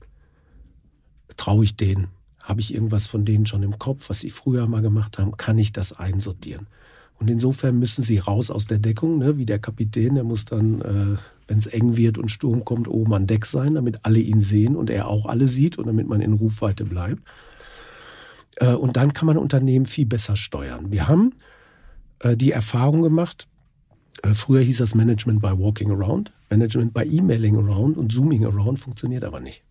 Traue 1.37 1.65
ich 1.65 1.77
denen? 1.77 2.09
Habe 2.41 2.61
ich 2.61 2.75
irgendwas 2.75 3.07
von 3.07 3.25
denen 3.25 3.47
schon 3.47 3.63
im 3.63 3.79
Kopf, 3.79 4.11
was 4.11 4.21
sie 4.21 4.31
früher 4.31 4.67
mal 4.67 4.83
gemacht 4.83 5.19
haben? 5.19 5.37
Kann 5.37 5.59
ich 5.59 5.73
das 5.73 5.93
einsortieren? 5.93 6.67
Und 7.19 7.31
insofern 7.31 7.79
müssen 7.79 8.03
sie 8.03 8.19
raus 8.19 8.51
aus 8.51 8.67
der 8.67 8.79
Deckung, 8.79 9.19
ne? 9.19 9.39
wie 9.39 9.47
der 9.47 9.59
Kapitän, 9.59 10.17
der 10.17 10.25
muss 10.25 10.45
dann, 10.45 10.81
äh, 10.81 11.17
wenn 11.47 11.59
es 11.59 11.67
eng 11.67 11.97
wird 11.97 12.19
und 12.19 12.29
Sturm 12.29 12.65
kommt, 12.65 12.89
oben 12.89 13.15
an 13.15 13.27
Deck 13.27 13.47
sein, 13.47 13.75
damit 13.75 14.05
alle 14.05 14.19
ihn 14.19 14.43
sehen 14.43 14.77
und 14.77 14.91
er 14.91 15.09
auch 15.09 15.27
alle 15.27 15.47
sieht 15.47 15.79
und 15.79 15.87
damit 15.87 16.09
man 16.09 16.21
in 16.21 16.33
Rufweite 16.33 16.85
bleibt. 16.85 17.23
Äh, 18.57 18.75
und 18.75 18.97
dann 18.97 19.15
kann 19.15 19.27
man 19.27 19.39
Unternehmen 19.39 19.87
viel 19.87 20.07
besser 20.07 20.37
steuern. 20.37 20.91
Wir 20.91 21.09
haben 21.09 21.35
äh, 22.19 22.37
die 22.37 22.51
Erfahrung 22.51 23.03
gemacht, 23.03 23.47
äh, 24.23 24.35
früher 24.35 24.63
hieß 24.63 24.79
das 24.79 24.95
Management 24.95 25.41
by 25.41 25.59
Walking 25.59 25.91
Around, 25.91 26.33
Management 26.51 26.95
by 26.95 27.03
Emailing 27.03 27.57
Around 27.57 27.97
und 27.97 28.13
Zooming 28.13 28.45
Around 28.45 28.81
funktioniert 28.81 29.25
aber 29.25 29.41
nicht. 29.41 29.63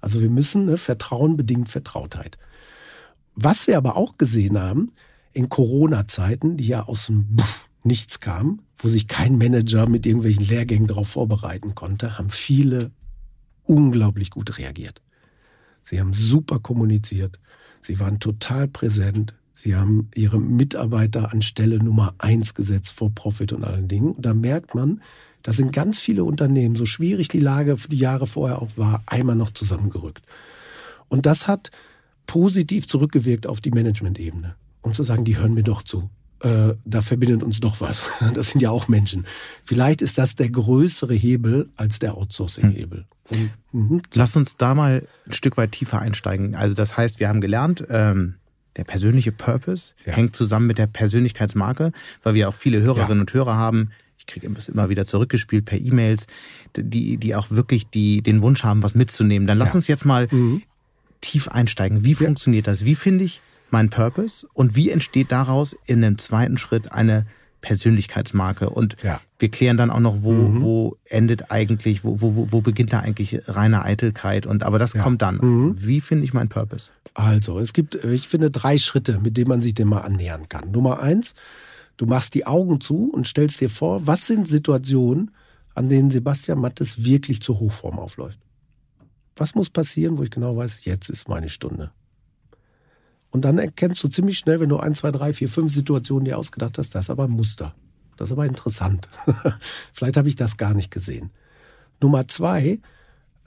Also 0.00 0.20
wir 0.20 0.30
müssen 0.30 0.66
ne, 0.66 0.76
Vertrauen 0.76 1.36
bedingt 1.36 1.68
Vertrautheit. 1.68 2.38
Was 3.34 3.66
wir 3.66 3.76
aber 3.76 3.96
auch 3.96 4.16
gesehen 4.18 4.58
haben, 4.58 4.92
in 5.32 5.48
Corona-Zeiten, 5.48 6.56
die 6.56 6.66
ja 6.66 6.84
aus 6.84 7.06
dem 7.06 7.36
Buff 7.36 7.68
nichts 7.84 8.20
kamen, 8.20 8.62
wo 8.76 8.88
sich 8.88 9.08
kein 9.08 9.38
Manager 9.38 9.88
mit 9.88 10.06
irgendwelchen 10.06 10.44
Lehrgängen 10.44 10.88
darauf 10.88 11.08
vorbereiten 11.08 11.74
konnte, 11.74 12.18
haben 12.18 12.30
viele 12.30 12.90
unglaublich 13.64 14.30
gut 14.30 14.58
reagiert. 14.58 15.02
Sie 15.82 16.00
haben 16.00 16.12
super 16.12 16.58
kommuniziert, 16.58 17.38
sie 17.82 17.98
waren 17.98 18.20
total 18.20 18.68
präsent, 18.68 19.34
sie 19.52 19.76
haben 19.76 20.10
ihre 20.14 20.40
Mitarbeiter 20.40 21.32
an 21.32 21.42
Stelle 21.42 21.78
Nummer 21.78 22.14
eins 22.18 22.54
gesetzt 22.54 22.92
vor 22.92 23.14
Profit 23.14 23.52
und 23.52 23.64
allen 23.64 23.88
Dingen. 23.88 24.12
Und 24.12 24.26
da 24.26 24.34
merkt 24.34 24.74
man, 24.74 25.00
da 25.48 25.54
sind 25.54 25.72
ganz 25.72 25.98
viele 25.98 26.24
Unternehmen, 26.24 26.76
so 26.76 26.84
schwierig 26.84 27.28
die 27.28 27.40
Lage 27.40 27.78
die 27.88 27.96
Jahre 27.96 28.26
vorher 28.26 28.60
auch 28.60 28.68
war, 28.76 29.02
einmal 29.06 29.34
noch 29.34 29.50
zusammengerückt. 29.50 30.20
Und 31.08 31.24
das 31.24 31.48
hat 31.48 31.70
positiv 32.26 32.86
zurückgewirkt 32.86 33.46
auf 33.46 33.62
die 33.62 33.70
Management-Ebene. 33.70 34.56
Um 34.82 34.92
zu 34.92 35.04
sagen, 35.04 35.24
die 35.24 35.38
hören 35.38 35.54
mir 35.54 35.62
doch 35.62 35.80
zu. 35.80 36.10
Äh, 36.40 36.74
da 36.84 37.00
verbindet 37.00 37.42
uns 37.42 37.60
doch 37.60 37.80
was. 37.80 38.02
Das 38.34 38.50
sind 38.50 38.60
ja 38.60 38.68
auch 38.68 38.88
Menschen. 38.88 39.24
Vielleicht 39.64 40.02
ist 40.02 40.18
das 40.18 40.36
der 40.36 40.50
größere 40.50 41.14
Hebel 41.14 41.70
als 41.76 41.98
der 41.98 42.18
Outsourcing-Hebel. 42.18 43.06
Hm. 43.30 43.50
Mhm. 43.72 44.02
Lass 44.12 44.36
uns 44.36 44.56
da 44.56 44.74
mal 44.74 45.08
ein 45.26 45.32
Stück 45.32 45.56
weit 45.56 45.72
tiefer 45.72 46.00
einsteigen. 46.00 46.56
Also 46.56 46.74
das 46.74 46.98
heißt, 46.98 47.20
wir 47.20 47.28
haben 47.30 47.40
gelernt, 47.40 47.86
ähm, 47.88 48.34
der 48.76 48.84
persönliche 48.84 49.32
Purpose 49.32 49.94
ja. 50.04 50.12
hängt 50.12 50.36
zusammen 50.36 50.66
mit 50.66 50.76
der 50.76 50.88
Persönlichkeitsmarke, 50.88 51.92
weil 52.22 52.34
wir 52.34 52.50
auch 52.50 52.54
viele 52.54 52.82
Hörerinnen 52.82 53.16
ja. 53.16 53.20
und 53.22 53.32
Hörer 53.32 53.56
haben, 53.56 53.92
kriege 54.28 54.48
es 54.56 54.68
immer 54.68 54.88
wieder 54.88 55.04
zurückgespielt 55.04 55.64
per 55.64 55.78
E-Mails, 55.78 56.26
die, 56.76 57.16
die 57.16 57.34
auch 57.34 57.50
wirklich 57.50 57.88
die, 57.88 58.22
den 58.22 58.42
Wunsch 58.42 58.62
haben, 58.62 58.84
was 58.84 58.94
mitzunehmen. 58.94 59.48
Dann 59.48 59.58
lass 59.58 59.70
ja. 59.70 59.76
uns 59.76 59.88
jetzt 59.88 60.04
mal 60.04 60.28
mhm. 60.30 60.62
tief 61.20 61.48
einsteigen. 61.48 62.04
Wie 62.04 62.12
ja. 62.12 62.18
funktioniert 62.18 62.68
das? 62.68 62.84
Wie 62.84 62.94
finde 62.94 63.24
ich 63.24 63.42
meinen 63.70 63.90
Purpose 63.90 64.46
und 64.54 64.76
wie 64.76 64.90
entsteht 64.90 65.32
daraus 65.32 65.76
in 65.86 66.04
einem 66.04 66.18
zweiten 66.18 66.58
Schritt 66.58 66.92
eine 66.92 67.26
Persönlichkeitsmarke? 67.60 68.70
Und 68.70 68.96
ja. 69.02 69.20
wir 69.38 69.50
klären 69.50 69.76
dann 69.76 69.90
auch 69.90 70.00
noch, 70.00 70.22
wo, 70.22 70.32
mhm. 70.32 70.62
wo 70.62 70.96
endet 71.06 71.50
eigentlich, 71.50 72.04
wo, 72.04 72.20
wo, 72.20 72.46
wo 72.50 72.60
beginnt 72.60 72.92
da 72.92 73.00
eigentlich 73.00 73.40
reine 73.48 73.84
Eitelkeit? 73.84 74.46
Und 74.46 74.62
aber 74.62 74.78
das 74.78 74.94
kommt 74.94 75.22
dann. 75.22 75.38
Mhm. 75.38 75.74
Wie 75.76 76.00
finde 76.00 76.24
ich 76.24 76.32
meinen 76.32 76.48
Purpose? 76.48 76.90
Also, 77.14 77.58
es 77.58 77.72
gibt, 77.72 77.96
ich 77.96 78.28
finde, 78.28 78.50
drei 78.50 78.78
Schritte, 78.78 79.18
mit 79.18 79.36
denen 79.36 79.48
man 79.48 79.60
sich 79.60 79.74
dem 79.74 79.88
mal 79.88 80.02
annähern 80.02 80.48
kann. 80.48 80.70
Nummer 80.70 81.00
eins, 81.00 81.34
Du 81.98 82.06
machst 82.06 82.32
die 82.34 82.46
Augen 82.46 82.80
zu 82.80 83.10
und 83.10 83.26
stellst 83.26 83.60
dir 83.60 83.68
vor, 83.68 84.06
was 84.06 84.24
sind 84.26 84.48
Situationen, 84.48 85.32
an 85.74 85.88
denen 85.88 86.10
Sebastian 86.10 86.60
Mattes 86.60 87.04
wirklich 87.04 87.42
zur 87.42 87.60
Hochform 87.60 87.98
aufläuft. 87.98 88.38
Was 89.36 89.54
muss 89.54 89.68
passieren, 89.68 90.16
wo 90.16 90.22
ich 90.22 90.30
genau 90.30 90.56
weiß, 90.56 90.84
jetzt 90.84 91.10
ist 91.10 91.28
meine 91.28 91.48
Stunde. 91.48 91.90
Und 93.30 93.44
dann 93.44 93.58
erkennst 93.58 94.02
du 94.02 94.08
ziemlich 94.08 94.38
schnell, 94.38 94.60
wenn 94.60 94.68
du 94.68 94.78
ein, 94.78 94.94
zwei, 94.94 95.10
drei, 95.10 95.32
vier, 95.32 95.48
fünf 95.48 95.74
Situationen 95.74 96.24
dir 96.24 96.38
ausgedacht 96.38 96.78
hast, 96.78 96.94
das 96.94 97.06
ist 97.06 97.10
aber 97.10 97.24
ein 97.24 97.30
Muster. 97.30 97.74
Das 98.16 98.28
ist 98.28 98.32
aber 98.32 98.46
interessant. 98.46 99.08
Vielleicht 99.92 100.16
habe 100.16 100.28
ich 100.28 100.36
das 100.36 100.56
gar 100.56 100.74
nicht 100.74 100.90
gesehen. 100.90 101.30
Nummer 102.00 102.26
zwei, 102.28 102.80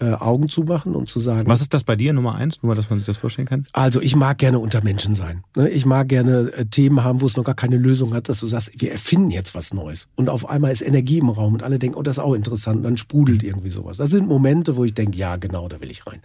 äh, 0.02 0.14
Augen 0.14 0.50
zumachen 0.50 0.96
und 0.96 1.08
zu 1.08 1.20
sagen. 1.20 1.48
Was 1.48 1.62
ist 1.62 1.74
das 1.74 1.84
bei 1.84 1.96
dir, 1.96 2.12
Nummer 2.12 2.36
eins? 2.36 2.64
Nur, 2.64 2.74
dass 2.74 2.90
man 2.90 2.98
sich 2.98 3.06
das 3.06 3.18
vorstellen 3.18 3.48
kann. 3.48 3.68
Also 3.72 4.02
ich 4.02 4.16
mag 4.16 4.40
gerne 4.40 4.58
unter 4.58 4.84
Menschen 4.84 5.14
sein. 5.14 5.44
Ne? 5.56 5.70
Ich 5.70 5.86
mag 5.86 6.10
gerne 6.10 6.52
äh, 6.54 6.66
Themen 6.66 7.04
haben, 7.04 7.22
wo 7.22 7.28
es 7.28 7.38
noch 7.38 7.44
gar 7.44 7.56
keine 7.56 7.78
Lösung 7.78 8.14
hat, 8.14 8.28
dass 8.28 8.40
du 8.40 8.48
sagst, 8.48 8.82
wir 8.82 8.92
erfinden 8.92 9.30
jetzt 9.30 9.54
was 9.54 9.74
Neues. 9.74 10.08
Und 10.16 10.30
auf 10.30 10.50
einmal 10.50 10.72
ist 10.72 10.82
Energie 10.82 11.20
im 11.20 11.30
Raum 11.30 11.54
und 11.54 11.64
alle 11.64 11.78
denken, 11.78 11.98
oh, 11.98 12.02
das 12.02 12.18
ist 12.18 12.24
auch 12.24 12.34
interessant. 12.34 12.78
Und 12.78 12.84
dann 12.84 12.98
sprudelt 12.98 13.44
irgendwie 13.44 13.70
sowas. 13.70 13.98
Das 13.98 14.10
sind 14.10 14.28
Momente, 14.28 14.76
wo 14.76 14.84
ich 14.84 14.94
denke, 14.94 15.18
ja, 15.18 15.38
genau, 15.38 15.68
da 15.68 15.80
will 15.82 15.92
ich 15.92 16.08
rein. 16.08 16.22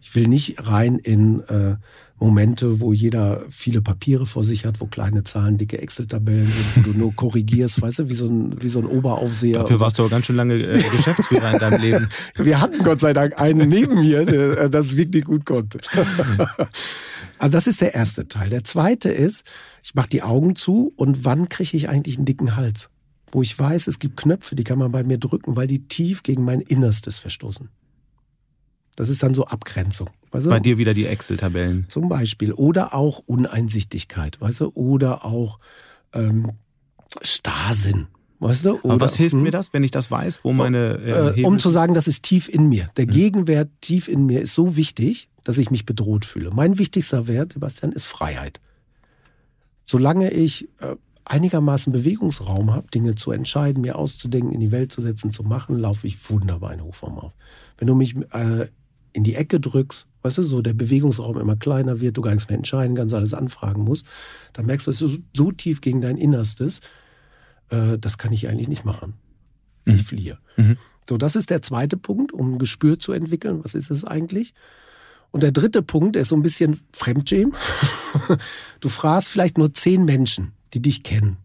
Ich 0.00 0.14
will 0.14 0.26
nicht 0.26 0.66
rein 0.66 0.98
in 0.98 1.40
äh, 1.48 1.76
Momente, 2.20 2.80
wo 2.80 2.92
jeder 2.92 3.44
viele 3.48 3.80
Papiere 3.80 4.26
vor 4.26 4.44
sich 4.44 4.66
hat, 4.66 4.80
wo 4.80 4.86
kleine 4.86 5.24
Zahlen, 5.24 5.56
dicke 5.56 5.80
Excel-Tabellen 5.80 6.46
sind, 6.46 6.76
wo 6.76 6.92
du 6.92 6.98
nur 6.98 7.16
korrigierst, 7.16 7.80
weißt 7.80 8.00
du, 8.00 8.08
wie 8.10 8.14
so 8.14 8.26
ein, 8.26 8.62
wie 8.62 8.68
so 8.68 8.78
ein 8.78 8.86
Oberaufseher. 8.86 9.60
Dafür 9.60 9.80
warst 9.80 9.98
du 9.98 10.02
aber 10.02 10.10
ganz 10.10 10.26
schön 10.26 10.36
lange 10.36 10.54
äh, 10.54 10.82
Geschäftsführer 10.90 11.54
in 11.54 11.58
deinem 11.58 11.80
Leben. 11.80 12.08
Wir 12.36 12.60
hatten 12.60 12.84
Gott 12.84 13.00
sei 13.00 13.14
Dank 13.14 13.40
einen 13.40 13.68
neben 13.70 14.00
mir, 14.00 14.26
der 14.26 14.68
das 14.68 14.96
wirklich 14.96 15.24
gut 15.24 15.46
konnte. 15.46 15.80
also 17.38 17.52
das 17.52 17.66
ist 17.66 17.80
der 17.80 17.94
erste 17.94 18.28
Teil. 18.28 18.50
Der 18.50 18.64
zweite 18.64 19.08
ist, 19.08 19.46
ich 19.82 19.94
mache 19.94 20.10
die 20.10 20.22
Augen 20.22 20.56
zu 20.56 20.92
und 20.96 21.24
wann 21.24 21.48
kriege 21.48 21.74
ich 21.76 21.88
eigentlich 21.88 22.18
einen 22.18 22.26
dicken 22.26 22.54
Hals? 22.54 22.90
Wo 23.32 23.40
ich 23.40 23.58
weiß, 23.58 23.86
es 23.86 23.98
gibt 23.98 24.18
Knöpfe, 24.18 24.56
die 24.56 24.64
kann 24.64 24.78
man 24.78 24.92
bei 24.92 25.04
mir 25.04 25.16
drücken, 25.16 25.56
weil 25.56 25.68
die 25.68 25.86
tief 25.88 26.22
gegen 26.22 26.44
mein 26.44 26.60
Innerstes 26.60 27.18
verstoßen. 27.18 27.70
Das 29.00 29.08
ist 29.08 29.22
dann 29.22 29.32
so 29.32 29.46
Abgrenzung. 29.46 30.10
Weißt 30.30 30.44
du? 30.44 30.50
Bei 30.50 30.60
dir 30.60 30.76
wieder 30.76 30.92
die 30.92 31.06
Excel-Tabellen. 31.06 31.86
Zum 31.88 32.10
Beispiel. 32.10 32.52
Oder 32.52 32.94
auch 32.94 33.22
Uneinsichtigkeit, 33.24 34.38
weißt 34.42 34.60
du? 34.60 34.72
Oder 34.74 35.24
auch 35.24 35.58
ähm, 36.12 36.52
Starrsinn. 37.22 38.08
Weißt 38.40 38.66
du? 38.66 38.72
Oder, 38.74 38.84
Aber 38.84 39.00
was 39.00 39.16
hilft 39.16 39.32
hm? 39.32 39.42
mir 39.42 39.52
das, 39.52 39.72
wenn 39.72 39.84
ich 39.84 39.90
das 39.90 40.10
weiß, 40.10 40.40
wo 40.44 40.52
meine. 40.52 40.98
Äh, 41.02 41.40
äh, 41.40 41.44
um 41.44 41.58
zu 41.58 41.70
sagen, 41.70 41.94
das 41.94 42.08
ist 42.08 42.24
tief 42.24 42.46
in 42.50 42.68
mir. 42.68 42.88
Der 42.98 43.06
hm. 43.06 43.10
Gegenwert 43.10 43.70
tief 43.80 44.06
in 44.06 44.26
mir 44.26 44.42
ist 44.42 44.52
so 44.52 44.76
wichtig, 44.76 45.30
dass 45.44 45.56
ich 45.56 45.70
mich 45.70 45.86
bedroht 45.86 46.26
fühle. 46.26 46.50
Mein 46.50 46.76
wichtigster 46.76 47.26
Wert, 47.26 47.54
Sebastian, 47.54 47.92
ist 47.92 48.04
Freiheit. 48.04 48.60
Solange 49.86 50.30
ich 50.30 50.68
äh, 50.80 50.96
einigermaßen 51.24 51.90
Bewegungsraum 51.90 52.70
habe, 52.70 52.86
Dinge 52.88 53.14
zu 53.14 53.32
entscheiden, 53.32 53.80
mir 53.80 53.96
auszudenken, 53.96 54.52
in 54.52 54.60
die 54.60 54.72
Welt 54.72 54.92
zu 54.92 55.00
setzen, 55.00 55.32
zu 55.32 55.42
machen, 55.42 55.78
laufe 55.78 56.06
ich 56.06 56.28
wunderbar 56.28 56.74
in 56.74 56.82
Hochform 56.82 57.18
auf. 57.18 57.32
Wenn 57.78 57.88
du 57.88 57.94
mich 57.94 58.14
äh, 58.34 58.66
in 59.12 59.24
die 59.24 59.34
Ecke 59.34 59.60
drückst, 59.60 60.06
weißt 60.22 60.38
du, 60.38 60.42
so 60.42 60.62
der 60.62 60.74
Bewegungsraum 60.74 61.38
immer 61.38 61.56
kleiner 61.56 62.00
wird, 62.00 62.16
du 62.16 62.22
gar 62.22 62.32
nichts 62.32 62.48
mehr 62.48 62.58
entscheiden 62.58 62.96
kannst, 62.96 63.14
alles 63.14 63.34
anfragen 63.34 63.82
musst, 63.82 64.06
dann 64.52 64.66
merkst 64.66 64.86
du, 64.86 64.90
es 64.90 65.02
ist 65.02 65.20
so 65.34 65.52
tief 65.52 65.80
gegen 65.80 66.00
dein 66.00 66.16
Innerstes, 66.16 66.80
äh, 67.70 67.98
das 67.98 68.18
kann 68.18 68.32
ich 68.32 68.48
eigentlich 68.48 68.68
nicht 68.68 68.84
machen. 68.84 69.14
Mhm. 69.84 69.94
Ich 69.94 70.02
fliehe. 70.04 70.38
Mhm. 70.56 70.76
So, 71.08 71.16
das 71.16 71.36
ist 71.36 71.50
der 71.50 71.62
zweite 71.62 71.96
Punkt, 71.96 72.32
um 72.32 72.54
ein 72.54 72.58
Gespür 72.58 72.98
zu 72.98 73.12
entwickeln. 73.12 73.64
Was 73.64 73.74
ist 73.74 73.90
es 73.90 74.04
eigentlich? 74.04 74.54
Und 75.32 75.42
der 75.42 75.52
dritte 75.52 75.82
Punkt, 75.82 76.14
der 76.14 76.22
ist 76.22 76.28
so 76.28 76.36
ein 76.36 76.42
bisschen 76.42 76.80
Fremdschämen. 76.92 77.54
Du 78.80 78.88
fragst 78.88 79.28
vielleicht 79.28 79.58
nur 79.58 79.72
zehn 79.72 80.04
Menschen, 80.04 80.52
die 80.74 80.82
dich 80.82 81.04
kennen 81.04 81.36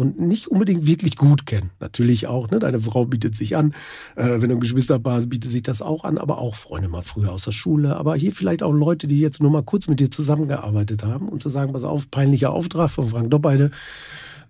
und 0.00 0.18
nicht 0.18 0.48
unbedingt 0.48 0.86
wirklich 0.86 1.14
gut 1.14 1.44
kennen. 1.44 1.68
Natürlich 1.78 2.26
auch, 2.26 2.50
ne? 2.50 2.58
deine 2.58 2.80
Frau 2.80 3.04
bietet 3.04 3.36
sich 3.36 3.54
an, 3.54 3.74
äh, 4.16 4.40
wenn 4.40 4.48
du 4.48 4.56
ein 4.56 4.60
Geschwisterpaar 4.60 5.16
hast, 5.16 5.28
bietet 5.28 5.52
sich 5.52 5.62
das 5.62 5.82
auch 5.82 6.04
an, 6.04 6.16
aber 6.16 6.38
auch 6.38 6.54
Freunde 6.54 6.88
mal 6.88 7.02
früher 7.02 7.30
aus 7.30 7.44
der 7.44 7.52
Schule, 7.52 7.96
aber 7.96 8.16
hier 8.16 8.32
vielleicht 8.32 8.62
auch 8.62 8.72
Leute, 8.72 9.06
die 9.08 9.20
jetzt 9.20 9.42
nur 9.42 9.50
mal 9.50 9.62
kurz 9.62 9.88
mit 9.88 10.00
dir 10.00 10.10
zusammengearbeitet 10.10 11.04
haben 11.04 11.28
und 11.28 11.42
zu 11.42 11.50
sagen, 11.50 11.74
pass 11.74 11.84
auf, 11.84 12.10
peinlicher 12.10 12.50
Auftrag 12.50 12.88
von 12.90 13.08
Frank 13.08 13.30
Doppelde, 13.30 13.72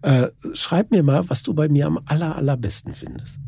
äh, 0.03 0.29
schreib 0.55 0.93
mir 0.93 1.03
mal, 1.03 1.29
was 1.29 1.43
du 1.43 1.53
bei 1.53 1.69
mir 1.69 1.89
am 1.89 1.99
aller, 2.07 2.37
allerbesten 2.37 2.95
findest. 2.95 3.41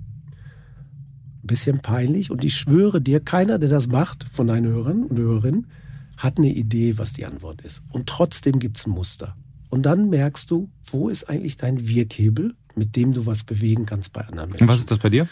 Bisschen 1.44 1.82
peinlich 1.82 2.32
und 2.32 2.42
ich 2.42 2.56
schwöre 2.56 3.00
dir, 3.00 3.20
keiner, 3.20 3.60
der 3.60 3.68
das 3.68 3.86
macht 3.86 4.26
von 4.32 4.48
deinen 4.48 4.66
Hörern 4.66 5.04
und 5.04 5.16
Hörerinnen, 5.16 5.68
hat 6.16 6.38
eine 6.38 6.48
Idee, 6.48 6.98
was 6.98 7.12
die 7.12 7.26
Antwort 7.26 7.62
ist. 7.62 7.80
Und 7.90 8.08
trotzdem 8.08 8.58
gibt 8.58 8.78
es 8.78 8.86
ein 8.86 8.90
Muster. 8.90 9.36
Und 9.72 9.84
dann 9.84 10.10
merkst 10.10 10.50
du, 10.50 10.68
wo 10.84 11.08
ist 11.08 11.30
eigentlich 11.30 11.56
dein 11.56 11.88
Wirkhebel, 11.88 12.54
mit 12.74 12.94
dem 12.94 13.14
du 13.14 13.24
was 13.24 13.42
bewegen 13.42 13.86
kannst 13.86 14.12
bei 14.12 14.20
anderen 14.20 14.50
Menschen. 14.50 14.64
Und 14.64 14.68
was 14.68 14.80
ist 14.80 14.90
das 14.90 14.98
bei 14.98 15.08
dir? 15.08 15.26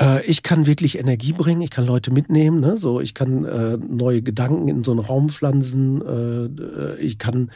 Äh, 0.00 0.24
ich 0.24 0.42
kann 0.42 0.66
wirklich 0.66 0.98
Energie 0.98 1.34
bringen, 1.34 1.60
ich 1.60 1.68
kann 1.68 1.84
Leute 1.84 2.10
mitnehmen, 2.10 2.60
ne? 2.60 2.78
so, 2.78 2.98
ich 2.98 3.12
kann 3.12 3.44
äh, 3.44 3.76
neue 3.76 4.22
Gedanken 4.22 4.68
in 4.68 4.84
so 4.84 4.92
einen 4.92 5.00
Raum 5.00 5.28
pflanzen, 5.28 6.00
äh, 6.00 6.44
äh 6.46 6.98
ich 6.98 7.18
kann 7.18 7.50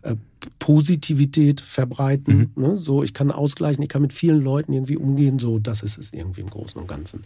äh, 0.00 0.14
Positivität 0.58 1.60
verbreiten, 1.60 2.52
mhm. 2.54 2.62
ne? 2.62 2.76
so, 2.78 3.02
ich 3.02 3.12
kann 3.12 3.30
ausgleichen, 3.30 3.82
ich 3.82 3.90
kann 3.90 4.00
mit 4.00 4.14
vielen 4.14 4.40
Leuten 4.40 4.72
irgendwie 4.72 4.96
umgehen, 4.96 5.38
so, 5.38 5.58
das 5.58 5.82
ist 5.82 5.98
es 5.98 6.14
irgendwie 6.14 6.40
im 6.40 6.48
Großen 6.48 6.80
und 6.80 6.88
Ganzen. 6.88 7.24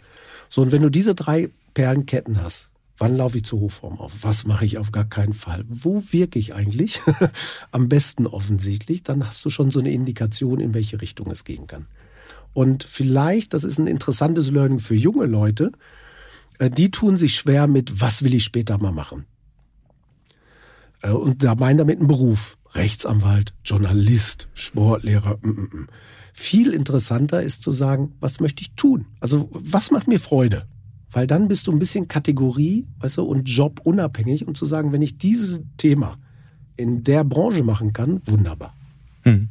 So, 0.49 0.61
und 0.61 0.73
wenn 0.73 0.81
du 0.81 0.89
diese 0.89 1.15
drei 1.15 1.47
Perlenketten 1.73 2.43
hast, 2.43 2.70
Wann 3.01 3.17
laufe 3.17 3.37
ich 3.37 3.45
zur 3.45 3.61
Hochform 3.61 3.99
auf? 3.99 4.13
Was 4.21 4.45
mache 4.45 4.63
ich 4.63 4.77
auf 4.77 4.91
gar 4.91 5.05
keinen 5.05 5.33
Fall? 5.33 5.65
Wo 5.67 6.03
wirke 6.11 6.37
ich 6.37 6.53
eigentlich? 6.53 7.01
Am 7.71 7.89
besten 7.89 8.27
offensichtlich. 8.27 9.01
Dann 9.01 9.25
hast 9.25 9.43
du 9.43 9.49
schon 9.49 9.71
so 9.71 9.79
eine 9.79 9.91
Indikation, 9.91 10.59
in 10.59 10.75
welche 10.75 11.01
Richtung 11.01 11.31
es 11.31 11.43
gehen 11.43 11.65
kann. 11.65 11.87
Und 12.53 12.83
vielleicht, 12.83 13.55
das 13.55 13.63
ist 13.63 13.79
ein 13.79 13.87
interessantes 13.87 14.51
Learning 14.51 14.77
für 14.77 14.93
junge 14.93 15.25
Leute, 15.25 15.71
äh, 16.59 16.69
die 16.69 16.91
tun 16.91 17.17
sich 17.17 17.33
schwer 17.33 17.65
mit, 17.65 18.01
was 18.01 18.21
will 18.21 18.35
ich 18.35 18.43
später 18.43 18.77
mal 18.77 18.91
machen? 18.91 19.25
Äh, 21.01 21.09
und 21.09 21.43
da 21.43 21.55
meinen 21.55 21.79
damit 21.79 21.97
einen 21.97 22.07
Beruf. 22.07 22.59
Rechtsanwalt, 22.73 23.55
Journalist, 23.65 24.47
Sportlehrer. 24.53 25.39
Mm, 25.41 25.49
mm, 25.49 25.61
mm. 25.61 25.87
Viel 26.33 26.71
interessanter 26.71 27.41
ist 27.41 27.63
zu 27.63 27.71
sagen, 27.71 28.13
was 28.19 28.39
möchte 28.39 28.61
ich 28.61 28.73
tun? 28.75 29.07
Also 29.19 29.49
was 29.51 29.89
macht 29.89 30.07
mir 30.07 30.19
Freude? 30.19 30.67
Weil 31.11 31.27
dann 31.27 31.47
bist 31.47 31.67
du 31.67 31.71
ein 31.71 31.79
bisschen 31.79 32.07
Kategorie, 32.07 32.87
weißt 32.99 33.17
du, 33.17 33.23
und 33.23 33.49
Job 33.49 33.81
unabhängig 33.83 34.47
und 34.47 34.57
zu 34.57 34.65
sagen, 34.65 34.91
wenn 34.91 35.01
ich 35.01 35.17
dieses 35.17 35.59
Thema 35.77 36.17
in 36.77 37.03
der 37.03 37.23
Branche 37.23 37.63
machen 37.63 37.93
kann, 37.93 38.21
wunderbar. 38.25 38.73
Hm. 39.23 39.49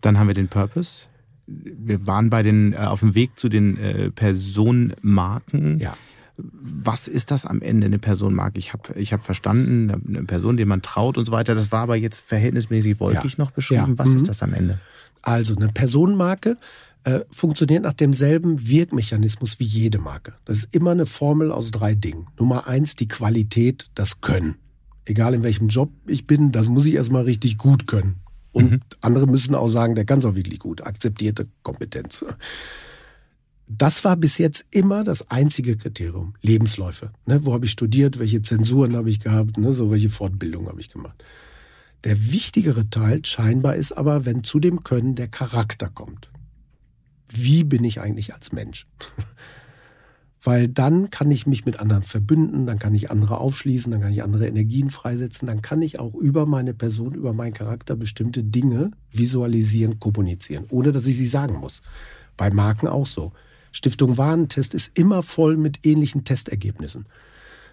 Dann 0.00 0.18
haben 0.18 0.26
wir 0.26 0.34
den 0.34 0.48
Purpose. 0.48 1.06
Wir 1.46 2.06
waren 2.06 2.30
bei 2.30 2.42
den, 2.42 2.72
äh, 2.72 2.76
auf 2.76 3.00
dem 3.00 3.14
Weg 3.14 3.38
zu 3.38 3.48
den 3.48 3.76
äh, 3.78 4.10
Personenmarken. 4.10 5.78
Ja. 5.78 5.96
Was 6.36 7.08
ist 7.08 7.30
das 7.30 7.46
am 7.46 7.62
Ende, 7.62 7.86
eine 7.86 7.98
Personenmarke? 7.98 8.58
Ich 8.58 8.72
habe 8.72 8.94
ich 8.96 9.12
hab 9.12 9.22
verstanden, 9.22 9.90
eine 9.90 10.24
Person, 10.24 10.56
der 10.56 10.66
man 10.66 10.82
traut 10.82 11.18
und 11.18 11.26
so 11.26 11.32
weiter. 11.32 11.54
Das 11.54 11.72
war 11.72 11.80
aber 11.80 11.96
jetzt 11.96 12.26
verhältnismäßig 12.26 13.00
wolkig 13.00 13.32
ja. 13.32 13.44
noch 13.44 13.50
beschrieben. 13.50 13.92
Ja. 13.92 13.98
Was 13.98 14.10
mhm. 14.10 14.16
ist 14.16 14.28
das 14.28 14.42
am 14.42 14.54
Ende? 14.54 14.78
Also 15.22 15.54
eine 15.54 15.68
Personenmarke 15.68 16.56
äh, 17.04 17.20
funktioniert 17.30 17.82
nach 17.82 17.92
demselben 17.92 18.68
Wirkmechanismus 18.68 19.58
wie 19.58 19.64
jede 19.64 19.98
Marke. 19.98 20.34
Das 20.44 20.58
ist 20.58 20.74
immer 20.74 20.92
eine 20.92 21.06
Formel 21.06 21.50
aus 21.50 21.70
drei 21.70 21.94
Dingen. 21.94 22.26
Nummer 22.38 22.66
eins, 22.66 22.96
die 22.96 23.08
Qualität, 23.08 23.90
das 23.94 24.20
Können. 24.20 24.56
Egal 25.04 25.34
in 25.34 25.42
welchem 25.42 25.68
Job 25.68 25.90
ich 26.06 26.26
bin, 26.26 26.52
das 26.52 26.68
muss 26.68 26.86
ich 26.86 26.94
erstmal 26.94 27.24
richtig 27.24 27.58
gut 27.58 27.86
können. 27.86 28.20
Und 28.52 28.70
mhm. 28.70 28.80
andere 29.00 29.26
müssen 29.26 29.54
auch 29.54 29.68
sagen, 29.68 29.94
der 29.94 30.04
kann 30.04 30.20
es 30.20 30.24
auch 30.24 30.36
wirklich 30.36 30.60
gut. 30.60 30.86
Akzeptierte 30.86 31.48
Kompetenz. 31.62 32.24
Das 33.66 34.04
war 34.04 34.16
bis 34.16 34.38
jetzt 34.38 34.66
immer 34.70 35.02
das 35.02 35.30
einzige 35.30 35.76
Kriterium. 35.76 36.34
Lebensläufe. 36.42 37.10
Ne, 37.26 37.44
wo 37.44 37.52
habe 37.52 37.64
ich 37.64 37.72
studiert? 37.72 38.18
Welche 38.18 38.42
Zensuren 38.42 38.94
habe 38.94 39.08
ich 39.08 39.18
gehabt? 39.18 39.56
Ne, 39.56 39.72
so 39.72 39.90
welche 39.90 40.10
Fortbildung 40.10 40.68
habe 40.68 40.80
ich 40.80 40.90
gemacht? 40.90 41.24
Der 42.04 42.32
wichtigere 42.32 42.90
Teil 42.90 43.24
scheinbar 43.24 43.76
ist 43.76 43.92
aber, 43.92 44.26
wenn 44.26 44.44
zu 44.44 44.60
dem 44.60 44.84
Können 44.84 45.14
der 45.14 45.28
Charakter 45.28 45.88
kommt 45.88 46.31
wie 47.34 47.64
bin 47.64 47.84
ich 47.84 48.00
eigentlich 48.00 48.34
als 48.34 48.52
Mensch? 48.52 48.86
Weil 50.44 50.66
dann 50.66 51.10
kann 51.10 51.30
ich 51.30 51.46
mich 51.46 51.66
mit 51.66 51.78
anderen 51.78 52.02
verbünden, 52.02 52.66
dann 52.66 52.80
kann 52.80 52.96
ich 52.96 53.12
andere 53.12 53.38
aufschließen, 53.38 53.92
dann 53.92 54.00
kann 54.00 54.12
ich 54.12 54.24
andere 54.24 54.48
Energien 54.48 54.90
freisetzen, 54.90 55.46
dann 55.46 55.62
kann 55.62 55.82
ich 55.82 56.00
auch 56.00 56.14
über 56.14 56.46
meine 56.46 56.74
Person, 56.74 57.14
über 57.14 57.32
meinen 57.32 57.54
Charakter 57.54 57.94
bestimmte 57.94 58.42
Dinge 58.42 58.90
visualisieren, 59.12 60.00
kommunizieren, 60.00 60.64
ohne 60.70 60.90
dass 60.90 61.06
ich 61.06 61.16
sie 61.16 61.26
sagen 61.26 61.58
muss. 61.58 61.80
Bei 62.36 62.50
Marken 62.50 62.88
auch 62.88 63.06
so. 63.06 63.32
Stiftung 63.70 64.18
Warentest 64.18 64.74
ist 64.74 64.98
immer 64.98 65.22
voll 65.22 65.56
mit 65.56 65.86
ähnlichen 65.86 66.24
Testergebnissen. 66.24 67.06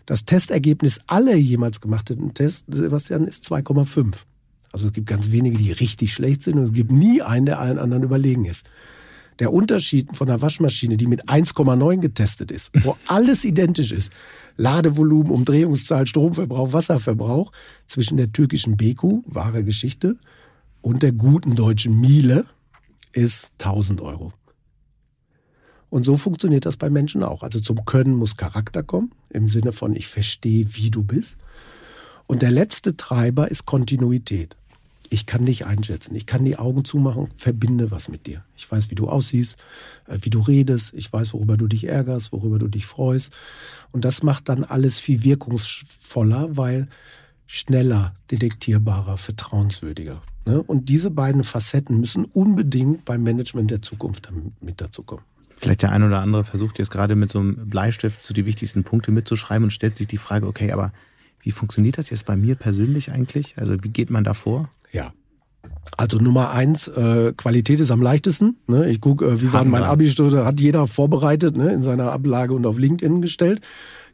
Das 0.06 0.26
Testergebnis 0.26 1.02
aller 1.08 1.36
jemals 1.36 1.82
gemachten 1.82 2.34
Tests, 2.34 2.66
Sebastian, 2.68 3.26
ist 3.26 3.52
2,5. 3.52 4.14
Also 4.72 4.88
es 4.88 4.94
gibt 4.94 5.08
ganz 5.08 5.32
wenige, 5.32 5.58
die 5.58 5.72
richtig 5.72 6.14
schlecht 6.14 6.44
sind 6.44 6.58
und 6.58 6.64
es 6.64 6.74
gibt 6.74 6.92
nie 6.92 7.22
einen, 7.22 7.46
der 7.46 7.60
allen 7.60 7.80
anderen 7.80 8.04
überlegen 8.04 8.46
ist. 8.46 8.68
Der 9.40 9.54
Unterschied 9.54 10.16
von 10.16 10.30
einer 10.30 10.42
Waschmaschine, 10.42 10.98
die 10.98 11.08
mit 11.08 11.30
1,9 11.30 11.98
getestet 12.00 12.52
ist, 12.52 12.72
wo 12.84 12.98
alles 13.08 13.46
identisch 13.46 13.92
ist, 13.92 14.12
Ladevolumen, 14.58 15.32
Umdrehungszahl, 15.32 16.06
Stromverbrauch, 16.06 16.74
Wasserverbrauch, 16.74 17.52
zwischen 17.88 18.18
der 18.18 18.32
türkischen 18.32 18.76
Beku, 18.76 19.24
wahre 19.26 19.64
Geschichte, 19.64 20.18
und 20.82 21.04
der 21.04 21.12
guten 21.12 21.56
deutschen 21.56 22.00
Miele 22.00 22.46
ist 23.14 23.54
1000 23.60 24.02
Euro. 24.02 24.34
Und 25.90 26.04
so 26.04 26.18
funktioniert 26.18 26.66
das 26.66 26.78
bei 26.78 26.90
Menschen 26.90 27.24
auch. 27.24 27.42
Also 27.42 27.60
zum 27.60 27.84
Können 27.86 28.14
muss 28.14 28.38
Charakter 28.38 28.84
kommen, 28.84 29.12
im 29.30 29.48
Sinne 29.48 29.72
von 29.72 29.96
ich 29.96 30.08
verstehe, 30.08 30.68
wie 30.76 30.92
du 30.92 31.04
bist. 31.04 31.38
Und 32.28 32.44
der 32.44 32.52
letzte 32.52 32.96
Treiber 32.96 33.50
ist 33.50 33.66
Kontinuität 33.66 34.56
ich 35.10 35.26
kann 35.26 35.46
dich 35.46 35.66
einschätzen. 35.66 36.16
Ich 36.16 36.26
kann 36.26 36.46
die 36.46 36.58
Augen 36.58 36.86
zumachen, 36.86 37.30
verbinde 37.36 37.92
was 37.92 38.10
mit 38.10 38.28
dir. 38.28 38.44
Ich 38.56 38.72
weiß, 38.72 38.92
wie 38.92 38.96
du 38.96 39.10
aussiehst, 39.10 39.58
äh, 40.08 40.20
wie 40.22 40.30
du 40.30 40.40
redest. 40.40 40.94
Ich 40.94 41.12
weiß, 41.12 41.34
worüber 41.34 41.58
du 41.58 41.68
dich 41.68 41.86
ärgerst, 41.86 42.32
worüber 42.32 42.60
du 42.60 42.68
dich 42.68 42.86
freust. 42.86 43.34
Und 43.92 44.06
das 44.06 44.24
macht 44.24 44.50
dann 44.50 44.64
alles 44.64 45.00
viel 45.00 45.24
wirkungsvoller, 45.24 46.56
weil 46.56 46.88
schneller, 47.48 48.14
detektierbarer, 48.30 49.18
vertrauenswürdiger. 49.18 50.22
Ne? 50.46 50.62
Und 50.62 50.90
diese 50.90 51.10
beiden 51.10 51.44
Facetten 51.44 52.00
müssen 52.00 52.26
unbedingt 52.26 53.06
beim 53.06 53.24
Management 53.24 53.72
der 53.72 53.82
Zukunft 53.82 54.30
mit 54.62 54.80
dazu 54.80 55.04
kommen. 55.04 55.24
Vielleicht 55.58 55.82
der 55.82 55.92
ein 55.92 56.04
oder 56.04 56.22
andere 56.22 56.46
versucht 56.46 56.80
jetzt 56.80 56.92
gerade 56.92 57.16
mit 57.16 57.32
so 57.32 57.40
einem 57.40 57.70
Bleistift 57.70 58.26
so 58.26 58.34
die 58.34 58.46
wichtigsten 58.46 58.84
Punkte 58.84 59.12
mitzuschreiben 59.12 59.66
und 59.66 59.72
stellt 59.72 59.98
sich 59.98 60.08
die 60.08 60.18
Frage, 60.18 60.48
okay, 60.48 60.72
aber 60.72 60.94
wie 61.42 61.52
funktioniert 61.52 61.98
das 61.98 62.10
jetzt 62.12 62.26
bei 62.26 62.38
mir 62.38 62.56
persönlich 62.56 63.12
eigentlich? 63.12 63.58
Also 63.58 63.84
wie 63.84 63.90
geht 63.90 64.10
man 64.10 64.24
da 64.24 64.34
vor? 64.34 64.70
Ja. 64.92 65.14
Also 65.98 66.18
Nummer 66.18 66.52
eins, 66.52 66.88
äh, 66.88 67.34
Qualität 67.36 67.80
ist 67.80 67.92
am 67.92 68.02
leichtesten. 68.02 68.58
Ne? 68.68 68.90
Ich 68.90 69.02
gucke, 69.02 69.26
äh, 69.26 69.42
wie 69.42 69.52
war 69.52 69.66
mein 69.66 69.84
Abi-Stunde, 69.84 70.46
hat 70.46 70.60
jeder 70.60 70.88
vorbereitet 70.88 71.58
ne? 71.58 71.74
in 71.74 71.82
seiner 71.82 72.12
Ablage 72.12 72.54
und 72.54 72.66
auf 72.66 72.78
LinkedIn 72.78 73.22
gestellt. 73.22 73.62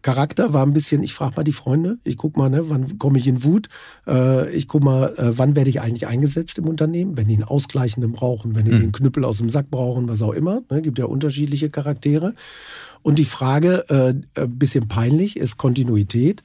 Charakter 0.06 0.54
war 0.54 0.64
ein 0.64 0.74
bisschen, 0.74 1.02
ich 1.02 1.16
frage 1.16 1.38
mal 1.38 1.44
die 1.44 1.52
Freunde, 1.52 1.98
ich 2.04 2.16
guck 2.16 2.38
mal, 2.38 2.48
ne, 2.48 2.70
wann 2.70 3.00
komme 3.00 3.18
ich 3.18 3.28
in 3.28 3.44
Wut, 3.44 3.70
äh, 4.06 4.52
ich 4.52 4.68
guck 4.68 4.84
mal, 4.84 5.16
äh, 5.18 5.36
wann 5.36 5.56
werde 5.56 5.72
ich 5.72 5.82
eigentlich 5.82 6.06
eingesetzt 6.06 6.60
im 6.60 6.68
Unternehmen, 6.68 7.18
wenn 7.18 7.28
die 7.28 7.34
einen 7.34 7.44
Ausgleichenden 7.44 8.12
brauchen, 8.12 8.56
wenn 8.56 8.66
die 8.66 8.72
mhm. 8.72 8.82
den 8.82 8.92
Knüppel 8.92 9.26
aus 9.26 9.40
dem 9.40 9.50
Sack 9.50 9.72
brauchen, 9.72 10.08
was 10.08 10.22
auch 10.22 10.34
immer. 10.34 10.62
Ne? 10.70 10.84
Gibt 10.84 11.00
ja 11.00 11.06
unterschiedliche 11.06 11.72
Charaktere. 11.72 12.36
Und 13.02 13.18
die 13.18 13.26
Frage, 13.26 13.86
äh, 13.90 14.42
ein 14.42 14.60
bisschen 14.60 14.88
peinlich, 14.88 15.38
ist 15.38 15.58
Kontinuität, 15.58 16.44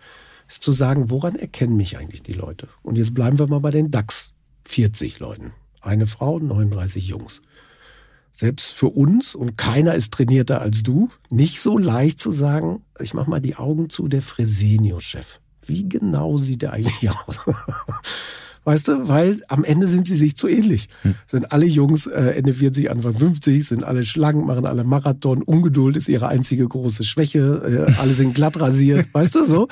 ist 0.51 0.65
zu 0.65 0.73
sagen, 0.73 1.11
woran 1.11 1.37
erkennen 1.37 1.77
mich 1.77 1.97
eigentlich 1.97 2.23
die 2.23 2.33
Leute? 2.33 2.69
Und 2.83 2.97
jetzt 2.97 3.15
bleiben 3.15 3.39
wir 3.39 3.47
mal 3.47 3.61
bei 3.61 3.71
den 3.71 3.93
DAX 3.93 4.35
40 4.69 5.21
Leuten. 5.21 5.53
Eine 5.81 6.09
Frau, 6.09 6.41
39 6.41 7.07
Jungs. 7.07 7.41
Selbst 8.33 8.73
für 8.73 8.89
uns, 8.89 9.35
und 9.37 9.57
keiner 9.57 9.95
ist 9.95 10.13
trainierter 10.13 10.61
als 10.61 10.83
du, 10.83 11.09
nicht 11.31 11.61
so 11.61 11.79
leicht 11.79 12.21
zu 12.21 12.33
sagen, 12.33 12.83
ich 12.99 13.15
mach 13.15 13.29
mal 13.29 13.41
die 13.41 13.57
Augen 13.57 13.91
zu, 13.91 14.09
der 14.09 14.23
Fresenio-Chef. 14.23 15.41
Wie 15.67 15.89
genau 15.89 16.37
sieht 16.37 16.63
der 16.63 16.73
eigentlich 16.73 17.11
aus? 17.27 17.39
Weißt 18.65 18.89
du, 18.89 19.09
weil 19.09 19.43
am 19.49 19.65
Ende 19.65 19.87
sind 19.87 20.07
sie 20.07 20.17
sich 20.17 20.37
zu 20.37 20.47
ähnlich. 20.47 20.89
Hm. 21.03 21.15
Sind 21.27 21.53
alle 21.53 21.65
Jungs 21.65 22.07
äh, 22.07 22.35
Ende 22.37 22.53
40, 22.53 22.91
Anfang 22.91 23.15
50, 23.15 23.67
sind 23.67 23.85
alle 23.85 24.05
schlank, 24.05 24.45
machen 24.45 24.67
alle 24.67 24.85
Marathon. 24.85 25.43
Ungeduld 25.43 25.97
ist 25.97 26.09
ihre 26.09 26.29
einzige 26.29 26.69
große 26.69 27.05
Schwäche. 27.05 27.87
Äh, 27.89 27.93
alle 28.01 28.13
sind 28.13 28.35
glatt 28.35 28.61
rasiert, 28.61 29.07
weißt 29.15 29.35
du 29.35 29.45
so? 29.45 29.69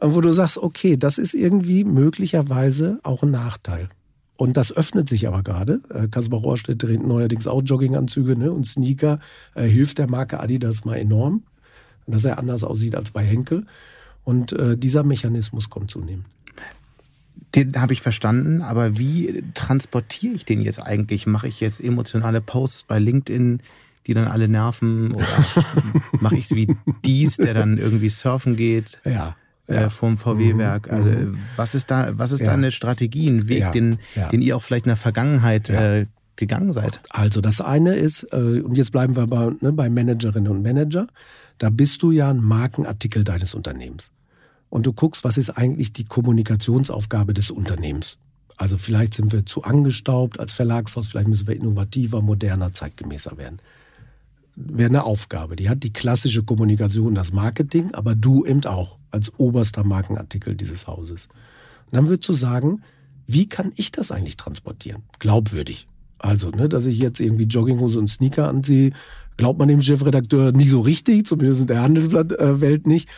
Wo 0.00 0.20
du 0.20 0.30
sagst, 0.32 0.58
okay, 0.58 0.98
das 0.98 1.16
ist 1.16 1.32
irgendwie 1.32 1.84
möglicherweise 1.84 3.00
auch 3.02 3.22
ein 3.22 3.30
Nachteil. 3.30 3.88
Und 4.36 4.58
das 4.58 4.76
öffnet 4.76 5.08
sich 5.08 5.26
aber 5.26 5.42
gerade. 5.42 5.80
Äh, 5.88 6.08
Kaspar 6.08 6.40
Rohrstedt 6.40 6.82
dreht 6.82 7.06
neuerdings 7.06 7.46
auch 7.46 7.62
Jogginganzüge 7.62 8.36
ne? 8.36 8.52
und 8.52 8.66
Sneaker. 8.66 9.18
Äh, 9.54 9.64
hilft 9.64 9.96
der 9.96 10.10
Marke 10.10 10.40
Adidas 10.40 10.84
mal 10.84 10.96
enorm, 10.96 11.44
dass 12.06 12.26
er 12.26 12.38
anders 12.38 12.64
aussieht 12.64 12.96
als 12.96 13.12
bei 13.12 13.24
Henkel. 13.24 13.64
Und 14.24 14.52
äh, 14.52 14.76
dieser 14.76 15.04
Mechanismus 15.04 15.70
kommt 15.70 15.90
zunehmend. 15.90 16.26
Den 17.56 17.80
habe 17.80 17.94
ich 17.94 18.02
verstanden, 18.02 18.60
aber 18.60 18.98
wie 18.98 19.42
transportiere 19.54 20.34
ich 20.34 20.44
den 20.44 20.60
jetzt 20.60 20.78
eigentlich? 20.80 21.26
Mache 21.26 21.48
ich 21.48 21.60
jetzt 21.60 21.82
emotionale 21.82 22.42
Posts 22.42 22.84
bei 22.84 22.98
LinkedIn, 22.98 23.60
die 24.06 24.14
dann 24.14 24.28
alle 24.28 24.46
nerven? 24.46 25.12
Oder 25.12 25.26
mache 26.20 26.36
ich 26.36 26.44
es 26.44 26.54
wie 26.54 26.76
dies, 27.04 27.38
der 27.38 27.54
dann 27.54 27.78
irgendwie 27.78 28.10
surfen 28.10 28.56
geht? 28.56 29.00
Ja. 29.04 29.36
Äh, 29.68 29.74
ja. 29.74 29.88
vom 29.88 30.16
VW-Werk. 30.16 30.86
Mhm. 30.86 30.94
Also 30.94 31.10
mhm. 31.10 31.38
was 31.56 31.74
ist 31.74 31.90
da, 31.90 32.10
was 32.12 32.30
ist 32.30 32.40
ja. 32.40 32.46
da 32.46 32.52
eine 32.52 32.70
Strategie, 32.70 33.28
ein 33.28 33.48
Weg, 33.48 33.60
ja. 33.60 33.70
Den, 33.72 33.98
den 34.30 34.42
ihr 34.42 34.56
auch 34.56 34.62
vielleicht 34.62 34.84
in 34.84 34.90
der 34.90 34.96
Vergangenheit 34.96 35.70
äh, 35.70 36.06
gegangen 36.36 36.72
seid? 36.72 37.00
Also 37.10 37.40
das 37.40 37.60
eine 37.60 37.94
ist, 37.94 38.24
äh, 38.32 38.60
und 38.60 38.76
jetzt 38.76 38.92
bleiben 38.92 39.16
wir 39.16 39.26
bei, 39.26 39.50
ne, 39.60 39.72
bei 39.72 39.88
Managerinnen 39.88 40.52
und 40.52 40.62
Manager, 40.62 41.08
da 41.58 41.70
bist 41.70 42.02
du 42.02 42.12
ja 42.12 42.30
ein 42.30 42.40
Markenartikel 42.40 43.24
deines 43.24 43.54
Unternehmens 43.54 44.12
und 44.68 44.86
du 44.86 44.92
guckst, 44.92 45.24
was 45.24 45.38
ist 45.38 45.50
eigentlich 45.50 45.92
die 45.92 46.04
Kommunikationsaufgabe 46.04 47.34
des 47.34 47.50
Unternehmens. 47.50 48.18
Also 48.56 48.78
vielleicht 48.78 49.14
sind 49.14 49.32
wir 49.32 49.44
zu 49.44 49.62
angestaubt 49.64 50.40
als 50.40 50.52
Verlagshaus, 50.52 51.08
vielleicht 51.08 51.28
müssen 51.28 51.46
wir 51.46 51.56
innovativer, 51.56 52.22
moderner, 52.22 52.72
zeitgemäßer 52.72 53.36
werden. 53.36 53.60
Wäre 54.54 54.88
eine 54.88 55.04
Aufgabe. 55.04 55.54
Die 55.56 55.68
hat 55.68 55.82
die 55.82 55.92
klassische 55.92 56.42
Kommunikation, 56.42 57.14
das 57.14 57.32
Marketing, 57.32 57.92
aber 57.92 58.14
du 58.14 58.46
eben 58.46 58.64
auch 58.64 58.96
als 59.10 59.32
oberster 59.38 59.84
Markenartikel 59.84 60.56
dieses 60.56 60.86
Hauses. 60.86 61.28
Und 61.86 61.96
dann 61.96 62.08
würdest 62.08 62.28
du 62.30 62.32
sagen, 62.32 62.82
wie 63.26 63.48
kann 63.48 63.72
ich 63.76 63.92
das 63.92 64.10
eigentlich 64.10 64.38
transportieren? 64.38 65.02
Glaubwürdig. 65.18 65.86
Also, 66.18 66.50
ne, 66.50 66.68
dass 66.68 66.86
ich 66.86 66.98
jetzt 66.98 67.20
irgendwie 67.20 67.44
Jogginghose 67.44 67.98
und 67.98 68.08
Sneaker 68.08 68.48
anziehe, 68.48 68.92
glaubt 69.36 69.58
man 69.58 69.68
dem 69.68 69.82
Chefredakteur 69.82 70.52
nicht 70.52 70.70
so 70.70 70.80
richtig, 70.80 71.26
zumindest 71.26 71.62
in 71.62 71.66
der 71.66 71.82
Handelsblattwelt 71.82 72.86
nicht. 72.86 73.08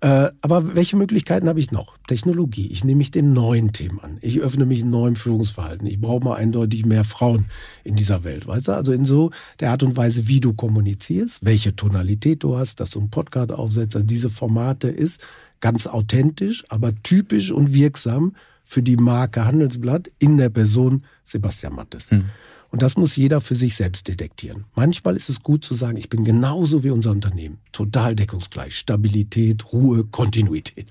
Äh, 0.00 0.28
aber 0.42 0.76
welche 0.76 0.96
Möglichkeiten 0.96 1.48
habe 1.48 1.58
ich 1.58 1.72
noch? 1.72 1.96
Technologie. 2.06 2.68
Ich 2.68 2.84
nehme 2.84 2.98
mich 2.98 3.10
den 3.10 3.32
neuen 3.32 3.72
Themen 3.72 3.98
an. 3.98 4.18
Ich 4.20 4.40
öffne 4.40 4.64
mich 4.64 4.84
neuen 4.84 5.16
Führungsverhalten. 5.16 5.88
Ich 5.88 6.00
brauche 6.00 6.22
mal 6.22 6.36
eindeutig 6.36 6.86
mehr 6.86 7.02
Frauen 7.02 7.46
in 7.82 7.96
dieser 7.96 8.22
Welt. 8.22 8.46
Weißt 8.46 8.68
du? 8.68 8.72
Also 8.72 8.92
in 8.92 9.04
so 9.04 9.30
der 9.58 9.72
Art 9.72 9.82
und 9.82 9.96
Weise, 9.96 10.28
wie 10.28 10.38
du 10.38 10.52
kommunizierst, 10.52 11.44
welche 11.44 11.74
Tonalität 11.74 12.44
du 12.44 12.56
hast, 12.56 12.78
dass 12.78 12.90
du 12.90 13.00
einen 13.00 13.10
Podcast 13.10 13.50
aufsetzt. 13.50 13.96
Also 13.96 14.06
diese 14.06 14.30
Formate 14.30 14.88
ist 14.88 15.20
ganz 15.60 15.88
authentisch, 15.88 16.64
aber 16.68 16.92
typisch 17.02 17.50
und 17.50 17.74
wirksam 17.74 18.34
für 18.64 18.82
die 18.82 18.96
Marke 18.96 19.46
Handelsblatt 19.46 20.10
in 20.20 20.36
der 20.36 20.50
Person 20.50 21.02
Sebastian 21.24 21.74
Mattes. 21.74 22.12
Hm. 22.12 22.26
Und 22.70 22.82
das 22.82 22.96
muss 22.96 23.16
jeder 23.16 23.40
für 23.40 23.54
sich 23.54 23.76
selbst 23.76 24.08
detektieren. 24.08 24.64
Manchmal 24.74 25.16
ist 25.16 25.30
es 25.30 25.42
gut 25.42 25.64
zu 25.64 25.74
sagen, 25.74 25.96
ich 25.96 26.10
bin 26.10 26.24
genauso 26.24 26.84
wie 26.84 26.90
unser 26.90 27.12
Unternehmen. 27.12 27.58
Total 27.72 28.14
deckungsgleich. 28.14 28.76
Stabilität, 28.76 29.72
Ruhe, 29.72 30.04
Kontinuität. 30.04 30.86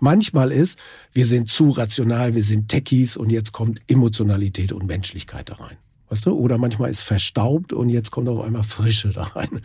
Manchmal 0.00 0.50
ist, 0.50 0.78
wir 1.12 1.26
sind 1.26 1.48
zu 1.48 1.70
rational, 1.70 2.34
wir 2.34 2.42
sind 2.42 2.68
Techies 2.68 3.16
und 3.16 3.30
jetzt 3.30 3.52
kommt 3.52 3.80
Emotionalität 3.86 4.72
und 4.72 4.86
Menschlichkeit 4.86 5.50
da 5.50 5.54
rein. 5.54 5.76
Weißt 6.08 6.26
du? 6.26 6.32
Oder 6.32 6.58
manchmal 6.58 6.90
ist 6.90 7.02
verstaubt 7.02 7.72
und 7.72 7.88
jetzt 7.88 8.10
kommt 8.10 8.28
auf 8.28 8.44
einmal 8.44 8.64
Frische 8.64 9.10
da 9.10 9.22
rein. 9.22 9.60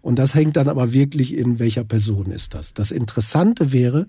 Und 0.00 0.18
das 0.18 0.34
hängt 0.34 0.56
dann 0.56 0.68
aber 0.68 0.94
wirklich 0.94 1.36
in 1.36 1.58
welcher 1.58 1.84
Person 1.84 2.32
ist 2.32 2.54
das. 2.54 2.72
Das 2.72 2.90
Interessante 2.90 3.72
wäre, 3.72 4.06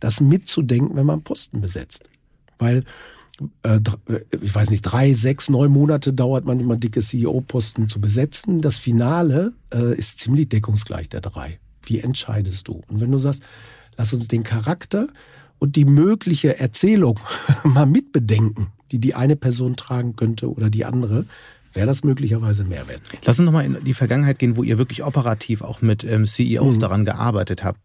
das 0.00 0.22
mitzudenken, 0.22 0.96
wenn 0.96 1.06
man 1.06 1.20
Posten 1.20 1.60
besetzt. 1.60 2.08
Weil 2.58 2.84
ich 4.40 4.54
weiß 4.54 4.70
nicht, 4.70 4.82
drei, 4.82 5.12
sechs, 5.12 5.48
neun 5.48 5.70
Monate 5.70 6.12
dauert 6.12 6.46
manchmal 6.46 6.78
dicke 6.78 7.00
CEO-Posten 7.00 7.88
zu 7.88 8.00
besetzen. 8.00 8.60
Das 8.60 8.78
Finale 8.78 9.52
äh, 9.72 9.96
ist 9.96 10.20
ziemlich 10.20 10.48
deckungsgleich 10.48 11.08
der 11.08 11.20
drei. 11.20 11.58
Wie 11.84 12.00
entscheidest 12.00 12.68
du? 12.68 12.82
Und 12.88 13.00
wenn 13.00 13.10
du 13.10 13.18
sagst, 13.18 13.42
lass 13.96 14.12
uns 14.12 14.28
den 14.28 14.42
Charakter 14.42 15.08
und 15.58 15.76
die 15.76 15.84
mögliche 15.84 16.58
Erzählung 16.58 17.20
mal 17.64 17.86
mitbedenken, 17.86 18.68
die 18.90 18.98
die 18.98 19.14
eine 19.14 19.36
Person 19.36 19.76
tragen 19.76 20.16
könnte 20.16 20.50
oder 20.50 20.70
die 20.70 20.84
andere, 20.84 21.26
wäre 21.74 21.86
das 21.86 22.04
möglicherweise 22.04 22.64
Mehrwert. 22.64 23.02
Lass 23.24 23.38
uns 23.38 23.46
nochmal 23.46 23.66
in 23.66 23.84
die 23.84 23.94
Vergangenheit 23.94 24.38
gehen, 24.38 24.56
wo 24.56 24.62
ihr 24.62 24.78
wirklich 24.78 25.04
operativ 25.04 25.60
auch 25.60 25.82
mit 25.82 26.04
ähm, 26.04 26.24
CEOs 26.24 26.76
mhm. 26.76 26.80
daran 26.80 27.04
gearbeitet 27.04 27.64
habt. 27.64 27.80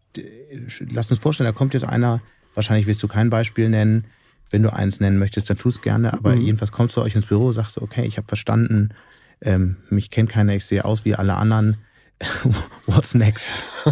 Lass 0.90 1.10
uns 1.10 1.20
vorstellen, 1.20 1.48
da 1.48 1.52
kommt 1.52 1.74
jetzt 1.74 1.84
einer, 1.84 2.22
wahrscheinlich 2.54 2.86
willst 2.86 3.02
du 3.02 3.08
kein 3.08 3.28
Beispiel 3.28 3.68
nennen, 3.68 4.06
wenn 4.52 4.62
du 4.62 4.72
eins 4.72 5.00
nennen 5.00 5.18
möchtest, 5.18 5.50
dann 5.50 5.58
tu 5.58 5.68
es 5.68 5.80
gerne. 5.80 6.12
Aber 6.12 6.34
mhm. 6.34 6.42
jedenfalls 6.42 6.72
kommst 6.72 6.96
du 6.96 7.02
euch 7.02 7.14
ins 7.14 7.26
Büro, 7.26 7.52
sagst 7.52 7.76
du, 7.76 7.82
okay, 7.82 8.04
ich 8.04 8.16
habe 8.16 8.28
verstanden, 8.28 8.90
ähm, 9.40 9.76
mich 9.90 10.10
kennt 10.10 10.30
keiner, 10.30 10.54
ich 10.54 10.64
sehe 10.64 10.84
aus 10.84 11.04
wie 11.04 11.14
alle 11.14 11.34
anderen. 11.34 11.76
What's 12.86 13.14
next? 13.14 13.50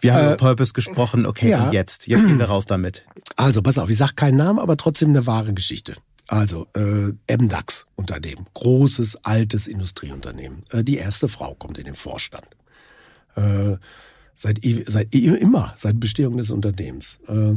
Wir 0.00 0.14
haben 0.14 0.22
äh, 0.22 0.26
über 0.28 0.36
Purpose 0.36 0.72
gesprochen, 0.72 1.26
okay, 1.26 1.50
ja. 1.50 1.70
jetzt? 1.72 2.06
Jetzt 2.06 2.26
gehen 2.26 2.38
wir 2.38 2.46
raus 2.46 2.64
damit. 2.64 3.04
Also, 3.36 3.60
pass 3.60 3.78
auf, 3.78 3.90
ich 3.90 3.98
sage 3.98 4.14
keinen 4.14 4.36
Namen, 4.36 4.58
aber 4.58 4.76
trotzdem 4.76 5.10
eine 5.10 5.26
wahre 5.26 5.52
Geschichte. 5.52 5.94
Also, 6.26 6.66
äh, 6.74 7.12
MDAX-Unternehmen, 7.36 8.46
großes, 8.54 9.24
altes 9.24 9.66
Industrieunternehmen. 9.66 10.64
Äh, 10.70 10.84
die 10.84 10.96
erste 10.96 11.28
Frau 11.28 11.54
kommt 11.54 11.76
in 11.76 11.84
den 11.84 11.96
Vorstand. 11.96 12.46
Äh, 13.36 13.76
seit, 14.34 14.60
seit 14.86 15.14
immer, 15.14 15.74
seit 15.78 16.00
Bestehung 16.00 16.38
des 16.38 16.50
Unternehmens. 16.50 17.20
Äh, 17.28 17.56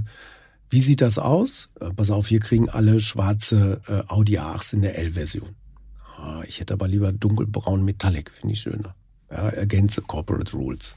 wie 0.73 0.79
sieht 0.79 1.01
das 1.01 1.19
aus? 1.19 1.69
Äh, 1.79 1.91
pass 1.93 2.09
auf, 2.09 2.27
hier 2.27 2.39
kriegen 2.39 2.67
alle 2.67 2.99
schwarze 2.99 3.79
äh, 3.87 4.11
Audi 4.11 4.39
A8 4.39 4.73
in 4.73 4.81
der 4.81 4.97
L-Version. 4.97 5.49
Ah, 6.17 6.41
ich 6.47 6.59
hätte 6.59 6.73
aber 6.73 6.87
lieber 6.87 7.11
dunkelbraun 7.11 7.85
Metallic, 7.85 8.31
finde 8.31 8.53
ich 8.53 8.61
schöner. 8.61 8.95
Ja, 9.29 9.49
against 9.49 10.01
corporate 10.07 10.57
rules. 10.57 10.95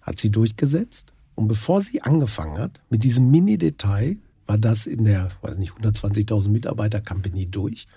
Hat 0.00 0.18
sie 0.18 0.30
durchgesetzt. 0.30 1.12
Und 1.34 1.48
bevor 1.48 1.82
sie 1.82 2.00
angefangen 2.00 2.56
hat, 2.56 2.80
mit 2.88 3.04
diesem 3.04 3.30
Mini-Detail, 3.30 4.16
war 4.46 4.56
das 4.56 4.86
in 4.86 5.04
der, 5.04 5.28
weiß 5.42 5.58
nicht, 5.58 5.74
120.000 5.74 6.48
Mitarbeiter-Company 6.48 7.44
durch 7.44 7.88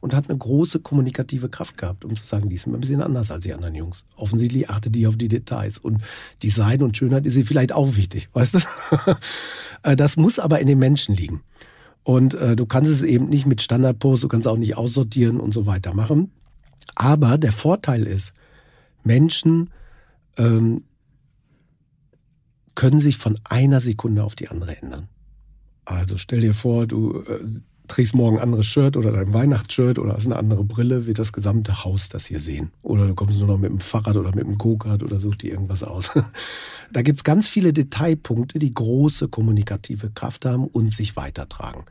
und 0.00 0.14
hat 0.14 0.28
eine 0.28 0.38
große 0.38 0.80
kommunikative 0.80 1.48
Kraft 1.48 1.76
gehabt, 1.76 2.04
um 2.04 2.14
zu 2.16 2.24
sagen, 2.24 2.48
die 2.48 2.54
ist 2.54 2.66
ein 2.66 2.80
bisschen 2.80 3.02
anders 3.02 3.30
als 3.30 3.44
die 3.44 3.52
anderen 3.52 3.74
Jungs. 3.74 4.04
Offensichtlich 4.16 4.70
achtet 4.70 4.94
die 4.94 5.06
auf 5.06 5.16
die 5.16 5.28
Details 5.28 5.78
und 5.78 6.02
Design 6.42 6.82
und 6.82 6.96
Schönheit 6.96 7.26
ist 7.26 7.36
ihr 7.36 7.44
vielleicht 7.44 7.72
auch 7.72 7.96
wichtig, 7.96 8.28
weißt 8.32 8.54
du? 8.54 8.58
Äh, 9.82 9.96
das 9.96 10.16
muss 10.16 10.38
aber 10.38 10.60
in 10.60 10.66
den 10.66 10.78
Menschen 10.78 11.14
liegen. 11.14 11.42
Und 12.02 12.34
äh, 12.34 12.56
du 12.56 12.66
kannst 12.66 12.90
es 12.90 13.02
eben 13.02 13.28
nicht 13.28 13.46
mit 13.46 13.60
Standardpost, 13.60 14.22
du 14.22 14.28
kannst 14.28 14.48
auch 14.48 14.56
nicht 14.56 14.76
aussortieren 14.76 15.40
und 15.40 15.52
so 15.52 15.66
weiter 15.66 15.94
machen. 15.94 16.32
Aber 16.94 17.38
der 17.38 17.52
Vorteil 17.52 18.06
ist, 18.06 18.32
Menschen 19.04 19.70
ähm, 20.36 20.84
können 22.74 23.00
sich 23.00 23.18
von 23.18 23.38
einer 23.44 23.80
Sekunde 23.80 24.24
auf 24.24 24.36
die 24.36 24.48
andere 24.48 24.80
ändern. 24.80 25.08
Also 25.84 26.16
stell 26.16 26.40
dir 26.40 26.54
vor, 26.54 26.86
du 26.86 27.22
äh, 27.22 27.44
trägst 27.88 28.14
morgen 28.14 28.36
ein 28.38 28.42
anderes 28.42 28.66
Shirt 28.66 28.96
oder 28.96 29.12
dein 29.12 29.32
Weihnachtsshirt 29.32 29.98
oder 29.98 30.12
hast 30.12 30.26
eine 30.26 30.36
andere 30.36 30.64
Brille, 30.64 31.06
wird 31.06 31.18
das 31.18 31.32
gesamte 31.32 31.84
Haus 31.84 32.08
das 32.08 32.26
hier 32.26 32.40
sehen. 32.40 32.70
Oder 32.82 33.06
du 33.06 33.14
kommst 33.14 33.38
nur 33.38 33.48
noch 33.48 33.58
mit 33.58 33.70
dem 33.70 33.80
Fahrrad 33.80 34.16
oder 34.16 34.34
mit 34.34 34.44
dem 34.44 34.58
Go-Kart 34.58 35.02
oder 35.02 35.18
such 35.18 35.36
dir 35.36 35.52
irgendwas 35.52 35.82
aus. 35.82 36.12
da 36.92 37.02
gibt's 37.02 37.24
ganz 37.24 37.48
viele 37.48 37.72
Detailpunkte, 37.72 38.58
die 38.58 38.72
große 38.72 39.28
kommunikative 39.28 40.10
Kraft 40.10 40.44
haben 40.44 40.66
und 40.66 40.92
sich 40.92 41.16
weitertragen. 41.16 41.84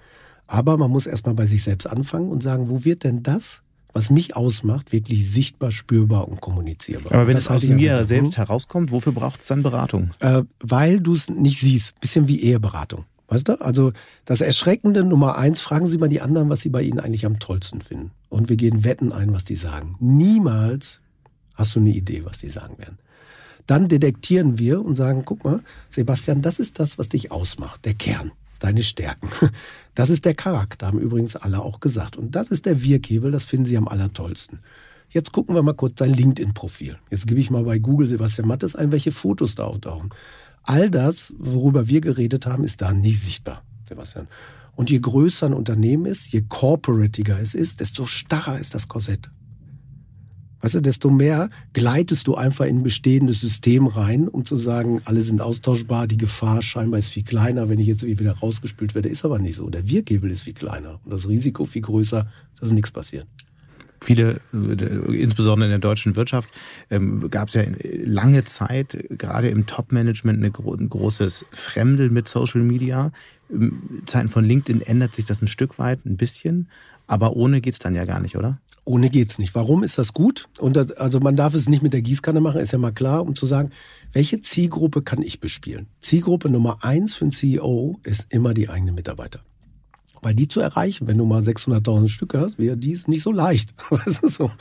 Aber 0.47 0.77
man 0.77 0.89
muss 0.89 1.05
erstmal 1.05 1.35
bei 1.35 1.45
sich 1.45 1.63
selbst 1.63 1.85
anfangen 1.85 2.31
und 2.31 2.41
sagen, 2.41 2.69
wo 2.69 2.85
wird 2.85 3.03
denn 3.03 3.21
das, 3.21 3.61
was 3.93 4.09
mich 4.09 4.35
ausmacht, 4.35 4.91
wirklich 4.91 5.29
sichtbar, 5.29 5.71
spürbar 5.71 6.27
und 6.27 6.39
kommunizierbar. 6.39 7.11
Aber 7.13 7.27
wenn 7.27 7.33
das 7.33 7.45
es 7.45 7.49
aus 7.49 7.63
mir 7.63 8.03
selbst 8.05 8.37
herauskommt, 8.37 8.91
wofür 8.91 9.11
braucht 9.11 9.41
es 9.41 9.47
dann 9.47 9.63
Beratung? 9.63 10.11
Äh, 10.19 10.43
weil 10.59 10.99
du 10.99 11.15
es 11.15 11.29
nicht 11.29 11.59
siehst. 11.59 11.99
Bisschen 11.99 12.27
wie 12.27 12.41
Eheberatung. 12.41 13.05
Weißt 13.27 13.49
du? 13.49 13.59
Also 13.61 13.91
das 14.25 14.41
Erschreckende 14.41 15.03
Nummer 15.03 15.37
eins, 15.37 15.61
fragen 15.61 15.87
Sie 15.87 15.97
mal 15.97 16.09
die 16.09 16.21
anderen, 16.21 16.49
was 16.49 16.61
sie 16.61 16.69
bei 16.69 16.81
Ihnen 16.81 16.99
eigentlich 16.99 17.25
am 17.25 17.39
tollsten 17.39 17.81
finden. 17.81 18.11
Und 18.29 18.49
wir 18.49 18.55
gehen 18.55 18.83
Wetten 18.83 19.11
ein, 19.11 19.33
was 19.33 19.43
die 19.43 19.55
sagen. 19.55 19.95
Niemals 19.99 21.01
hast 21.55 21.75
du 21.75 21.79
eine 21.79 21.89
Idee, 21.89 22.23
was 22.25 22.37
die 22.37 22.49
sagen 22.49 22.77
werden. 22.77 22.97
Dann 23.65 23.89
detektieren 23.89 24.57
wir 24.57 24.83
und 24.83 24.95
sagen, 24.95 25.23
guck 25.25 25.43
mal, 25.43 25.59
Sebastian, 25.89 26.41
das 26.41 26.59
ist 26.59 26.79
das, 26.79 26.97
was 26.97 27.09
dich 27.09 27.31
ausmacht, 27.31 27.83
der 27.83 27.95
Kern, 27.95 28.31
deine 28.59 28.83
Stärken. 28.83 29.29
Das 29.95 30.11
ist 30.11 30.25
der 30.25 30.35
Charakter, 30.35 30.85
haben 30.85 30.99
übrigens 30.99 31.35
alle 31.35 31.59
auch 31.59 31.79
gesagt. 31.79 32.17
Und 32.17 32.35
das 32.35 32.51
ist 32.51 32.67
der 32.67 32.83
Wirkhebel, 32.83 33.31
das 33.31 33.45
finden 33.45 33.65
sie 33.65 33.77
am 33.77 33.87
allertollsten. 33.87 34.59
Jetzt 35.09 35.31
gucken 35.31 35.55
wir 35.55 35.63
mal 35.63 35.73
kurz 35.73 35.95
dein 35.95 36.13
LinkedIn-Profil. 36.13 36.99
Jetzt 37.09 37.25
gebe 37.25 37.39
ich 37.39 37.49
mal 37.49 37.63
bei 37.63 37.79
Google 37.79 38.07
Sebastian 38.07 38.47
Mattes 38.47 38.75
ein, 38.75 38.91
welche 38.91 39.11
Fotos 39.11 39.55
da 39.55 39.63
auftauchen. 39.63 40.11
All 40.67 40.91
das, 40.91 41.33
worüber 41.39 41.87
wir 41.87 42.01
geredet 42.01 42.45
haben, 42.45 42.65
ist 42.65 42.81
da 42.81 42.91
nicht 42.91 43.21
sichtbar, 43.21 43.63
Sebastian. 43.87 44.27
Und 44.75 44.89
je 44.89 44.99
größer 44.99 45.45
ein 45.45 45.53
Unternehmen 45.53 46.05
ist, 46.05 46.33
je 46.33 46.43
corporatiger 46.47 47.39
es 47.39 47.55
ist, 47.55 47.79
desto 47.79 48.05
starrer 48.05 48.59
ist 48.59 48.75
das 48.75 48.89
Korsett. 48.89 49.31
Weißt 50.59 50.75
du, 50.75 50.81
desto 50.81 51.09
mehr 51.09 51.49
gleitest 51.71 52.27
du 52.27 52.35
einfach 52.35 52.65
in 52.65 52.79
ein 52.79 52.83
bestehendes 52.83 53.39
System 53.39 53.87
rein, 53.87 54.27
um 54.27 54.43
zu 54.43 54.57
sagen, 54.57 55.01
alle 55.05 55.21
sind 55.21 55.39
austauschbar, 55.39 56.05
die 56.05 56.17
Gefahr 56.17 56.61
scheinbar 56.61 56.99
ist 56.99 57.09
viel 57.09 57.23
kleiner, 57.23 57.69
wenn 57.69 57.79
ich 57.79 57.87
jetzt 57.87 58.03
wieder 58.03 58.33
rausgespült 58.33 58.93
werde, 58.93 59.07
ist 59.07 59.23
aber 59.23 59.39
nicht 59.39 59.55
so. 59.55 59.69
Der 59.69 59.87
Wirkhebel 59.87 60.31
ist 60.31 60.41
viel 60.41 60.53
kleiner 60.53 60.99
und 61.05 61.13
das 61.13 61.29
Risiko 61.29 61.63
viel 61.63 61.83
größer, 61.83 62.27
dass 62.59 62.71
nichts 62.71 62.91
passiert 62.91 63.27
viele, 64.07 64.39
äh, 64.53 65.15
insbesondere 65.15 65.67
in 65.67 65.71
der 65.71 65.79
deutschen 65.79 66.15
Wirtschaft, 66.15 66.49
ähm, 66.89 67.29
gab 67.29 67.49
es 67.49 67.55
ja 67.55 67.63
lange 68.05 68.45
Zeit, 68.45 69.05
gerade 69.09 69.49
im 69.49 69.65
Top-Management, 69.67 70.41
ein 70.41 70.89
großes 70.89 71.45
Fremdel 71.51 72.09
mit 72.09 72.29
Social 72.29 72.61
Media. 72.61 73.11
In 73.49 74.03
Zeiten 74.05 74.29
von 74.29 74.45
LinkedIn 74.45 74.81
ändert 74.81 75.13
sich 75.13 75.25
das 75.25 75.41
ein 75.41 75.47
Stück 75.47 75.77
weit, 75.77 76.05
ein 76.05 76.15
bisschen. 76.15 76.69
Aber 77.05 77.35
ohne 77.35 77.59
geht's 77.59 77.79
dann 77.79 77.95
ja 77.95 78.05
gar 78.05 78.21
nicht, 78.21 78.37
oder? 78.37 78.59
Ohne 78.85 79.09
geht's 79.09 79.39
nicht. 79.39 79.55
Warum 79.55 79.83
ist 79.83 79.97
das 79.97 80.13
gut? 80.13 80.47
Und 80.57 80.77
das, 80.77 80.91
also 80.91 81.19
man 81.19 81.35
darf 81.35 81.53
es 81.53 81.67
nicht 81.67 81.83
mit 81.83 81.91
der 81.91 82.01
Gießkanne 82.01 82.39
machen, 82.39 82.61
ist 82.61 82.71
ja 82.71 82.77
mal 82.77 82.91
klar, 82.91 83.23
um 83.23 83.35
zu 83.35 83.45
sagen, 83.45 83.71
welche 84.13 84.41
Zielgruppe 84.41 85.01
kann 85.01 85.21
ich 85.21 85.41
bespielen? 85.41 85.87
Zielgruppe 85.99 86.49
Nummer 86.49 86.77
eins 86.81 87.15
für 87.15 87.25
einen 87.25 87.33
CEO 87.33 87.99
ist 88.03 88.27
immer 88.29 88.53
die 88.53 88.69
eigenen 88.69 88.95
Mitarbeiter. 88.95 89.41
Weil 90.21 90.35
die 90.35 90.47
zu 90.47 90.59
erreichen, 90.59 91.07
wenn 91.07 91.17
du 91.17 91.25
mal 91.25 91.41
600.000 91.41 92.07
Stück 92.07 92.33
hast, 92.33 92.57
wäre 92.57 92.77
dies 92.77 93.07
nicht 93.07 93.23
so 93.23 93.31
leicht. 93.31 93.73
Das 94.05 94.19
ist 94.19 94.35
so. 94.35 94.51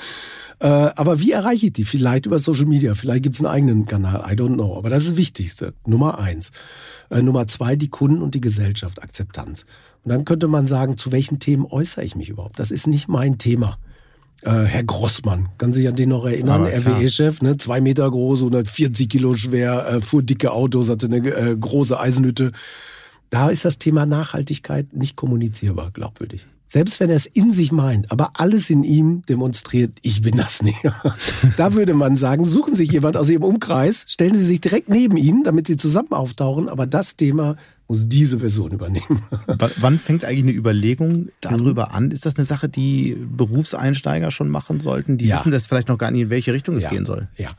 Äh, 0.59 0.67
aber 0.67 1.21
wie 1.21 1.33
erreiche 1.33 1.67
ich 1.67 1.73
die? 1.73 1.85
Vielleicht 1.85 2.27
über 2.27 2.39
Social 2.39 2.67
Media, 2.67 2.95
vielleicht 2.95 3.23
gibt 3.23 3.37
es 3.37 3.41
einen 3.41 3.53
eigenen 3.53 3.87
Kanal, 3.87 4.25
I 4.27 4.35
don't 4.35 4.55
know. 4.55 4.77
Aber 4.77 4.89
das 4.89 5.03
ist 5.03 5.13
das 5.13 5.17
Wichtigste. 5.19 5.75
Nummer 5.87 6.19
eins. 6.19 6.51
Äh, 7.11 7.23
Nummer 7.23 7.47
zwei, 7.47 7.77
die 7.77 7.89
Kunden 7.89 8.23
und 8.23 8.35
die 8.35 8.41
Gesellschaft, 8.41 9.03
Akzeptanz. 9.03 9.67
Und 10.05 10.11
dann 10.11 10.25
könnte 10.25 10.49
man 10.49 10.67
sagen, 10.67 10.97
zu 10.97 11.13
welchen 11.13 11.39
Themen 11.39 11.67
äußere 11.67 12.05
ich 12.05 12.17
mich 12.17 12.29
überhaupt? 12.29 12.59
Das 12.59 12.71
ist 12.71 12.87
nicht 12.87 13.09
mein 13.09 13.39
Thema. 13.39 13.79
Äh, 14.43 14.51
Herr 14.51 14.85
Grossmann, 14.85 15.49
kann 15.59 15.73
sich 15.73 15.89
an 15.89 15.97
den 15.97 16.11
noch 16.11 16.25
erinnern? 16.25 16.67
RWE-Chef, 16.67 17.43
ne? 17.43 17.57
zwei 17.57 17.81
Meter 17.81 18.11
groß, 18.11 18.41
140 18.41 19.09
Kilo 19.09 19.35
schwer, 19.35 19.87
äh, 19.89 20.01
fuhr 20.01 20.23
dicke 20.23 20.53
Autos, 20.53 20.89
hatte 20.89 21.07
eine 21.07 21.19
äh, 21.19 21.57
große 21.57 21.99
Eisenhütte. 21.99 22.53
Da 23.31 23.51
ist 23.51 23.65
das 23.65 23.79
Thema 23.79 24.07
Nachhaltigkeit 24.07 24.93
nicht 24.93 25.17
kommunizierbar, 25.17 25.91
glaubwürdig. 25.91 26.45
Selbst 26.69 26.99
wenn 26.99 27.11
er 27.11 27.17
es 27.17 27.27
in 27.27 27.53
sich 27.53 27.71
meint, 27.71 28.11
aber 28.11 28.33
alles 28.35 28.71
in 28.71 28.83
ihm 28.83 29.23
demonstriert, 29.29 29.99
ich 30.03 30.23
bin 30.23 30.37
das 30.37 30.63
nicht. 30.63 30.79
da 31.57 31.75
würde 31.75 31.95
man 31.95 32.17
sagen, 32.17 32.45
suchen 32.45 32.75
Sie 32.75 32.83
sich 32.83 32.93
jemand 32.93 33.17
aus 33.17 33.31
Ihrem 33.31 33.45
Umkreis, 33.45 34.05
stellen 34.09 34.35
Sie 34.35 34.45
sich 34.45 34.61
direkt 34.61 34.89
neben 34.89 35.17
ihn, 35.17 35.45
damit 35.45 35.69
Sie 35.69 35.77
zusammen 35.77 36.11
auftauchen, 36.11 36.69
aber 36.69 36.87
das 36.87 37.15
Thema 37.15 37.57
muss 37.87 38.09
diese 38.09 38.39
Person 38.39 38.73
übernehmen. 38.73 39.23
Wann 39.77 40.01
fängt 40.01 40.25
eigentlich 40.25 40.43
eine 40.43 40.53
Überlegung 40.53 41.29
darüber 41.41 41.93
an? 41.93 42.11
Ist 42.11 42.27
das 42.27 42.35
eine 42.37 42.45
Sache, 42.45 42.69
die 42.69 43.17
Berufseinsteiger 43.17 44.33
schon 44.33 44.49
machen 44.49 44.81
sollten? 44.81 45.19
Die 45.19 45.27
ja. 45.27 45.39
wissen 45.39 45.53
das 45.53 45.69
vielleicht 45.69 45.87
noch 45.87 45.99
gar 45.99 46.11
nicht, 46.11 46.23
in 46.23 46.31
welche 46.31 46.53
Richtung 46.53 46.75
es 46.75 46.83
ja. 46.83 46.91
gehen 46.91 47.07
soll. 47.07 47.29
Ja, 47.37 47.51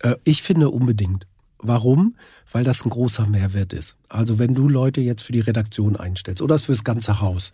äh, 0.00 0.16
ich 0.24 0.42
finde 0.42 0.68
unbedingt. 0.68 1.26
Warum? 1.58 2.16
Weil 2.54 2.62
das 2.62 2.84
ein 2.84 2.90
großer 2.90 3.26
Mehrwert 3.26 3.72
ist. 3.72 3.96
Also 4.08 4.38
wenn 4.38 4.54
du 4.54 4.68
Leute 4.68 5.00
jetzt 5.00 5.22
für 5.22 5.32
die 5.32 5.40
Redaktion 5.40 5.96
einstellst 5.96 6.40
oder 6.40 6.56
fürs 6.58 6.84
ganze 6.84 7.20
Haus, 7.20 7.52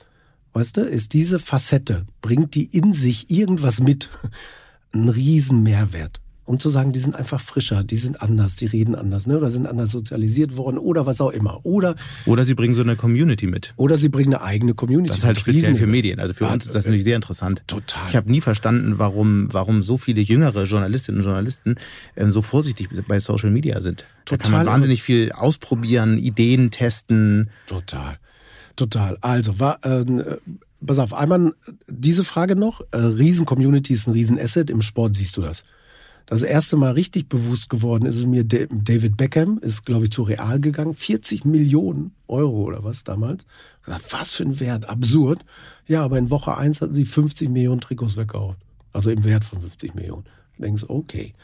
weißt 0.52 0.76
du, 0.76 0.82
ist 0.82 1.14
diese 1.14 1.38
Facette, 1.38 2.06
bringt 2.20 2.54
die 2.54 2.66
in 2.66 2.92
sich 2.92 3.30
irgendwas 3.30 3.80
mit, 3.80 4.10
ein 4.92 5.08
riesen 5.08 5.62
Mehrwert 5.62 6.20
um 6.50 6.58
zu 6.58 6.68
sagen, 6.68 6.92
die 6.92 6.98
sind 6.98 7.14
einfach 7.14 7.40
frischer, 7.40 7.84
die 7.84 7.94
sind 7.94 8.22
anders, 8.22 8.56
die 8.56 8.66
reden 8.66 8.96
anders, 8.96 9.28
ne? 9.28 9.38
oder 9.38 9.50
sind 9.50 9.68
anders 9.68 9.92
sozialisiert 9.92 10.56
worden 10.56 10.78
oder 10.78 11.06
was 11.06 11.20
auch 11.20 11.30
immer. 11.30 11.60
Oder, 11.62 11.94
oder 12.26 12.44
sie 12.44 12.54
bringen 12.54 12.74
so 12.74 12.82
eine 12.82 12.96
Community 12.96 13.46
mit. 13.46 13.72
Oder 13.76 13.96
sie 13.96 14.08
bringen 14.08 14.34
eine 14.34 14.42
eigene 14.42 14.74
Community. 14.74 15.10
Das 15.10 15.18
ist 15.18 15.24
halt 15.24 15.38
speziell 15.38 15.76
für 15.76 15.86
Medien. 15.86 16.18
Also 16.18 16.34
für 16.34 16.46
ja, 16.46 16.52
uns 16.52 16.66
ist 16.66 16.74
das 16.74 16.86
natürlich 16.86 17.04
sehr 17.04 17.14
interessant. 17.14 17.62
Total. 17.68 18.02
Ich 18.08 18.16
habe 18.16 18.28
nie 18.28 18.40
verstanden, 18.40 18.98
warum, 18.98 19.46
warum 19.52 19.84
so 19.84 19.96
viele 19.96 20.20
jüngere 20.22 20.64
Journalistinnen 20.64 21.20
und 21.20 21.24
Journalisten 21.24 21.76
ähm, 22.16 22.32
so 22.32 22.42
vorsichtig 22.42 22.88
bei 23.06 23.20
Social 23.20 23.50
Media 23.50 23.80
sind. 23.80 24.04
Total. 24.24 24.38
Da 24.38 24.42
kann 24.42 24.52
man 24.52 24.66
wahnsinnig 24.66 25.04
viel 25.04 25.30
ausprobieren, 25.30 26.18
Ideen 26.18 26.72
testen. 26.72 27.50
Total. 27.68 28.18
Total. 28.74 29.16
Also, 29.20 29.60
war, 29.60 29.78
äh, 29.84 30.04
pass 30.84 30.98
auf, 30.98 31.14
einmal 31.14 31.52
diese 31.86 32.24
Frage 32.24 32.56
noch. 32.56 32.80
Äh, 32.90 32.96
Riesen-Community 32.96 33.92
ist 33.92 34.08
ein 34.08 34.14
Riesen-Asset. 34.14 34.68
Im 34.70 34.82
Sport 34.82 35.14
siehst 35.14 35.36
du 35.36 35.42
das. 35.42 35.62
Das 36.30 36.44
erste 36.44 36.76
Mal 36.76 36.92
richtig 36.92 37.28
bewusst 37.28 37.68
geworden 37.70 38.06
ist 38.06 38.16
es 38.16 38.24
mir, 38.24 38.44
David 38.44 39.16
Beckham 39.16 39.58
ist, 39.58 39.84
glaube 39.84 40.04
ich, 40.04 40.12
zu 40.12 40.22
Real 40.22 40.60
gegangen. 40.60 40.94
40 40.94 41.44
Millionen 41.44 42.12
Euro 42.28 42.62
oder 42.62 42.84
was 42.84 43.02
damals. 43.02 43.46
Was 43.84 44.36
für 44.36 44.44
ein 44.44 44.60
Wert, 44.60 44.88
absurd. 44.88 45.44
Ja, 45.88 46.04
aber 46.04 46.18
in 46.18 46.30
Woche 46.30 46.56
1 46.56 46.82
hatten 46.82 46.94
sie 46.94 47.04
50 47.04 47.48
Millionen 47.48 47.80
Trikots 47.80 48.12
verkauft. 48.12 48.60
Also 48.92 49.10
im 49.10 49.24
Wert 49.24 49.44
von 49.44 49.60
50 49.60 49.96
Millionen. 49.96 50.22
Du 50.56 50.62
denkst, 50.62 50.84
okay. 50.86 51.34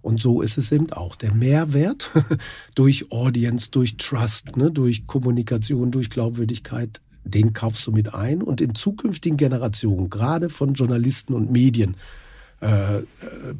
Und 0.00 0.20
so 0.20 0.42
ist 0.42 0.58
es 0.58 0.72
eben 0.72 0.90
auch. 0.92 1.14
Der 1.14 1.32
Mehrwert 1.32 2.10
durch 2.74 3.12
Audience, 3.12 3.70
durch 3.70 3.96
Trust, 3.96 4.56
ne, 4.56 4.72
durch 4.72 5.06
Kommunikation, 5.06 5.92
durch 5.92 6.10
Glaubwürdigkeit, 6.10 7.00
den 7.22 7.52
kaufst 7.52 7.86
du 7.86 7.92
mit 7.92 8.12
ein. 8.12 8.42
Und 8.42 8.60
in 8.60 8.74
zukünftigen 8.74 9.36
Generationen, 9.36 10.10
gerade 10.10 10.48
von 10.48 10.74
Journalisten 10.74 11.32
und 11.32 11.52
Medien, 11.52 11.94
äh, 12.62 12.98
äh, 12.98 13.04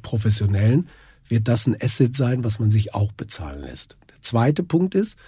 Professionellen, 0.01 0.89
wird 1.29 1.49
das 1.49 1.67
ein 1.67 1.77
Asset 1.81 2.17
sein, 2.17 2.45
was 2.45 2.59
man 2.59 2.71
sich 2.71 2.95
auch 2.95 3.13
bezahlen 3.13 3.61
lässt. 3.61 3.97
Der 4.11 4.23
zweite 4.23 4.63
Punkt 4.63 4.95
ist, 4.95 5.19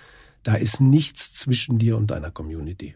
da 0.42 0.54
ist 0.54 0.80
nichts 0.80 1.34
zwischen 1.34 1.78
dir 1.78 1.96
und 1.96 2.08
deiner 2.08 2.30
Community. 2.30 2.94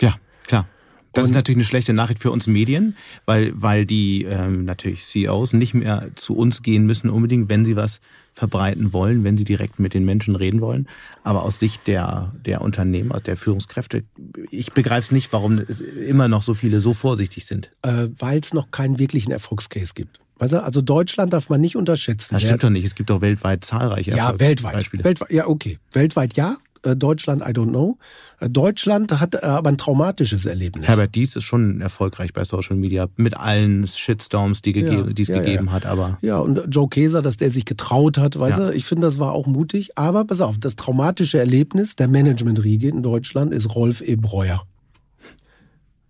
Ja, 0.00 0.16
klar. 0.46 0.68
Das 1.16 1.26
ist 1.26 1.34
natürlich 1.34 1.58
eine 1.58 1.64
schlechte 1.64 1.92
Nachricht 1.92 2.20
für 2.20 2.30
uns 2.30 2.46
Medien, 2.46 2.96
weil, 3.24 3.52
weil 3.54 3.86
die 3.86 4.24
ähm, 4.24 4.64
natürlich 4.64 5.04
CEOs 5.04 5.52
nicht 5.52 5.74
mehr 5.74 6.10
zu 6.14 6.36
uns 6.36 6.62
gehen 6.62 6.86
müssen 6.86 7.10
unbedingt, 7.10 7.48
wenn 7.48 7.64
sie 7.64 7.76
was 7.76 8.00
verbreiten 8.32 8.92
wollen, 8.92 9.24
wenn 9.24 9.38
sie 9.38 9.44
direkt 9.44 9.78
mit 9.78 9.94
den 9.94 10.04
Menschen 10.04 10.36
reden 10.36 10.60
wollen. 10.60 10.88
Aber 11.22 11.42
aus 11.42 11.58
Sicht 11.58 11.86
der, 11.86 12.32
der 12.44 12.60
Unternehmer, 12.60 13.20
der 13.20 13.36
Führungskräfte, 13.36 14.04
ich 14.50 14.72
begreife 14.72 15.00
es 15.00 15.10
nicht, 15.10 15.32
warum 15.32 15.60
immer 16.06 16.28
noch 16.28 16.42
so 16.42 16.52
viele 16.52 16.80
so 16.80 16.92
vorsichtig 16.92 17.46
sind. 17.46 17.70
Äh, 17.82 18.08
weil 18.18 18.40
es 18.40 18.52
noch 18.52 18.70
keinen 18.70 18.98
wirklichen 18.98 19.32
Erfolgscase 19.32 19.94
gibt. 19.94 20.20
Weißt 20.38 20.52
du, 20.52 20.62
also 20.62 20.82
Deutschland 20.82 21.32
darf 21.32 21.48
man 21.48 21.62
nicht 21.62 21.76
unterschätzen. 21.76 22.34
Das 22.34 22.42
stimmt 22.42 22.62
doch 22.62 22.70
nicht. 22.70 22.84
Es 22.84 22.94
gibt 22.94 23.08
doch 23.08 23.22
weltweit 23.22 23.64
zahlreiche 23.64 24.10
Ja, 24.10 24.38
weltweit. 24.38 24.74
Beispiele. 24.74 25.02
weltweit. 25.02 25.30
Ja, 25.32 25.46
okay. 25.46 25.78
Weltweit 25.92 26.36
ja. 26.36 26.58
Äh, 26.86 26.96
Deutschland, 26.96 27.42
I 27.42 27.50
don't 27.50 27.70
know. 27.70 27.98
Äh, 28.40 28.48
Deutschland 28.48 29.18
hat 29.20 29.34
äh, 29.34 29.38
aber 29.38 29.70
ein 29.70 29.78
traumatisches 29.78 30.46
Erlebnis. 30.46 30.86
Herbert 30.86 31.14
Dies 31.14 31.36
ist 31.36 31.44
schon 31.44 31.80
erfolgreich 31.80 32.32
bei 32.32 32.44
Social 32.44 32.76
Media 32.76 33.08
mit 33.16 33.36
allen 33.36 33.86
Shitstorms, 33.86 34.62
die, 34.62 34.78
ja, 34.78 35.02
die 35.02 35.22
es 35.22 35.28
ja, 35.28 35.40
gegeben 35.40 35.66
ja. 35.66 35.72
hat. 35.72 35.86
Aber 35.86 36.18
ja, 36.22 36.38
und 36.38 36.62
Joe 36.70 36.88
Keser, 36.88 37.22
dass 37.22 37.36
der 37.36 37.50
sich 37.50 37.64
getraut 37.64 38.18
hat, 38.18 38.38
weißt 38.38 38.58
du, 38.58 38.72
ich 38.72 38.84
finde, 38.84 39.06
das 39.06 39.18
war 39.18 39.32
auch 39.32 39.46
mutig. 39.46 39.98
Aber 39.98 40.24
pass 40.24 40.40
auf, 40.40 40.56
das 40.58 40.76
traumatische 40.76 41.38
Erlebnis 41.38 41.96
der 41.96 42.08
Management-Riege 42.08 42.88
in 42.88 43.02
Deutschland 43.02 43.52
ist 43.52 43.74
Rolf 43.74 44.00
E. 44.00 44.16
Breuer. 44.16 44.62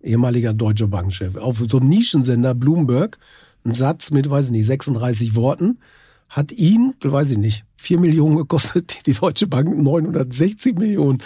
Ehemaliger 0.03 0.53
deutscher 0.53 0.87
Bankchef. 0.87 1.35
Auf 1.35 1.63
so 1.67 1.79
einem 1.79 1.89
Nischensender 1.89 2.53
Bloomberg, 2.53 3.17
ein 3.65 3.73
Satz 3.73 4.11
mit, 4.11 4.29
weiß 4.29 4.45
ich 4.45 4.51
nicht, 4.51 4.65
36 4.65 5.35
Worten 5.35 5.79
hat 6.29 6.51
ihn, 6.51 6.93
weiß 7.01 7.31
ich 7.31 7.37
nicht, 7.37 7.65
4 7.77 7.99
Millionen 7.99 8.37
gekostet, 8.37 9.05
die 9.05 9.13
Deutsche 9.13 9.47
Bank 9.47 9.77
960 9.77 10.77
Millionen, 10.77 11.23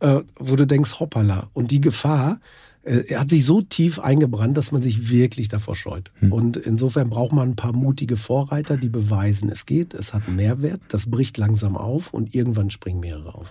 äh, 0.00 0.20
wo 0.38 0.56
du 0.56 0.66
denkst, 0.66 1.00
hoppala. 1.00 1.48
Und 1.52 1.70
die 1.70 1.80
Gefahr, 1.80 2.40
äh, 2.82 3.02
er 3.08 3.20
hat 3.20 3.30
sich 3.30 3.44
so 3.44 3.60
tief 3.60 3.98
eingebrannt, 3.98 4.56
dass 4.56 4.72
man 4.72 4.80
sich 4.80 5.10
wirklich 5.10 5.48
davor 5.48 5.76
scheut. 5.76 6.10
Hm. 6.20 6.32
Und 6.32 6.56
insofern 6.56 7.10
braucht 7.10 7.32
man 7.32 7.50
ein 7.50 7.56
paar 7.56 7.72
mutige 7.72 8.16
Vorreiter, 8.16 8.76
die 8.76 8.88
beweisen, 8.88 9.50
es 9.50 9.66
geht, 9.66 9.94
es 9.94 10.14
hat 10.14 10.26
einen 10.26 10.36
Mehrwert, 10.36 10.80
das 10.88 11.10
bricht 11.10 11.36
langsam 11.36 11.76
auf 11.76 12.14
und 12.14 12.34
irgendwann 12.34 12.70
springen 12.70 13.00
mehrere 13.00 13.34
auf. 13.34 13.50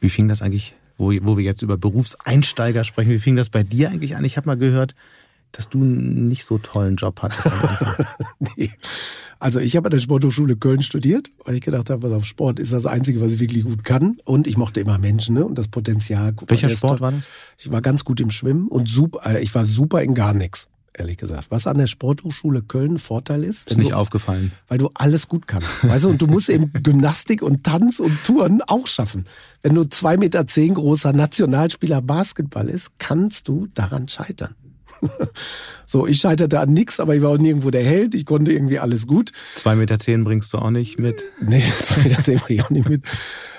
Wie 0.00 0.10
fing 0.10 0.28
das 0.28 0.40
eigentlich, 0.40 0.74
wo, 0.96 1.12
wo 1.22 1.36
wir 1.36 1.44
jetzt 1.44 1.62
über 1.62 1.76
Berufseinsteiger 1.76 2.84
sprechen, 2.84 3.10
wie 3.10 3.18
fing 3.18 3.36
das 3.36 3.50
bei 3.50 3.62
dir 3.62 3.90
eigentlich 3.90 4.16
an? 4.16 4.24
Ich 4.24 4.36
habe 4.36 4.46
mal 4.46 4.56
gehört, 4.56 4.94
dass 5.52 5.68
du 5.68 5.82
einen 5.82 6.28
nicht 6.28 6.44
so 6.44 6.58
tollen 6.58 6.96
Job 6.96 7.20
hattest 7.22 7.46
am 7.46 7.60
Anfang. 7.60 8.06
nee. 8.56 8.70
Also 9.40 9.58
ich 9.58 9.74
habe 9.74 9.86
an 9.86 9.92
der 9.92 10.00
Sporthochschule 10.00 10.56
Köln 10.56 10.82
studiert, 10.82 11.30
weil 11.44 11.54
ich 11.54 11.62
gedacht 11.62 11.88
habe, 11.88 12.02
was 12.02 12.12
auf 12.12 12.26
Sport 12.26 12.60
ist 12.60 12.74
das 12.74 12.84
Einzige, 12.84 13.22
was 13.22 13.32
ich 13.32 13.40
wirklich 13.40 13.64
gut 13.64 13.84
kann. 13.84 14.18
Und 14.24 14.46
ich 14.46 14.58
mochte 14.58 14.80
immer 14.80 14.98
Menschen 14.98 15.34
ne? 15.34 15.46
und 15.46 15.56
das 15.56 15.68
Potenzial. 15.68 16.34
Welcher 16.46 16.68
Sport 16.68 17.00
war 17.00 17.12
das? 17.12 17.26
Ich 17.56 17.72
war 17.72 17.80
ganz 17.80 18.04
gut 18.04 18.20
im 18.20 18.30
Schwimmen 18.30 18.68
und 18.68 18.86
super, 18.86 19.26
äh, 19.26 19.42
ich 19.42 19.54
war 19.54 19.64
super 19.64 20.02
in 20.02 20.14
gar 20.14 20.34
nichts. 20.34 20.68
ehrlich 20.92 21.16
gesagt. 21.16 21.46
Was 21.48 21.66
an 21.66 21.78
der 21.78 21.86
Sporthochschule 21.86 22.60
Köln 22.60 22.98
Vorteil 22.98 23.42
ist. 23.42 23.66
Ist 23.70 23.78
nicht 23.78 23.92
du, 23.92 23.96
aufgefallen. 23.96 24.52
Weil 24.68 24.76
du 24.76 24.90
alles 24.92 25.26
gut 25.26 25.46
kannst. 25.46 25.88
Weißt 25.88 26.04
du, 26.04 26.10
und 26.10 26.20
du 26.20 26.26
musst 26.26 26.50
eben 26.50 26.70
Gymnastik 26.82 27.40
und 27.40 27.64
Tanz 27.64 27.98
und 27.98 28.22
Touren 28.24 28.60
auch 28.60 28.86
schaffen. 28.86 29.24
Wenn 29.62 29.74
du 29.74 29.84
zwei 29.84 30.18
Meter 30.18 30.46
zehn 30.46 30.74
großer 30.74 31.14
Nationalspieler 31.14 32.02
Basketball 32.02 32.68
ist, 32.68 32.98
kannst 32.98 33.48
du 33.48 33.68
daran 33.72 34.06
scheitern. 34.06 34.54
So, 35.86 36.06
ich 36.06 36.18
scheiterte 36.18 36.60
an 36.60 36.72
nichts, 36.72 37.00
aber 37.00 37.14
ich 37.14 37.22
war 37.22 37.30
auch 37.30 37.38
nirgendwo 37.38 37.70
der 37.70 37.84
Held. 37.84 38.14
Ich 38.14 38.26
konnte 38.26 38.52
irgendwie 38.52 38.78
alles 38.78 39.06
gut. 39.06 39.32
Zwei 39.54 39.74
Meter 39.74 39.98
zehn 39.98 40.24
bringst 40.24 40.52
du 40.52 40.58
auch 40.58 40.70
nicht 40.70 40.98
mit? 40.98 41.24
Nee, 41.40 41.62
zwei 41.82 42.02
Meter 42.02 42.22
zehn 42.22 42.38
bringe 42.38 42.60
ich 42.60 42.64
auch 42.64 42.70
nicht 42.70 42.88
mit. 42.88 43.02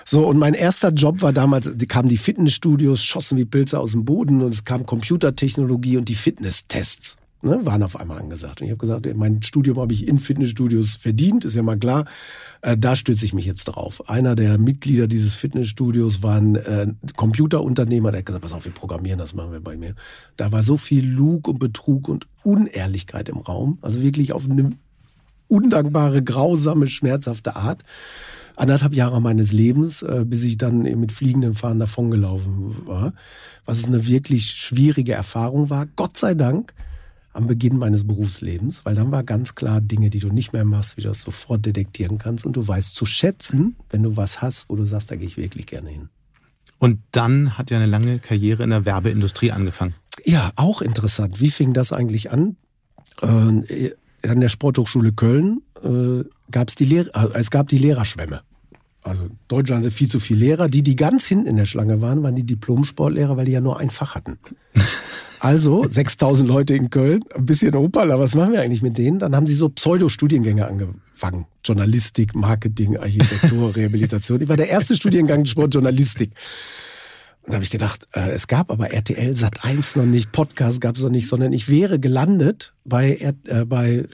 So, 0.05 0.27
und 0.27 0.37
mein 0.37 0.53
erster 0.53 0.89
Job 0.89 1.21
war 1.21 1.33
damals, 1.33 1.77
die 1.77 1.87
kamen 1.87 2.09
die 2.09 2.17
Fitnessstudios, 2.17 3.03
schossen 3.03 3.37
wie 3.37 3.45
Pilze 3.45 3.79
aus 3.79 3.91
dem 3.91 4.05
Boden 4.05 4.41
und 4.41 4.53
es 4.53 4.65
kam 4.65 4.85
Computertechnologie 4.85 5.97
und 5.97 6.09
die 6.09 6.15
Fitnesstests. 6.15 7.17
Ne, 7.43 7.65
waren 7.65 7.81
auf 7.81 7.99
einmal 7.99 8.19
angesagt. 8.19 8.61
Und 8.61 8.67
ich 8.67 8.71
habe 8.71 8.79
gesagt, 8.79 9.07
mein 9.15 9.41
Studium 9.41 9.79
habe 9.79 9.93
ich 9.93 10.07
in 10.07 10.19
Fitnessstudios 10.19 10.95
verdient, 10.95 11.43
ist 11.43 11.55
ja 11.55 11.63
mal 11.63 11.77
klar. 11.77 12.05
Äh, 12.61 12.77
da 12.77 12.95
stütze 12.95 13.25
ich 13.25 13.33
mich 13.33 13.45
jetzt 13.45 13.65
drauf. 13.65 14.07
Einer 14.07 14.35
der 14.35 14.59
Mitglieder 14.59 15.07
dieses 15.07 15.33
Fitnessstudios 15.33 16.21
war 16.21 16.35
ein 16.35 16.55
äh, 16.55 16.93
Computerunternehmer, 17.15 18.11
der 18.11 18.19
hat 18.19 18.27
gesagt, 18.27 18.43
pass 18.43 18.53
auf, 18.53 18.65
wir 18.65 18.71
programmieren, 18.71 19.17
das 19.17 19.33
machen 19.33 19.53
wir 19.53 19.59
bei 19.59 19.75
mir. 19.75 19.95
Da 20.37 20.51
war 20.51 20.61
so 20.61 20.77
viel 20.77 21.03
Lug 21.03 21.47
und 21.47 21.57
Betrug 21.57 22.09
und 22.09 22.27
Unehrlichkeit 22.43 23.27
im 23.27 23.37
Raum. 23.37 23.79
Also 23.81 24.03
wirklich 24.03 24.33
auf 24.33 24.47
eine 24.47 24.69
undankbare, 25.47 26.21
grausame, 26.21 26.85
schmerzhafte 26.85 27.55
Art 27.55 27.83
anderthalb 28.55 28.93
Jahre 28.93 29.19
meines 29.19 29.51
Lebens, 29.51 30.03
äh, 30.03 30.25
bis 30.27 30.43
ich 30.43 30.57
dann 30.57 30.83
mit 30.83 31.11
fliegendem 31.11 31.55
Fahren 31.55 31.79
davongelaufen 31.79 32.85
war. 32.85 33.13
Was 33.65 33.85
eine 33.85 34.05
wirklich 34.05 34.45
schwierige 34.51 35.13
Erfahrung 35.13 35.71
war. 35.71 35.87
Gott 35.95 36.17
sei 36.17 36.35
Dank 36.35 36.73
am 37.33 37.47
Beginn 37.47 37.77
meines 37.77 38.05
Berufslebens, 38.05 38.85
weil 38.85 38.95
dann 38.95 39.11
war 39.11 39.23
ganz 39.23 39.55
klar 39.55 39.81
Dinge, 39.81 40.09
die 40.09 40.19
du 40.19 40.29
nicht 40.29 40.53
mehr 40.53 40.65
machst, 40.65 40.97
wie 40.97 41.01
du 41.01 41.07
das 41.07 41.21
sofort 41.21 41.65
detektieren 41.65 42.17
kannst 42.17 42.45
und 42.45 42.55
du 42.55 42.67
weißt 42.67 42.95
zu 42.95 43.05
schätzen, 43.05 43.75
wenn 43.89 44.03
du 44.03 44.17
was 44.17 44.41
hast, 44.41 44.69
wo 44.69 44.75
du 44.75 44.85
sagst, 44.85 45.11
da 45.11 45.15
gehe 45.15 45.27
ich 45.27 45.37
wirklich 45.37 45.65
gerne 45.65 45.89
hin. 45.89 46.09
Und 46.77 46.99
dann 47.11 47.57
hat 47.57 47.69
ja 47.69 47.77
eine 47.77 47.85
lange 47.85 48.19
Karriere 48.19 48.63
in 48.63 48.71
der 48.71 48.85
Werbeindustrie 48.85 49.51
angefangen. 49.51 49.93
Ja, 50.25 50.51
auch 50.55 50.81
interessant. 50.81 51.39
Wie 51.39 51.51
fing 51.51 51.73
das 51.73 51.93
eigentlich 51.93 52.31
an? 52.31 52.57
Äh, 53.21 53.91
an 54.27 54.41
der 54.41 54.49
Sporthochschule 54.49 55.13
Köln 55.13 55.61
äh, 55.83 56.27
gab's 56.49 56.75
die 56.75 56.85
Lehr 56.85 57.05
äh, 57.13 57.27
es 57.35 57.51
gab 57.51 57.69
die 57.69 57.77
Lehrerschwämme. 57.77 58.41
Also 59.03 59.27
Deutschland 59.47 59.83
hatte 59.83 59.93
viel 59.93 60.09
zu 60.09 60.19
viele 60.19 60.39
Lehrer. 60.41 60.69
Die, 60.69 60.83
die 60.83 60.95
ganz 60.95 61.25
hinten 61.25 61.47
in 61.47 61.55
der 61.55 61.65
Schlange 61.65 62.01
waren, 62.01 62.21
waren 62.23 62.35
die 62.35 62.45
Diplom-Sportlehrer, 62.45 63.35
weil 63.37 63.45
die 63.45 63.51
ja 63.51 63.61
nur 63.61 63.79
ein 63.79 63.89
Fach 63.89 64.15
hatten. 64.15 64.37
Also 65.43 65.87
6000 65.89 66.47
Leute 66.47 66.75
in 66.75 66.91
Köln, 66.91 67.23
ein 67.33 67.47
bisschen 67.47 67.73
Opala, 67.73 68.19
was 68.19 68.35
machen 68.35 68.53
wir 68.53 68.61
eigentlich 68.61 68.83
mit 68.83 68.99
denen? 68.99 69.17
Dann 69.17 69.35
haben 69.35 69.47
sie 69.47 69.55
so 69.55 69.69
Pseudo-Studiengänge 69.69 70.67
angefangen. 70.67 71.47
Journalistik, 71.65 72.35
Marketing, 72.35 72.97
Architektur, 72.97 73.75
Rehabilitation. 73.75 74.39
Ich 74.41 74.49
war 74.49 74.55
der 74.55 74.69
erste 74.69 74.95
Studiengang 74.95 75.45
Sportjournalistik. 75.45 76.33
Und 77.41 77.53
da 77.53 77.55
habe 77.55 77.63
ich 77.63 77.71
gedacht, 77.71 78.07
äh, 78.13 78.29
es 78.29 78.45
gab 78.45 78.69
aber 78.69 78.93
RTL 78.93 79.35
Sat 79.35 79.65
1 79.65 79.95
noch 79.95 80.05
nicht, 80.05 80.31
Podcast 80.31 80.79
gab 80.79 80.97
es 80.97 81.01
noch 81.01 81.09
nicht, 81.09 81.27
sondern 81.27 81.53
ich 81.53 81.69
wäre 81.69 81.99
gelandet 81.99 82.73
bei, 82.85 83.33
äh, 83.47 83.65
bei 83.65 84.05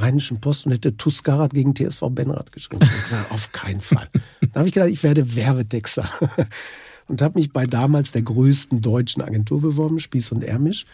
Rheinischen 0.00 0.40
Post 0.40 0.66
und 0.66 0.72
hätte 0.72 0.96
Tuskarat 0.96 1.52
gegen 1.52 1.74
TSV 1.74 2.02
Benrad 2.10 2.52
geschrieben. 2.52 2.82
Ich 2.84 3.02
gesagt, 3.02 3.30
auf 3.30 3.52
keinen 3.52 3.80
Fall. 3.80 4.08
Da 4.52 4.60
habe 4.60 4.68
ich 4.68 4.74
gedacht, 4.74 4.90
ich 4.90 5.02
werde 5.02 5.34
Werbetexter 5.34 6.08
und 7.08 7.22
habe 7.22 7.38
mich 7.38 7.52
bei 7.52 7.66
damals 7.66 8.12
der 8.12 8.22
größten 8.22 8.80
deutschen 8.80 9.22
Agentur 9.22 9.60
beworben, 9.60 9.98
Spieß 9.98 10.32
und 10.32 10.44
Ermisch, 10.44 10.86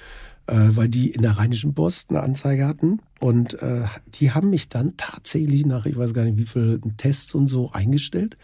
äh, 0.47 0.55
weil 0.57 0.89
die 0.89 1.11
in 1.11 1.23
der 1.23 1.39
Rheinischen 1.39 1.75
Post 1.75 2.11
eine 2.11 2.21
Anzeige 2.21 2.67
hatten. 2.67 3.01
Und 3.21 3.61
äh, 3.63 3.83
die 4.15 4.33
haben 4.33 4.51
mich 4.51 4.69
dann 4.69 4.97
tatsächlich 4.97 5.67
nach, 5.67 5.87
ich 5.87 5.97
weiß 5.97 6.15
gar 6.15 6.25
nicht, 6.25 6.37
wie 6.37 6.47
viele 6.47 6.81
Tests 6.97 7.35
und 7.35 7.47
so 7.47 7.73
eingestellt, 7.73 8.37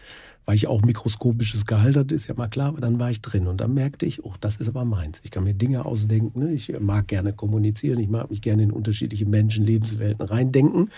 weil 0.45 0.55
ich 0.55 0.67
auch 0.67 0.81
mikroskopisches 0.81 1.65
Gehalt 1.65 1.97
hatte, 1.97 2.13
ist 2.13 2.27
ja 2.27 2.35
mal 2.35 2.47
klar, 2.47 2.69
aber 2.69 2.81
dann 2.81 2.99
war 2.99 3.09
ich 3.09 3.21
drin 3.21 3.47
und 3.47 3.61
dann 3.61 3.73
merkte 3.73 4.05
ich, 4.05 4.23
oh, 4.23 4.33
das 4.39 4.57
ist 4.57 4.67
aber 4.67 4.85
meins. 4.85 5.19
Ich 5.23 5.31
kann 5.31 5.43
mir 5.43 5.53
Dinge 5.53 5.85
ausdenken, 5.85 6.39
ne? 6.39 6.53
ich 6.53 6.79
mag 6.79 7.07
gerne 7.07 7.33
kommunizieren, 7.33 7.99
ich 7.99 8.09
mag 8.09 8.29
mich 8.29 8.41
gerne 8.41 8.63
in 8.63 8.71
unterschiedliche 8.71 9.25
Menschen, 9.25 9.65
Lebenswelten 9.65 10.23
reindenken. 10.25 10.91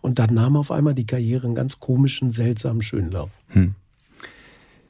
Und 0.00 0.18
dann 0.18 0.34
nahm 0.34 0.56
auf 0.56 0.72
einmal 0.72 0.94
die 0.94 1.06
Karriere 1.06 1.46
einen 1.46 1.54
ganz 1.54 1.78
komischen, 1.78 2.32
seltsamen 2.32 2.82
Schönlauf. 2.82 3.30
Hm. 3.48 3.76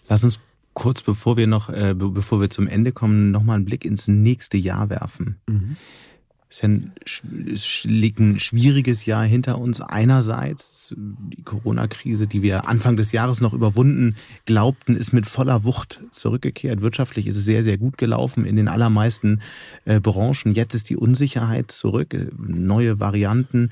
Lass 0.09 0.25
uns 0.25 0.41
kurz 0.73 1.03
bevor 1.03 1.37
wir 1.37 1.47
noch, 1.47 1.69
äh, 1.69 1.95
bevor 1.95 2.41
wir 2.41 2.49
zum 2.49 2.67
Ende 2.67 2.93
kommen, 2.93 3.31
nochmal 3.31 3.57
einen 3.57 3.67
Blick 3.67 3.85
ins 3.85 4.09
nächste 4.09 4.57
Jahr 4.57 4.89
werfen. 4.89 5.37
Mhm. 5.47 5.77
Es, 6.53 6.61
ja 6.61 6.69
ein, 6.69 6.93
es 7.51 7.85
liegt 7.85 8.21
ein 8.21 8.39
schwieriges 8.39 9.07
Jahr 9.07 9.25
hinter 9.25 9.59
uns. 9.59 9.81
Einerseits 9.81 10.95
die 10.95 11.43
Corona-Krise, 11.43 12.27
die 12.27 12.43
wir 12.43 12.69
Anfang 12.69 12.99
des 12.99 13.11
Jahres 13.13 13.41
noch 13.41 13.55
überwunden 13.55 14.17
glaubten, 14.45 14.95
ist 14.95 15.15
mit 15.15 15.25
voller 15.25 15.65
Wucht 15.65 16.01
zurückgekehrt. 16.11 16.83
Wirtschaftlich 16.83 17.27
ist 17.27 17.39
es 17.39 17.47
sehr, 17.47 17.65
sehr 17.65 17.79
gut 17.79 17.97
gelaufen 17.97 18.45
in 18.45 18.57
den 18.57 18.69
allermeisten 18.69 19.41
äh, 19.87 19.99
Branchen. 19.99 20.53
Jetzt 20.53 20.75
ist 20.75 20.91
die 20.91 20.97
Unsicherheit 20.97 21.71
zurück, 21.71 22.13
äh, 22.13 22.27
neue 22.37 23.01
Varianten. 23.01 23.71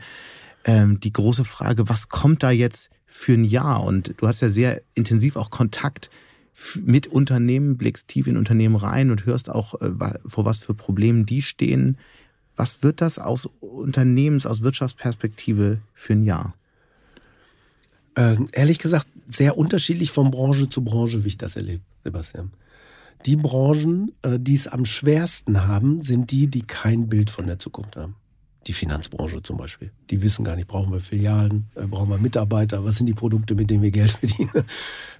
Ähm, 0.64 1.00
die 1.00 1.12
große 1.12 1.44
Frage, 1.44 1.90
was 1.90 2.08
kommt 2.08 2.42
da 2.42 2.50
jetzt 2.50 2.88
für 3.04 3.34
ein 3.34 3.44
Jahr? 3.44 3.84
Und 3.84 4.14
du 4.16 4.26
hast 4.26 4.40
ja 4.40 4.48
sehr 4.48 4.80
intensiv 4.94 5.36
auch 5.36 5.50
Kontakt 5.50 6.08
mit 6.82 7.08
Unternehmen, 7.08 7.76
blickst 7.76 8.08
tief 8.08 8.26
in 8.26 8.38
Unternehmen 8.38 8.76
rein 8.76 9.10
und 9.10 9.26
hörst 9.26 9.50
auch, 9.50 9.78
äh, 9.82 9.90
vor 10.24 10.46
was 10.46 10.60
für 10.60 10.72
Problemen 10.72 11.26
die 11.26 11.42
stehen. 11.42 11.98
Was 12.60 12.82
wird 12.82 13.00
das 13.00 13.18
aus 13.18 13.48
Unternehmens-, 13.60 14.44
aus 14.44 14.60
Wirtschaftsperspektive 14.60 15.80
für 15.94 16.12
ein 16.12 16.22
Jahr? 16.22 16.52
Äh, 18.14 18.36
ehrlich 18.52 18.78
gesagt, 18.78 19.06
sehr 19.30 19.56
unterschiedlich 19.56 20.10
von 20.10 20.30
Branche 20.30 20.68
zu 20.68 20.84
Branche, 20.84 21.24
wie 21.24 21.28
ich 21.28 21.38
das 21.38 21.56
erlebe, 21.56 21.82
Sebastian. 22.04 22.50
Die 23.24 23.36
Branchen, 23.36 24.12
äh, 24.20 24.38
die 24.38 24.56
es 24.56 24.68
am 24.68 24.84
schwersten 24.84 25.66
haben, 25.66 26.02
sind 26.02 26.32
die, 26.32 26.48
die 26.48 26.60
kein 26.60 27.08
Bild 27.08 27.30
von 27.30 27.46
der 27.46 27.58
Zukunft 27.58 27.96
haben 27.96 28.16
die 28.66 28.72
Finanzbranche 28.72 29.42
zum 29.42 29.56
Beispiel. 29.56 29.90
Die 30.10 30.22
wissen 30.22 30.44
gar 30.44 30.56
nicht, 30.56 30.68
brauchen 30.68 30.92
wir 30.92 31.00
Filialen, 31.00 31.66
äh, 31.74 31.86
brauchen 31.86 32.10
wir 32.10 32.18
Mitarbeiter, 32.18 32.84
was 32.84 32.96
sind 32.96 33.06
die 33.06 33.14
Produkte, 33.14 33.54
mit 33.54 33.70
denen 33.70 33.82
wir 33.82 33.90
Geld 33.90 34.10
verdienen. 34.20 34.50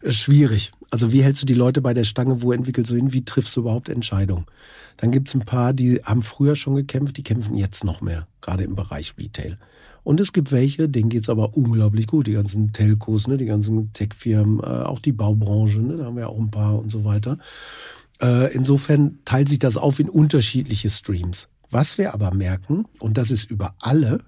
Schwierig. 0.07 0.72
Also 0.91 1.12
wie 1.12 1.22
hältst 1.22 1.43
du 1.43 1.47
die 1.47 1.55
Leute 1.55 1.80
bei 1.80 1.95
der 1.95 2.05
Stange, 2.05 2.43
wo 2.43 2.53
entwickelst 2.53 2.91
du 2.91 2.97
hin, 2.97 3.12
wie 3.12 3.24
triffst 3.24 3.57
du 3.57 3.61
überhaupt 3.61 3.88
Entscheidungen? 3.88 4.47
Dann 4.99 5.11
gibt 5.11 5.28
es 5.28 5.34
ein 5.34 5.41
paar, 5.41 5.72
die 5.72 6.03
haben 6.05 6.22
früher 6.22 6.57
schon 6.57 6.74
gekämpft, 6.74 7.16
die 7.16 7.22
kämpfen 7.22 7.57
jetzt 7.57 7.84
noch 7.84 8.03
mehr, 8.03 8.26
gerade 8.41 8.64
im 8.64 8.74
Bereich 8.74 9.14
Retail. 9.18 9.59
Und 10.03 10.20
es 10.20 10.32
gibt 10.32 10.51
welche, 10.53 10.88
denen 10.88 11.11
geht 11.11 11.24
es 11.24 11.28
aber 11.28 11.57
unglaublich 11.57 12.07
gut. 12.07 12.26
Die 12.26 12.32
ganzen 12.32 12.72
Telcos, 12.72 13.26
ne, 13.26 13.36
die 13.36 13.47
ganzen 13.47 13.93
Tech-Firmen, 13.93 14.61
äh, 14.61 14.84
auch 14.84 14.99
die 14.99 15.12
Baubranche, 15.12 15.80
ne, 15.80 15.99
da 15.99 16.05
haben 16.07 16.16
wir 16.16 16.28
auch 16.28 16.38
ein 16.38 16.51
paar 16.51 16.78
und 16.78 16.91
so 16.91 17.05
weiter. 17.05 17.38
Äh, 18.20 18.53
insofern 18.55 19.18
teilt 19.24 19.49
sich 19.49 19.59
das 19.59 19.76
auf 19.76 19.99
in 19.99 20.09
unterschiedliche 20.09 20.91
Streams. 20.91 21.49
Was 21.71 21.99
wir 21.99 22.14
aber 22.14 22.35
merken, 22.35 22.87
und 22.99 23.16
das 23.16 23.31
ist 23.31 23.51
über 23.51 23.75
alle, 23.81 24.25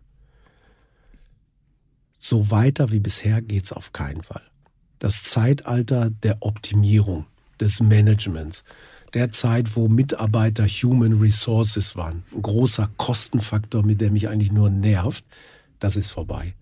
so 2.14 2.51
weiter 2.51 2.93
wie 2.93 3.01
bisher 3.01 3.43
geht 3.43 3.64
es 3.64 3.72
auf 3.72 3.93
keinen 3.93 4.22
Fall. 4.22 4.43
Das 5.01 5.24
Zeitalter 5.24 6.11
der 6.11 6.38
Optimierung, 6.40 7.26
des 7.61 7.80
Managements, 7.80 8.64
der 9.14 9.30
Zeit, 9.30 9.76
wo 9.76 9.88
Mitarbeiter 9.88 10.66
Human 10.66 11.20
Resources 11.20 11.97
waren, 11.97 12.24
ein 12.34 12.43
großer 12.43 12.90
Kostenfaktor, 12.97 13.84
mit 13.84 14.01
dem 14.01 14.14
mich 14.14 14.28
eigentlich 14.28 14.53
nur 14.53 14.70
nervt, 14.70 15.24
das 15.78 15.97
ist 15.97 16.11
vorbei. 16.11 16.55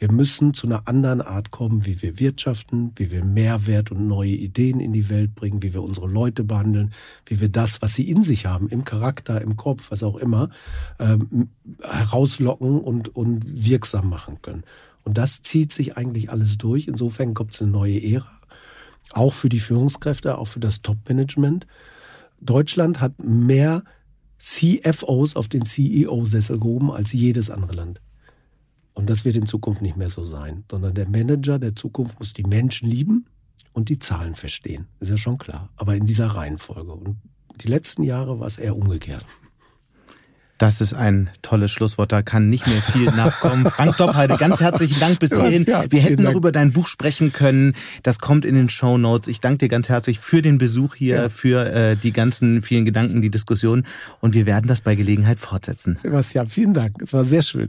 Wir 0.00 0.10
müssen 0.10 0.54
zu 0.54 0.66
einer 0.66 0.88
anderen 0.88 1.20
Art 1.20 1.50
kommen, 1.50 1.84
wie 1.84 2.00
wir 2.00 2.18
wirtschaften, 2.18 2.92
wie 2.96 3.10
wir 3.10 3.22
Mehrwert 3.22 3.90
und 3.90 4.08
neue 4.08 4.30
Ideen 4.30 4.80
in 4.80 4.94
die 4.94 5.10
Welt 5.10 5.34
bringen, 5.34 5.62
wie 5.62 5.74
wir 5.74 5.82
unsere 5.82 6.08
Leute 6.08 6.42
behandeln, 6.42 6.94
wie 7.26 7.38
wir 7.38 7.50
das, 7.50 7.82
was 7.82 7.96
sie 7.96 8.08
in 8.08 8.22
sich 8.22 8.46
haben, 8.46 8.70
im 8.70 8.84
Charakter, 8.84 9.42
im 9.42 9.58
Kopf, 9.58 9.90
was 9.90 10.02
auch 10.02 10.16
immer, 10.16 10.48
ähm, 10.98 11.50
herauslocken 11.82 12.80
und, 12.80 13.14
und 13.14 13.44
wirksam 13.44 14.08
machen 14.08 14.38
können. 14.40 14.64
Und 15.04 15.18
das 15.18 15.42
zieht 15.42 15.70
sich 15.70 15.98
eigentlich 15.98 16.30
alles 16.30 16.56
durch. 16.56 16.88
Insofern 16.88 17.34
kommt 17.34 17.52
es 17.52 17.60
eine 17.60 17.70
neue 17.70 18.02
Ära, 18.02 18.32
auch 19.12 19.34
für 19.34 19.50
die 19.50 19.60
Führungskräfte, 19.60 20.38
auch 20.38 20.46
für 20.46 20.60
das 20.60 20.80
Top-Management. 20.80 21.66
Deutschland 22.40 23.02
hat 23.02 23.22
mehr 23.22 23.84
CFOs 24.38 25.36
auf 25.36 25.48
den 25.48 25.66
CEO-Sessel 25.66 26.58
gehoben 26.58 26.90
als 26.90 27.12
jedes 27.12 27.50
andere 27.50 27.74
Land. 27.74 28.00
Und 29.00 29.08
das 29.08 29.24
wird 29.24 29.34
in 29.34 29.46
Zukunft 29.46 29.80
nicht 29.80 29.96
mehr 29.96 30.10
so 30.10 30.26
sein, 30.26 30.64
sondern 30.70 30.92
der 30.92 31.08
Manager 31.08 31.58
der 31.58 31.74
Zukunft 31.74 32.20
muss 32.20 32.34
die 32.34 32.42
Menschen 32.42 32.86
lieben 32.86 33.24
und 33.72 33.88
die 33.88 33.98
Zahlen 33.98 34.34
verstehen. 34.34 34.88
Ist 35.00 35.08
ja 35.08 35.16
schon 35.16 35.38
klar. 35.38 35.70
Aber 35.76 35.96
in 35.96 36.04
dieser 36.04 36.26
Reihenfolge. 36.26 36.92
Und 36.92 37.16
die 37.62 37.68
letzten 37.68 38.02
Jahre 38.02 38.40
war 38.40 38.46
es 38.46 38.58
eher 38.58 38.76
umgekehrt. 38.76 39.24
Das 40.58 40.82
ist 40.82 40.92
ein 40.92 41.30
tolles 41.40 41.70
Schlusswort, 41.70 42.12
da 42.12 42.20
kann 42.20 42.50
nicht 42.50 42.66
mehr 42.66 42.82
viel 42.82 43.06
nachkommen. 43.06 43.64
Frank 43.64 43.96
Doppheide, 43.96 44.36
ganz 44.36 44.60
herzlichen 44.60 45.00
Dank 45.00 45.18
bis 45.18 45.34
hierhin. 45.34 45.66
Wir 45.66 46.00
hätten 46.02 46.22
noch 46.22 46.34
über 46.34 46.52
dein 46.52 46.70
Buch 46.70 46.86
sprechen 46.86 47.32
können. 47.32 47.72
Das 48.02 48.18
kommt 48.18 48.44
in 48.44 48.54
den 48.54 48.68
Show 48.68 48.98
Notes. 48.98 49.28
Ich 49.28 49.40
danke 49.40 49.56
dir 49.56 49.68
ganz 49.68 49.88
herzlich 49.88 50.20
für 50.20 50.42
den 50.42 50.58
Besuch 50.58 50.94
hier, 50.94 51.16
ja. 51.16 51.28
für 51.30 51.72
äh, 51.72 51.96
die 51.96 52.12
ganzen 52.12 52.60
vielen 52.60 52.84
Gedanken, 52.84 53.22
die 53.22 53.30
Diskussion. 53.30 53.86
Und 54.20 54.34
wir 54.34 54.44
werden 54.44 54.66
das 54.66 54.82
bei 54.82 54.94
Gelegenheit 54.94 55.40
fortsetzen. 55.40 55.96
Sebastian, 56.02 56.46
vielen 56.48 56.74
Dank. 56.74 57.00
Es 57.00 57.14
war 57.14 57.24
sehr 57.24 57.40
schön. 57.40 57.68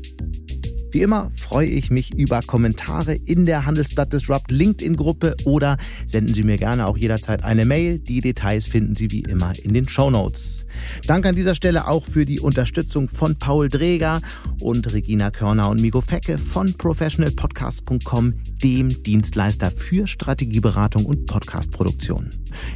Wie 0.91 1.01
immer 1.01 1.31
freue 1.33 1.67
ich 1.67 1.89
mich 1.89 2.13
über 2.15 2.41
Kommentare 2.41 3.13
in 3.13 3.45
der 3.45 3.65
Handelsblatt 3.65 4.11
Disrupt 4.11 4.51
LinkedIn-Gruppe 4.51 5.37
oder 5.45 5.77
senden 6.05 6.33
Sie 6.33 6.43
mir 6.43 6.57
gerne 6.57 6.85
auch 6.85 6.97
jederzeit 6.97 7.45
eine 7.45 7.63
Mail. 7.63 7.97
Die 7.97 8.19
Details 8.19 8.67
finden 8.67 8.97
Sie 8.97 9.09
wie 9.09 9.21
immer 9.21 9.53
in 9.57 9.73
den 9.73 9.87
Show 9.87 10.09
Notes. 10.09 10.65
Danke 11.07 11.29
an 11.29 11.35
dieser 11.35 11.55
Stelle 11.55 11.87
auch 11.87 12.05
für 12.05 12.25
die 12.25 12.41
Unterstützung 12.41 13.07
von 13.07 13.39
Paul 13.39 13.69
Dreger 13.69 14.21
und 14.59 14.91
Regina 14.91 15.31
Körner 15.31 15.69
und 15.69 15.79
Migo 15.79 16.01
Fecke 16.01 16.37
von 16.37 16.73
professionalpodcast.com, 16.73 18.33
dem 18.61 19.03
Dienstleister 19.03 19.71
für 19.71 20.07
Strategieberatung 20.07 21.05
und 21.05 21.25
Podcastproduktion. 21.25 22.31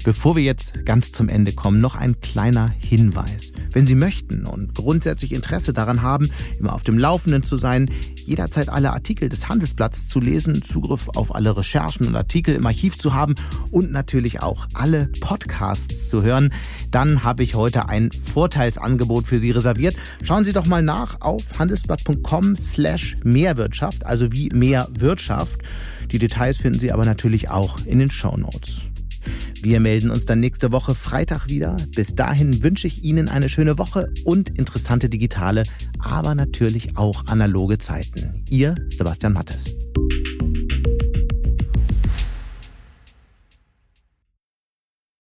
Bevor 0.05 0.37
wir 0.37 0.43
jetzt 0.43 0.85
ganz 0.85 1.11
zum 1.11 1.27
Ende 1.27 1.51
kommen, 1.51 1.81
noch 1.81 1.95
ein 1.95 2.21
kleiner 2.21 2.69
Hinweis. 2.69 3.51
Wenn 3.73 3.85
Sie 3.85 3.95
möchten 3.95 4.45
und 4.45 4.73
grundsätzlich 4.73 5.33
Interesse 5.33 5.73
daran 5.73 6.01
haben, 6.01 6.29
immer 6.59 6.73
auf 6.73 6.83
dem 6.83 6.97
Laufenden 6.97 7.43
zu 7.43 7.57
sein, 7.57 7.89
jederzeit 8.25 8.69
alle 8.69 8.91
Artikel 8.91 9.29
des 9.29 9.49
Handelsblatts 9.49 10.07
zu 10.07 10.19
lesen, 10.19 10.61
Zugriff 10.61 11.09
auf 11.15 11.33
alle 11.33 11.55
Recherchen 11.55 12.07
und 12.07 12.15
Artikel 12.15 12.55
im 12.55 12.65
Archiv 12.65 12.97
zu 12.97 13.13
haben 13.13 13.35
und 13.71 13.91
natürlich 13.91 14.41
auch 14.41 14.67
alle 14.73 15.07
Podcasts 15.19 16.09
zu 16.09 16.23
hören, 16.23 16.51
dann 16.91 17.23
habe 17.23 17.43
ich 17.43 17.55
heute 17.55 17.87
ein 17.89 18.11
Vorteilsangebot 18.11 19.27
für 19.27 19.39
Sie 19.39 19.51
reserviert. 19.51 19.95
Schauen 20.23 20.43
Sie 20.43 20.53
doch 20.53 20.65
mal 20.65 20.81
nach 20.81 21.21
auf 21.21 21.59
handelsblatt.com 21.59 22.55
slash 22.55 23.17
Mehrwirtschaft, 23.23 24.05
also 24.05 24.31
wie 24.31 24.49
mehr 24.49 24.87
Wirtschaft. 24.97 25.61
Die 26.11 26.19
Details 26.19 26.57
finden 26.57 26.79
Sie 26.79 26.91
aber 26.91 27.05
natürlich 27.05 27.49
auch 27.49 27.79
in 27.85 27.99
den 27.99 28.11
Show 28.11 28.37
Notes. 28.37 28.91
Wir 29.61 29.79
melden 29.79 30.11
uns 30.11 30.25
dann 30.25 30.39
nächste 30.39 30.71
Woche 30.71 30.95
Freitag 30.95 31.47
wieder. 31.47 31.77
Bis 31.95 32.15
dahin 32.15 32.63
wünsche 32.63 32.87
ich 32.87 33.03
Ihnen 33.03 33.29
eine 33.29 33.49
schöne 33.49 33.77
Woche 33.77 34.13
und 34.23 34.49
interessante 34.57 35.09
digitale, 35.09 35.63
aber 35.99 36.35
natürlich 36.35 36.97
auch 36.97 37.25
analoge 37.27 37.77
Zeiten. 37.77 38.43
Ihr 38.49 38.75
Sebastian 38.89 39.33
Mattes. 39.33 39.65